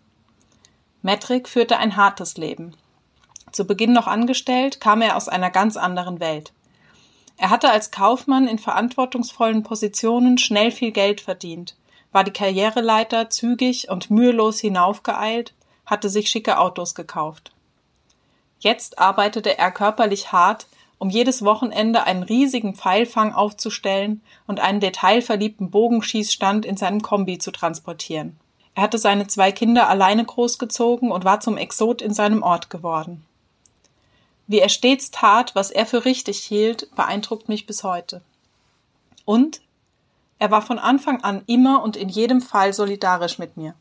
Metric 1.03 1.49
führte 1.49 1.77
ein 1.77 1.95
hartes 1.95 2.37
Leben. 2.37 2.75
Zu 3.53 3.65
Beginn 3.65 3.93
noch 3.93 4.09
angestellt, 4.09 4.81
kam 4.81 5.03
er 5.03 5.17
aus 5.17 5.29
einer 5.29 5.51
ganz 5.51 5.77
anderen 5.77 6.19
Welt. 6.19 6.53
Er 7.37 7.51
hatte 7.51 7.71
als 7.71 7.93
Kaufmann 7.93 8.49
in 8.49 8.59
verantwortungsvollen 8.59 9.63
Positionen 9.63 10.37
schnell 10.37 10.73
viel 10.73 10.91
Geld 10.91 11.21
verdient, 11.21 11.77
war 12.15 12.23
die 12.23 12.31
Karriereleiter 12.31 13.29
zügig 13.29 13.91
und 13.91 14.09
mühelos 14.09 14.61
hinaufgeeilt, 14.61 15.53
hatte 15.85 16.09
sich 16.09 16.31
schicke 16.31 16.59
Autos 16.59 16.95
gekauft. 16.95 17.51
Jetzt 18.61 19.01
arbeitete 19.01 19.59
er 19.59 19.73
körperlich 19.73 20.31
hart, 20.31 20.69
um 20.99 21.11
jedes 21.11 21.45
Wochenende 21.45 22.05
einen 22.05 22.23
riesigen 22.23 22.77
Pfeilfang 22.77 23.35
aufzustellen 23.35 24.23
und 24.47 24.61
einen 24.61 24.79
detailverliebten 24.79 25.73
Bogenschießstand 25.73 26.65
in 26.65 26.77
seinem 26.77 27.03
Kombi 27.03 27.39
zu 27.39 27.51
transportieren. 27.51 28.39
Er 28.77 28.85
hatte 28.85 28.99
seine 28.99 29.27
zwei 29.27 29.51
Kinder 29.51 29.89
alleine 29.89 30.25
großgezogen 30.25 31.11
und 31.11 31.25
war 31.25 31.41
zum 31.41 31.57
Exot 31.57 32.01
in 32.01 32.15
seinem 32.15 32.45
Ort 32.45 32.71
geworden. 32.71 33.25
Wie 34.47 34.61
er 34.61 34.69
stets 34.69 35.11
tat, 35.11 35.57
was 35.57 35.73
er 35.73 35.85
für 35.85 36.05
richtig 36.05 36.39
hielt, 36.39 36.95
beeindruckt 36.95 37.49
mich 37.49 37.67
bis 37.67 37.83
heute. 37.83 38.23
Und 39.25 39.63
er 40.39 40.51
war 40.51 40.63
von 40.63 40.79
Anfang 40.79 41.23
an 41.23 41.43
immer 41.47 41.83
und 41.83 41.97
in 41.97 42.09
jedem 42.09 42.41
Fall 42.41 42.73
solidarisch 42.73 43.39
mit 43.39 43.57
mir. 43.57 43.75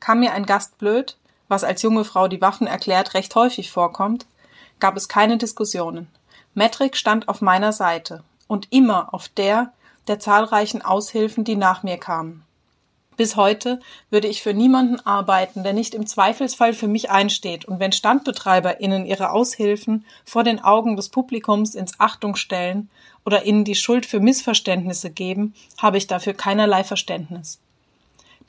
Kam 0.00 0.20
mir 0.20 0.32
ein 0.32 0.46
Gast 0.46 0.78
blöd, 0.78 1.16
was 1.48 1.64
als 1.64 1.82
junge 1.82 2.04
Frau 2.04 2.28
die 2.28 2.40
Waffen 2.40 2.66
erklärt 2.66 3.14
recht 3.14 3.34
häufig 3.34 3.70
vorkommt, 3.70 4.26
gab 4.80 4.96
es 4.96 5.08
keine 5.08 5.38
Diskussionen. 5.38 6.08
Metric 6.54 6.96
stand 6.96 7.28
auf 7.28 7.40
meiner 7.40 7.72
Seite 7.72 8.24
und 8.46 8.72
immer 8.72 9.12
auf 9.14 9.28
der 9.28 9.72
der 10.08 10.20
zahlreichen 10.20 10.82
Aushilfen, 10.82 11.44
die 11.44 11.56
nach 11.56 11.82
mir 11.82 11.98
kamen. 11.98 12.45
Bis 13.16 13.36
heute 13.36 13.80
würde 14.10 14.28
ich 14.28 14.42
für 14.42 14.52
niemanden 14.52 15.00
arbeiten, 15.06 15.62
der 15.62 15.72
nicht 15.72 15.94
im 15.94 16.06
Zweifelsfall 16.06 16.74
für 16.74 16.88
mich 16.88 17.10
einsteht 17.10 17.64
und 17.64 17.80
wenn 17.80 17.92
StandbetreiberInnen 17.92 19.06
ihre 19.06 19.30
Aushilfen 19.30 20.04
vor 20.24 20.44
den 20.44 20.62
Augen 20.62 20.96
des 20.96 21.08
Publikums 21.08 21.74
ins 21.74 21.98
Achtung 21.98 22.36
stellen 22.36 22.90
oder 23.24 23.44
ihnen 23.44 23.64
die 23.64 23.74
Schuld 23.74 24.04
für 24.04 24.20
Missverständnisse 24.20 25.10
geben, 25.10 25.54
habe 25.78 25.96
ich 25.96 26.06
dafür 26.06 26.34
keinerlei 26.34 26.84
Verständnis. 26.84 27.58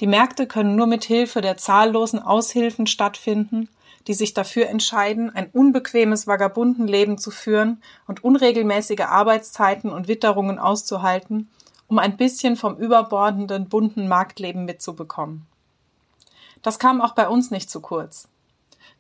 Die 0.01 0.07
Märkte 0.07 0.47
können 0.47 0.75
nur 0.75 0.85
mit 0.85 1.05
Hilfe 1.05 1.41
der 1.41 1.57
zahllosen 1.57 2.21
Aushilfen 2.21 2.87
stattfinden, 2.87 3.69
die 4.07 4.13
sich 4.13 4.33
dafür 4.33 4.67
entscheiden, 4.67 5.33
ein 5.33 5.49
unbequemes 5.51 6.27
Vagabundenleben 6.27 7.17
zu 7.17 7.31
führen 7.31 7.81
und 8.05 8.23
unregelmäßige 8.23 9.01
Arbeitszeiten 9.01 9.91
und 9.91 10.07
Witterungen 10.07 10.59
auszuhalten, 10.59 11.49
um 11.87 11.99
ein 11.99 12.17
bisschen 12.17 12.55
vom 12.55 12.77
überbordenden, 12.77 13.69
bunten 13.69 14.07
Marktleben 14.07 14.65
mitzubekommen. 14.65 15.47
Das 16.61 16.79
kam 16.79 17.01
auch 17.01 17.13
bei 17.13 17.27
uns 17.27 17.51
nicht 17.51 17.69
zu 17.69 17.81
kurz. 17.81 18.27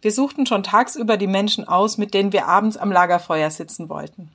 Wir 0.01 0.11
suchten 0.11 0.45
schon 0.45 0.63
tagsüber 0.63 1.17
die 1.17 1.27
Menschen 1.27 1.67
aus, 1.67 1.97
mit 1.97 2.13
denen 2.13 2.31
wir 2.31 2.47
abends 2.47 2.77
am 2.77 2.91
Lagerfeuer 2.91 3.49
sitzen 3.49 3.89
wollten. 3.89 4.31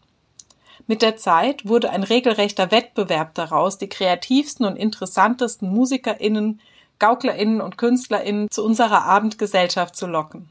Mit 0.87 1.03
der 1.03 1.17
Zeit 1.17 1.67
wurde 1.67 1.91
ein 1.91 2.03
regelrechter 2.03 2.71
Wettbewerb 2.73 3.35
daraus, 3.35 3.79
die 3.79 3.89
kreativsten 3.89 4.67
und 4.67 4.77
interessantesten 4.77 5.73
MusikerInnen, 5.73 6.61
GauklerInnen 6.99 7.61
und 7.61 7.79
KünstlerInnen 7.79 8.51
zu 8.51 8.65
unserer 8.65 9.05
Abendgesellschaft 9.05 9.95
zu 9.95 10.07
locken. 10.07 10.49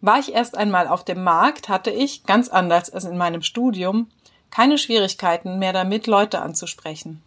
War 0.00 0.18
ich 0.18 0.32
erst 0.32 0.56
einmal 0.56 0.88
auf 0.88 1.04
dem 1.04 1.22
Markt, 1.22 1.68
hatte 1.68 1.90
ich, 1.90 2.24
ganz 2.24 2.48
anders 2.48 2.88
als 2.90 3.04
in 3.04 3.18
meinem 3.18 3.42
Studium, 3.42 4.08
keine 4.50 4.78
Schwierigkeiten 4.78 5.58
mehr 5.58 5.72
damit, 5.72 6.06
Leute 6.06 6.42
anzusprechen. 6.42 7.22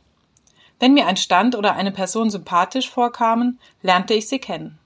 Wenn 0.79 0.93
mir 0.93 1.07
ein 1.07 1.17
Stand 1.17 1.55
oder 1.55 1.75
eine 1.75 1.91
Person 1.91 2.29
sympathisch 2.29 2.89
vorkamen, 2.89 3.59
lernte 3.81 4.13
ich 4.13 4.27
sie 4.27 4.39
kennen. 4.39 4.77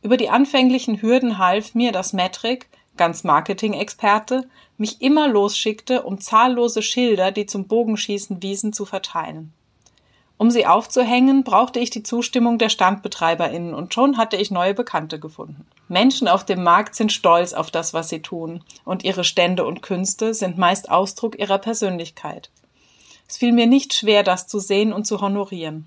Über 0.00 0.16
die 0.16 0.30
anfänglichen 0.30 1.00
Hürden 1.00 1.38
half 1.38 1.74
mir, 1.74 1.92
dass 1.92 2.12
Metric, 2.12 2.66
ganz 2.96 3.24
Marketing-Experte, 3.24 4.48
mich 4.76 5.00
immer 5.00 5.28
losschickte, 5.28 6.02
um 6.02 6.20
zahllose 6.20 6.82
Schilder, 6.82 7.30
die 7.30 7.46
zum 7.46 7.66
Bogenschießen 7.68 8.42
wiesen, 8.42 8.72
zu 8.72 8.84
verteilen. 8.84 9.52
Um 10.42 10.50
sie 10.50 10.66
aufzuhängen, 10.66 11.44
brauchte 11.44 11.78
ich 11.78 11.90
die 11.90 12.02
Zustimmung 12.02 12.58
der 12.58 12.68
StandbetreiberInnen 12.68 13.74
und 13.74 13.94
schon 13.94 14.16
hatte 14.16 14.36
ich 14.36 14.50
neue 14.50 14.74
Bekannte 14.74 15.20
gefunden. 15.20 15.68
Menschen 15.86 16.26
auf 16.26 16.44
dem 16.44 16.64
Markt 16.64 16.96
sind 16.96 17.12
stolz 17.12 17.52
auf 17.52 17.70
das, 17.70 17.94
was 17.94 18.08
sie 18.08 18.22
tun, 18.22 18.64
und 18.84 19.04
ihre 19.04 19.22
Stände 19.22 19.64
und 19.64 19.82
Künste 19.82 20.34
sind 20.34 20.58
meist 20.58 20.90
Ausdruck 20.90 21.38
ihrer 21.38 21.58
Persönlichkeit. 21.58 22.50
Es 23.28 23.36
fiel 23.36 23.52
mir 23.52 23.68
nicht 23.68 23.94
schwer, 23.94 24.24
das 24.24 24.48
zu 24.48 24.58
sehen 24.58 24.92
und 24.92 25.06
zu 25.06 25.20
honorieren. 25.20 25.86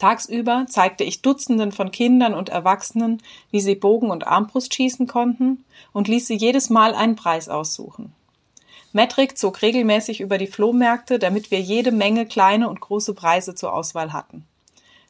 Tagsüber 0.00 0.66
zeigte 0.68 1.04
ich 1.04 1.22
Dutzenden 1.22 1.70
von 1.70 1.92
Kindern 1.92 2.34
und 2.34 2.48
Erwachsenen, 2.48 3.22
wie 3.52 3.60
sie 3.60 3.76
Bogen 3.76 4.10
und 4.10 4.26
Armbrust 4.26 4.74
schießen 4.74 5.06
konnten 5.06 5.64
und 5.92 6.08
ließ 6.08 6.26
sie 6.26 6.34
jedes 6.34 6.70
Mal 6.70 6.96
einen 6.96 7.14
Preis 7.14 7.48
aussuchen. 7.48 8.12
Metric 8.92 9.38
zog 9.38 9.62
regelmäßig 9.62 10.20
über 10.20 10.36
die 10.36 10.46
Flohmärkte, 10.46 11.18
damit 11.18 11.50
wir 11.50 11.60
jede 11.60 11.92
Menge 11.92 12.26
kleine 12.26 12.68
und 12.68 12.80
große 12.80 13.14
Preise 13.14 13.54
zur 13.54 13.72
Auswahl 13.72 14.12
hatten. 14.12 14.46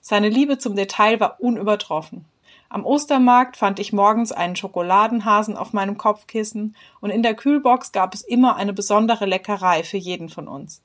Seine 0.01 0.29
Liebe 0.29 0.59
zum 0.59 0.77
Detail 0.77 1.21
war 1.21 1.41
unübertroffen. 1.41 2.25
Am 2.69 2.87
Ostermarkt 2.87 3.57
fand 3.57 3.79
ich 3.79 3.93
morgens 3.93 4.33
einen 4.33 4.57
Schokoladenhasen 4.57 5.57
auf 5.57 5.73
meinem 5.73 5.99
Kopfkissen 5.99 6.75
und 7.01 7.11
in 7.11 7.23
der 7.23 7.35
Kühlbox 7.35 7.93
gab 7.93 8.15
es 8.15 8.23
immer 8.23 8.57
eine 8.57 8.73
besondere 8.73 9.27
Leckerei 9.27 9.83
für 9.83 9.99
jeden 9.99 10.29
von 10.29 10.49
uns. 10.49 10.81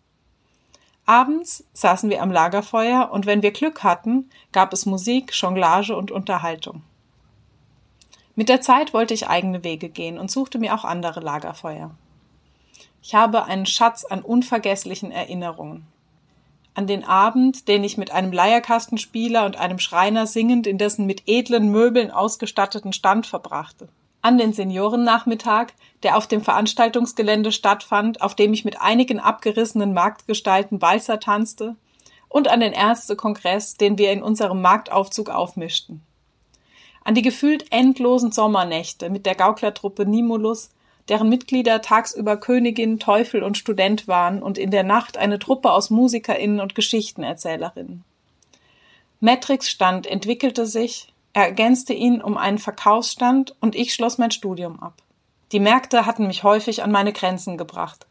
Abends 1.05 1.63
saßen 1.71 2.09
wir 2.09 2.21
am 2.21 2.31
Lagerfeuer 2.31 3.09
und 3.13 3.25
wenn 3.25 3.41
wir 3.41 3.51
Glück 3.51 3.83
hatten, 3.83 4.29
gab 4.51 4.73
es 4.73 4.85
Musik, 4.85 5.31
Jonglage 5.33 5.95
und 5.95 6.11
Unterhaltung. 6.11 6.83
Mit 8.35 8.49
der 8.49 8.59
Zeit 8.59 8.93
wollte 8.93 9.13
ich 9.13 9.29
eigene 9.29 9.63
Wege 9.63 9.87
gehen 9.87 10.19
und 10.19 10.29
suchte 10.29 10.59
mir 10.59 10.75
auch 10.75 10.83
andere 10.83 11.21
Lagerfeuer. 11.21 11.91
Ich 13.07 13.15
habe 13.15 13.45
einen 13.45 13.65
Schatz 13.65 14.03
an 14.03 14.21
unvergesslichen 14.21 15.11
Erinnerungen. 15.11 15.87
An 16.73 16.87
den 16.87 17.05
Abend, 17.05 17.69
den 17.69 17.85
ich 17.85 17.97
mit 17.97 18.11
einem 18.11 18.33
Leierkastenspieler 18.33 19.45
und 19.45 19.55
einem 19.55 19.79
Schreiner 19.79 20.27
singend 20.27 20.67
in 20.67 20.77
dessen 20.77 21.05
mit 21.05 21.23
edlen 21.25 21.71
Möbeln 21.71 22.11
ausgestatteten 22.11 22.91
Stand 22.91 23.25
verbrachte. 23.25 23.87
An 24.21 24.37
den 24.37 24.51
Seniorennachmittag, 24.51 25.67
der 26.03 26.17
auf 26.17 26.27
dem 26.27 26.41
Veranstaltungsgelände 26.41 27.53
stattfand, 27.53 28.21
auf 28.21 28.35
dem 28.35 28.51
ich 28.51 28.65
mit 28.65 28.81
einigen 28.81 29.21
abgerissenen 29.21 29.93
Marktgestalten 29.93 30.81
Walzer 30.81 31.21
tanzte, 31.21 31.77
und 32.27 32.49
an 32.49 32.59
den 32.59 32.73
Ärztekongress, 32.73 33.75
den 33.75 33.97
wir 33.97 34.11
in 34.11 34.21
unserem 34.21 34.61
Marktaufzug 34.61 35.29
aufmischten. 35.29 36.01
An 37.05 37.15
die 37.15 37.21
gefühlt 37.21 37.71
endlosen 37.71 38.33
Sommernächte 38.33 39.09
mit 39.09 39.25
der 39.25 39.35
Gauklertruppe 39.35 40.05
Nimulus, 40.05 40.71
deren 41.09 41.29
Mitglieder 41.29 41.81
tagsüber 41.81 42.37
Königin, 42.37 42.99
Teufel 42.99 43.43
und 43.43 43.57
Student 43.57 44.07
waren 44.07 44.41
und 44.41 44.57
in 44.57 44.71
der 44.71 44.83
Nacht 44.83 45.17
eine 45.17 45.39
Truppe 45.39 45.71
aus 45.71 45.89
MusikerInnen 45.89 46.59
und 46.59 46.75
Geschichtenerzählerinnen. 46.75 48.03
Metrix 49.19 49.69
Stand 49.69 50.05
entwickelte 50.05 50.65
sich, 50.65 51.13
er 51.33 51.45
ergänzte 51.45 51.93
ihn 51.93 52.21
um 52.21 52.37
einen 52.37 52.57
Verkaufsstand 52.57 53.55
und 53.61 53.75
ich 53.75 53.93
schloss 53.93 54.17
mein 54.17 54.31
Studium 54.31 54.81
ab. 54.81 54.95
Die 55.51 55.59
Märkte 55.59 56.05
hatten 56.05 56.27
mich 56.27 56.43
häufig 56.43 56.83
an 56.83 56.91
meine 56.91 57.13
Grenzen 57.13 57.57
gebracht. 57.57 58.05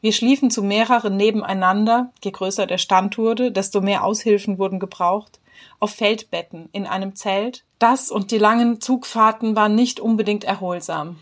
Wir 0.00 0.12
schliefen 0.12 0.50
zu 0.50 0.62
mehreren 0.62 1.16
nebeneinander, 1.16 2.12
je 2.22 2.30
größer 2.30 2.66
der 2.66 2.78
Stand 2.78 3.18
wurde, 3.18 3.50
desto 3.50 3.80
mehr 3.80 4.04
Aushilfen 4.04 4.58
wurden 4.58 4.78
gebraucht, 4.78 5.40
auf 5.80 5.90
Feldbetten, 5.90 6.68
in 6.72 6.86
einem 6.86 7.16
Zelt. 7.16 7.64
Das 7.78 8.10
und 8.10 8.30
die 8.30 8.38
langen 8.38 8.80
Zugfahrten 8.80 9.56
waren 9.56 9.74
nicht 9.74 9.98
unbedingt 9.98 10.44
erholsam. 10.44 11.16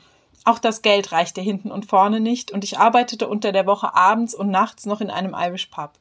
Auch 0.45 0.59
das 0.59 0.83
Geld 0.83 1.11
reichte 1.11 1.41
hinten 1.41 1.71
und 1.71 1.87
vorne 1.87 2.21
nicht 2.21 2.51
und 2.51 2.65
ich 2.65 2.79
arbeitete 2.79 3.27
unter 3.29 3.51
der 3.51 3.67
Woche 3.67 3.95
abends 3.95 4.35
und 4.35 4.51
nachts 4.51 4.85
noch 4.85 5.01
in 5.01 5.11
einem 5.11 5.35
Irish 5.35 5.67
Pub. 5.67 5.93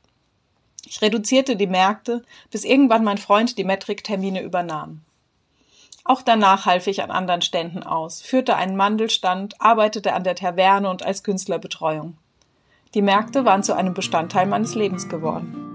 Ich 0.86 1.02
reduzierte 1.02 1.56
die 1.56 1.68
Märkte, 1.68 2.24
bis 2.52 2.66
irgendwann 2.66 3.06
mein 3.06 3.18
Freund 3.18 3.58
die 3.58 3.64
Metric-Termine 3.64 4.42
übernahm. 4.42 5.02
Auch 6.04 6.22
danach 6.22 6.66
half 6.66 6.88
ich 6.88 7.02
an 7.02 7.12
anderen 7.12 7.42
Ständen 7.42 7.84
aus, 7.84 8.22
führte 8.22 8.58
einen 8.58 8.76
Mandelstand, 8.76 9.62
arbeitete 9.62 10.14
an 10.14 10.26
der 10.26 10.36
Taverne 10.36 10.90
und 10.90 11.04
als 11.04 11.24
Künstlerbetreuung. 11.24 12.18
Die 12.94 13.02
Märkte 13.02 13.46
waren 13.46 13.64
zu 13.64 13.74
einem 13.74 13.94
Bestandteil 13.94 14.46
meines 14.46 14.76
Lebens 14.76 15.08
geworden. 15.08 15.73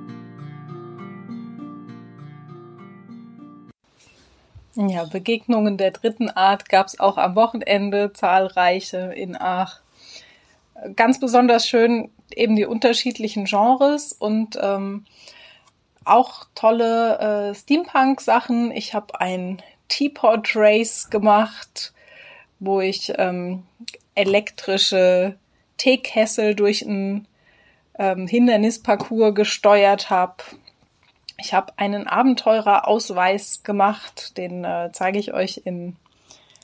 Ja, 4.81 5.07
Begegnungen 5.07 5.77
der 5.77 5.91
dritten 5.91 6.31
Art 6.31 6.69
gab 6.69 6.87
es 6.87 7.01
auch 7.01 7.19
am 7.19 7.35
Wochenende, 7.35 8.13
zahlreiche 8.13 9.13
in 9.13 9.35
Aach. 9.35 9.81
Ganz 10.95 11.19
besonders 11.19 11.67
schön 11.67 12.13
eben 12.33 12.55
die 12.55 12.65
unterschiedlichen 12.65 13.47
Genres 13.47 14.13
und 14.13 14.57
ähm, 14.63 15.05
auch 16.05 16.45
tolle 16.55 17.19
äh, 17.19 17.55
Steampunk-Sachen. 17.57 18.71
Ich 18.71 18.95
habe 18.95 19.21
ein 19.21 19.61
Teapot 19.89 20.55
Race 20.55 21.11
gemacht, 21.11 21.93
wo 22.61 22.81
ich 22.81 23.13
ähm, 23.19 23.65
elektrische 24.15 25.35
Teekessel 25.77 26.55
durch 26.55 26.87
einen 26.87 27.27
ähm, 27.99 28.29
Hindernisparcours 28.29 29.35
gesteuert 29.35 30.09
habe. 30.09 30.37
Ich 31.41 31.55
habe 31.55 31.73
einen 31.77 32.09
Abenteurerausweis 32.09 33.63
gemacht, 33.63 34.37
den 34.37 34.65
äh, 34.65 34.91
zeige 34.93 35.19
ich 35.19 35.33
euch 35.33 35.63
in, 35.65 35.97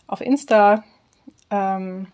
auf 0.09 0.21
Insta. 0.21 0.83
Ähm, 1.51 2.09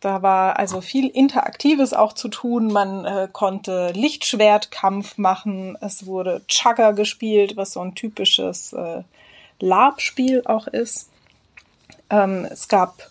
da 0.00 0.20
war 0.20 0.58
also 0.58 0.82
viel 0.82 1.08
Interaktives 1.08 1.94
auch 1.94 2.12
zu 2.12 2.28
tun. 2.28 2.72
Man 2.72 3.04
äh, 3.04 3.28
konnte 3.32 3.92
Lichtschwertkampf 3.92 5.16
machen. 5.16 5.78
Es 5.80 6.06
wurde 6.06 6.42
Chugger 6.48 6.92
gespielt, 6.92 7.56
was 7.56 7.72
so 7.72 7.80
ein 7.80 7.94
typisches 7.94 8.74
äh, 8.74 9.02
Lab-Spiel 9.60 10.42
auch 10.44 10.66
ist. 10.66 11.08
Ähm, 12.10 12.46
es 12.50 12.68
gab 12.68 13.10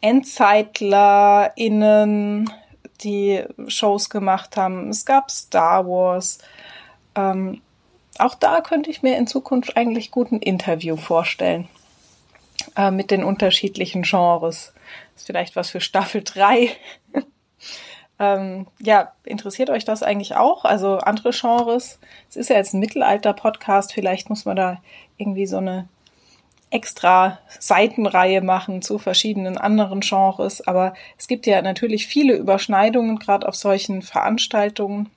EndzeitlerInnen, 0.00 2.50
die 3.02 3.44
Shows 3.68 4.10
gemacht 4.10 4.56
haben. 4.56 4.90
Es 4.90 5.04
gab 5.04 5.30
Star 5.30 5.86
Wars. 5.86 6.38
Ähm, 7.14 7.60
auch 8.18 8.34
da 8.34 8.60
könnte 8.60 8.90
ich 8.90 9.02
mir 9.02 9.16
in 9.16 9.26
Zukunft 9.26 9.76
eigentlich 9.76 10.10
gut 10.10 10.32
ein 10.32 10.40
Interview 10.40 10.96
vorstellen. 10.96 11.68
Äh, 12.76 12.90
mit 12.90 13.10
den 13.10 13.24
unterschiedlichen 13.24 14.02
Genres. 14.02 14.72
Ist 15.16 15.26
vielleicht 15.26 15.56
was 15.56 15.70
für 15.70 15.80
Staffel 15.80 16.22
3. 16.22 16.70
ähm, 18.18 18.66
ja, 18.78 19.12
interessiert 19.24 19.70
euch 19.70 19.84
das 19.84 20.02
eigentlich 20.02 20.36
auch? 20.36 20.64
Also 20.64 20.98
andere 20.98 21.30
Genres? 21.30 21.98
Es 22.28 22.36
ist 22.36 22.50
ja 22.50 22.56
jetzt 22.56 22.74
ein 22.74 22.80
Mittelalter-Podcast. 22.80 23.92
Vielleicht 23.92 24.28
muss 24.28 24.44
man 24.44 24.56
da 24.56 24.82
irgendwie 25.16 25.46
so 25.46 25.56
eine 25.56 25.88
extra 26.70 27.38
Seitenreihe 27.58 28.40
machen 28.40 28.80
zu 28.80 28.98
verschiedenen 28.98 29.58
anderen 29.58 30.00
Genres. 30.00 30.66
Aber 30.66 30.94
es 31.18 31.26
gibt 31.26 31.46
ja 31.46 31.60
natürlich 31.62 32.06
viele 32.06 32.36
Überschneidungen, 32.36 33.18
gerade 33.18 33.46
auf 33.48 33.56
solchen 33.56 34.02
Veranstaltungen. 34.02 35.10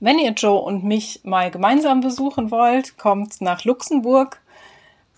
Wenn 0.00 0.18
ihr 0.18 0.32
Joe 0.32 0.60
und 0.60 0.82
mich 0.82 1.20
mal 1.24 1.50
gemeinsam 1.50 2.00
besuchen 2.00 2.50
wollt, 2.50 2.96
kommt 2.96 3.42
nach 3.42 3.64
Luxemburg 3.64 4.40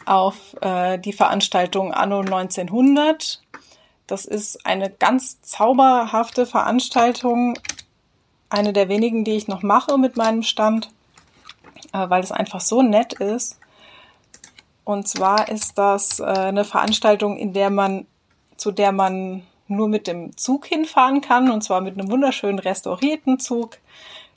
auf 0.04 0.56
äh, 0.60 0.98
die 0.98 1.12
Veranstaltung 1.12 1.94
Anno 1.94 2.20
1900. 2.20 3.40
Das 4.08 4.24
ist 4.24 4.66
eine 4.66 4.90
ganz 4.90 5.40
zauberhafte 5.42 6.46
Veranstaltung, 6.46 7.56
eine 8.50 8.72
der 8.72 8.88
wenigen, 8.88 9.24
die 9.24 9.36
ich 9.36 9.46
noch 9.46 9.62
mache 9.62 9.96
mit 9.98 10.16
meinem 10.16 10.42
Stand, 10.42 10.90
äh, 11.92 12.10
weil 12.10 12.22
es 12.22 12.32
einfach 12.32 12.60
so 12.60 12.82
nett 12.82 13.12
ist. 13.14 13.60
Und 14.84 15.08
zwar 15.08 15.48
ist 15.48 15.78
das 15.78 16.20
äh, 16.20 16.24
eine 16.24 16.64
Veranstaltung, 16.64 17.36
in 17.36 17.52
der 17.52 17.70
man, 17.70 18.06
zu 18.56 18.72
der 18.72 18.92
man 18.92 19.42
nur 19.68 19.88
mit 19.88 20.06
dem 20.06 20.36
Zug 20.36 20.66
hinfahren 20.66 21.20
kann 21.20 21.50
und 21.50 21.62
zwar 21.62 21.80
mit 21.80 21.98
einem 21.98 22.10
wunderschönen 22.10 22.58
restaurierten 22.58 23.38
Zug 23.38 23.78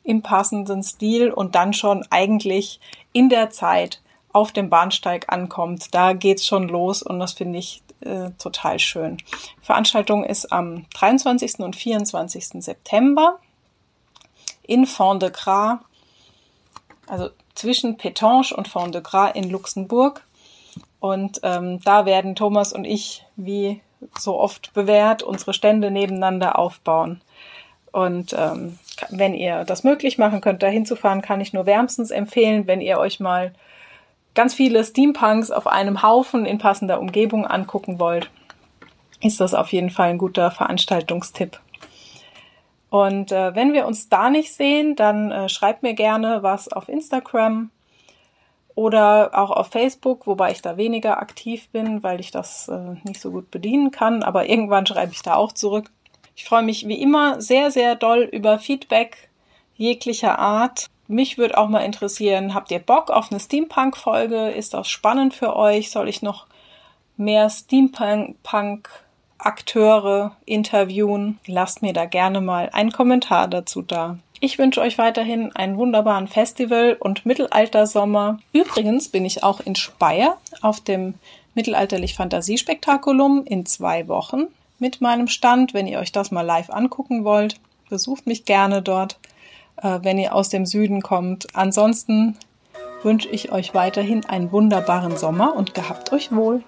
im 0.03 0.21
passenden 0.21 0.83
Stil 0.83 1.31
und 1.31 1.55
dann 1.55 1.73
schon 1.73 2.05
eigentlich 2.09 2.79
in 3.11 3.29
der 3.29 3.49
Zeit 3.49 4.01
auf 4.31 4.51
dem 4.51 4.69
Bahnsteig 4.69 5.31
ankommt. 5.31 5.93
Da 5.93 6.13
geht's 6.13 6.45
schon 6.45 6.67
los 6.67 7.01
und 7.01 7.19
das 7.19 7.33
finde 7.33 7.59
ich 7.59 7.81
äh, 8.01 8.31
total 8.37 8.79
schön. 8.79 9.17
Die 9.17 9.65
Veranstaltung 9.65 10.23
ist 10.23 10.51
am 10.51 10.85
23. 10.93 11.59
und 11.59 11.75
24. 11.75 12.63
September 12.63 13.39
in 14.63 14.85
Fond 14.85 15.21
de 15.21 15.31
Gras, 15.31 15.79
also 17.07 17.29
zwischen 17.55 17.97
Pétange 17.97 18.53
und 18.53 18.67
Fond 18.67 18.93
de 18.93 19.01
Gras 19.01 19.31
in 19.33 19.49
Luxemburg. 19.49 20.25
Und 20.99 21.39
ähm, 21.43 21.79
da 21.83 22.05
werden 22.05 22.35
Thomas 22.35 22.73
und 22.73 22.85
ich, 22.85 23.25
wie 23.35 23.81
so 24.17 24.39
oft 24.39 24.73
bewährt, 24.73 25.23
unsere 25.23 25.53
Stände 25.53 25.91
nebeneinander 25.91 26.57
aufbauen. 26.57 27.21
Und 27.91 28.35
ähm, 28.37 28.77
wenn 29.09 29.33
ihr 29.33 29.63
das 29.63 29.83
möglich 29.83 30.17
machen 30.17 30.41
könnt, 30.41 30.63
da 30.63 30.67
hinzufahren, 30.67 31.21
kann 31.21 31.41
ich 31.41 31.53
nur 31.53 31.65
wärmstens 31.65 32.11
empfehlen, 32.11 32.67
wenn 32.67 32.81
ihr 32.81 32.99
euch 32.99 33.19
mal 33.19 33.53
ganz 34.33 34.53
viele 34.53 34.83
Steampunks 34.83 35.49
auf 35.49 35.65
einem 35.65 36.01
Haufen 36.01 36.45
in 36.45 36.57
passender 36.57 36.99
Umgebung 36.99 37.47
angucken 37.47 37.99
wollt, 37.99 38.29
ist 39.21 39.39
das 39.39 39.53
auf 39.53 39.71
jeden 39.71 39.89
Fall 39.89 40.09
ein 40.09 40.17
guter 40.17 40.51
Veranstaltungstipp. 40.51 41.59
Und 42.89 43.31
äh, 43.31 43.55
wenn 43.55 43.73
wir 43.73 43.87
uns 43.87 44.09
da 44.09 44.29
nicht 44.29 44.53
sehen, 44.53 44.95
dann 44.95 45.31
äh, 45.31 45.49
schreibt 45.49 45.83
mir 45.83 45.93
gerne 45.93 46.43
was 46.43 46.71
auf 46.71 46.89
Instagram 46.89 47.71
oder 48.75 49.31
auch 49.33 49.51
auf 49.51 49.67
Facebook, 49.67 50.27
wobei 50.27 50.51
ich 50.51 50.61
da 50.61 50.77
weniger 50.77 51.19
aktiv 51.19 51.69
bin, 51.69 52.03
weil 52.03 52.19
ich 52.19 52.31
das 52.31 52.67
äh, 52.67 52.95
nicht 53.03 53.21
so 53.21 53.31
gut 53.31 53.49
bedienen 53.49 53.91
kann. 53.91 54.21
Aber 54.21 54.49
irgendwann 54.49 54.85
schreibe 54.85 55.13
ich 55.13 55.21
da 55.21 55.35
auch 55.35 55.53
zurück. 55.53 55.89
Ich 56.35 56.43
freue 56.43 56.63
mich 56.63 56.85
wie 56.87 57.01
immer 57.01 57.41
sehr, 57.41 57.71
sehr 57.71 57.95
doll 57.95 58.23
über 58.23 58.59
Feedback 58.59 59.29
jeglicher 59.77 60.37
Art. 60.37 60.87
Mich 61.07 61.37
würde 61.37 61.57
auch 61.57 61.69
mal 61.69 61.79
interessieren, 61.81 62.53
habt 62.53 62.71
ihr 62.71 62.79
Bock 62.79 63.09
auf 63.11 63.31
eine 63.31 63.39
Steampunk-Folge? 63.39 64.49
Ist 64.49 64.73
das 64.73 64.89
spannend 64.89 65.33
für 65.33 65.55
euch? 65.55 65.91
Soll 65.91 66.09
ich 66.09 66.21
noch 66.21 66.47
mehr 67.15 67.49
Steampunk-Akteure 67.49 70.35
interviewen? 70.45 71.39
Lasst 71.45 71.81
mir 71.81 71.93
da 71.93 72.03
gerne 72.05 72.41
mal 72.41 72.69
einen 72.73 72.91
Kommentar 72.91 73.47
dazu 73.47 73.81
da. 73.81 74.17
Ich 74.39 74.59
wünsche 74.59 74.81
euch 74.81 74.97
weiterhin 74.97 75.55
einen 75.55 75.77
wunderbaren 75.77 76.27
Festival 76.27 76.97
und 76.99 77.25
Mittelaltersommer. 77.25 78.39
Übrigens 78.51 79.09
bin 79.09 79.25
ich 79.25 79.43
auch 79.43 79.59
in 79.61 79.75
Speyer 79.75 80.37
auf 80.61 80.81
dem 80.81 81.15
Mittelalterlich 81.53 82.15
Fantasiespektakulum 82.15 83.45
in 83.45 83.65
zwei 83.65 84.07
Wochen 84.07 84.47
mit 84.77 84.99
meinem 84.99 85.27
Stand. 85.27 85.73
Wenn 85.73 85.87
ihr 85.87 85.99
euch 85.99 86.11
das 86.11 86.31
mal 86.31 86.41
live 86.41 86.69
angucken 86.69 87.23
wollt, 87.23 87.55
besucht 87.89 88.27
mich 88.27 88.45
gerne 88.45 88.81
dort, 88.81 89.17
äh, 89.81 89.99
wenn 90.01 90.19
ihr 90.19 90.35
aus 90.35 90.49
dem 90.49 90.65
Süden 90.65 91.01
kommt. 91.01 91.47
Ansonsten 91.55 92.37
wünsche 93.03 93.29
ich 93.29 93.51
euch 93.51 93.73
weiterhin 93.73 94.25
einen 94.25 94.51
wunderbaren 94.51 95.15
Sommer 95.15 95.55
und 95.55 95.73
gehabt 95.73 96.11
euch 96.11 96.35
wohl. 96.35 96.63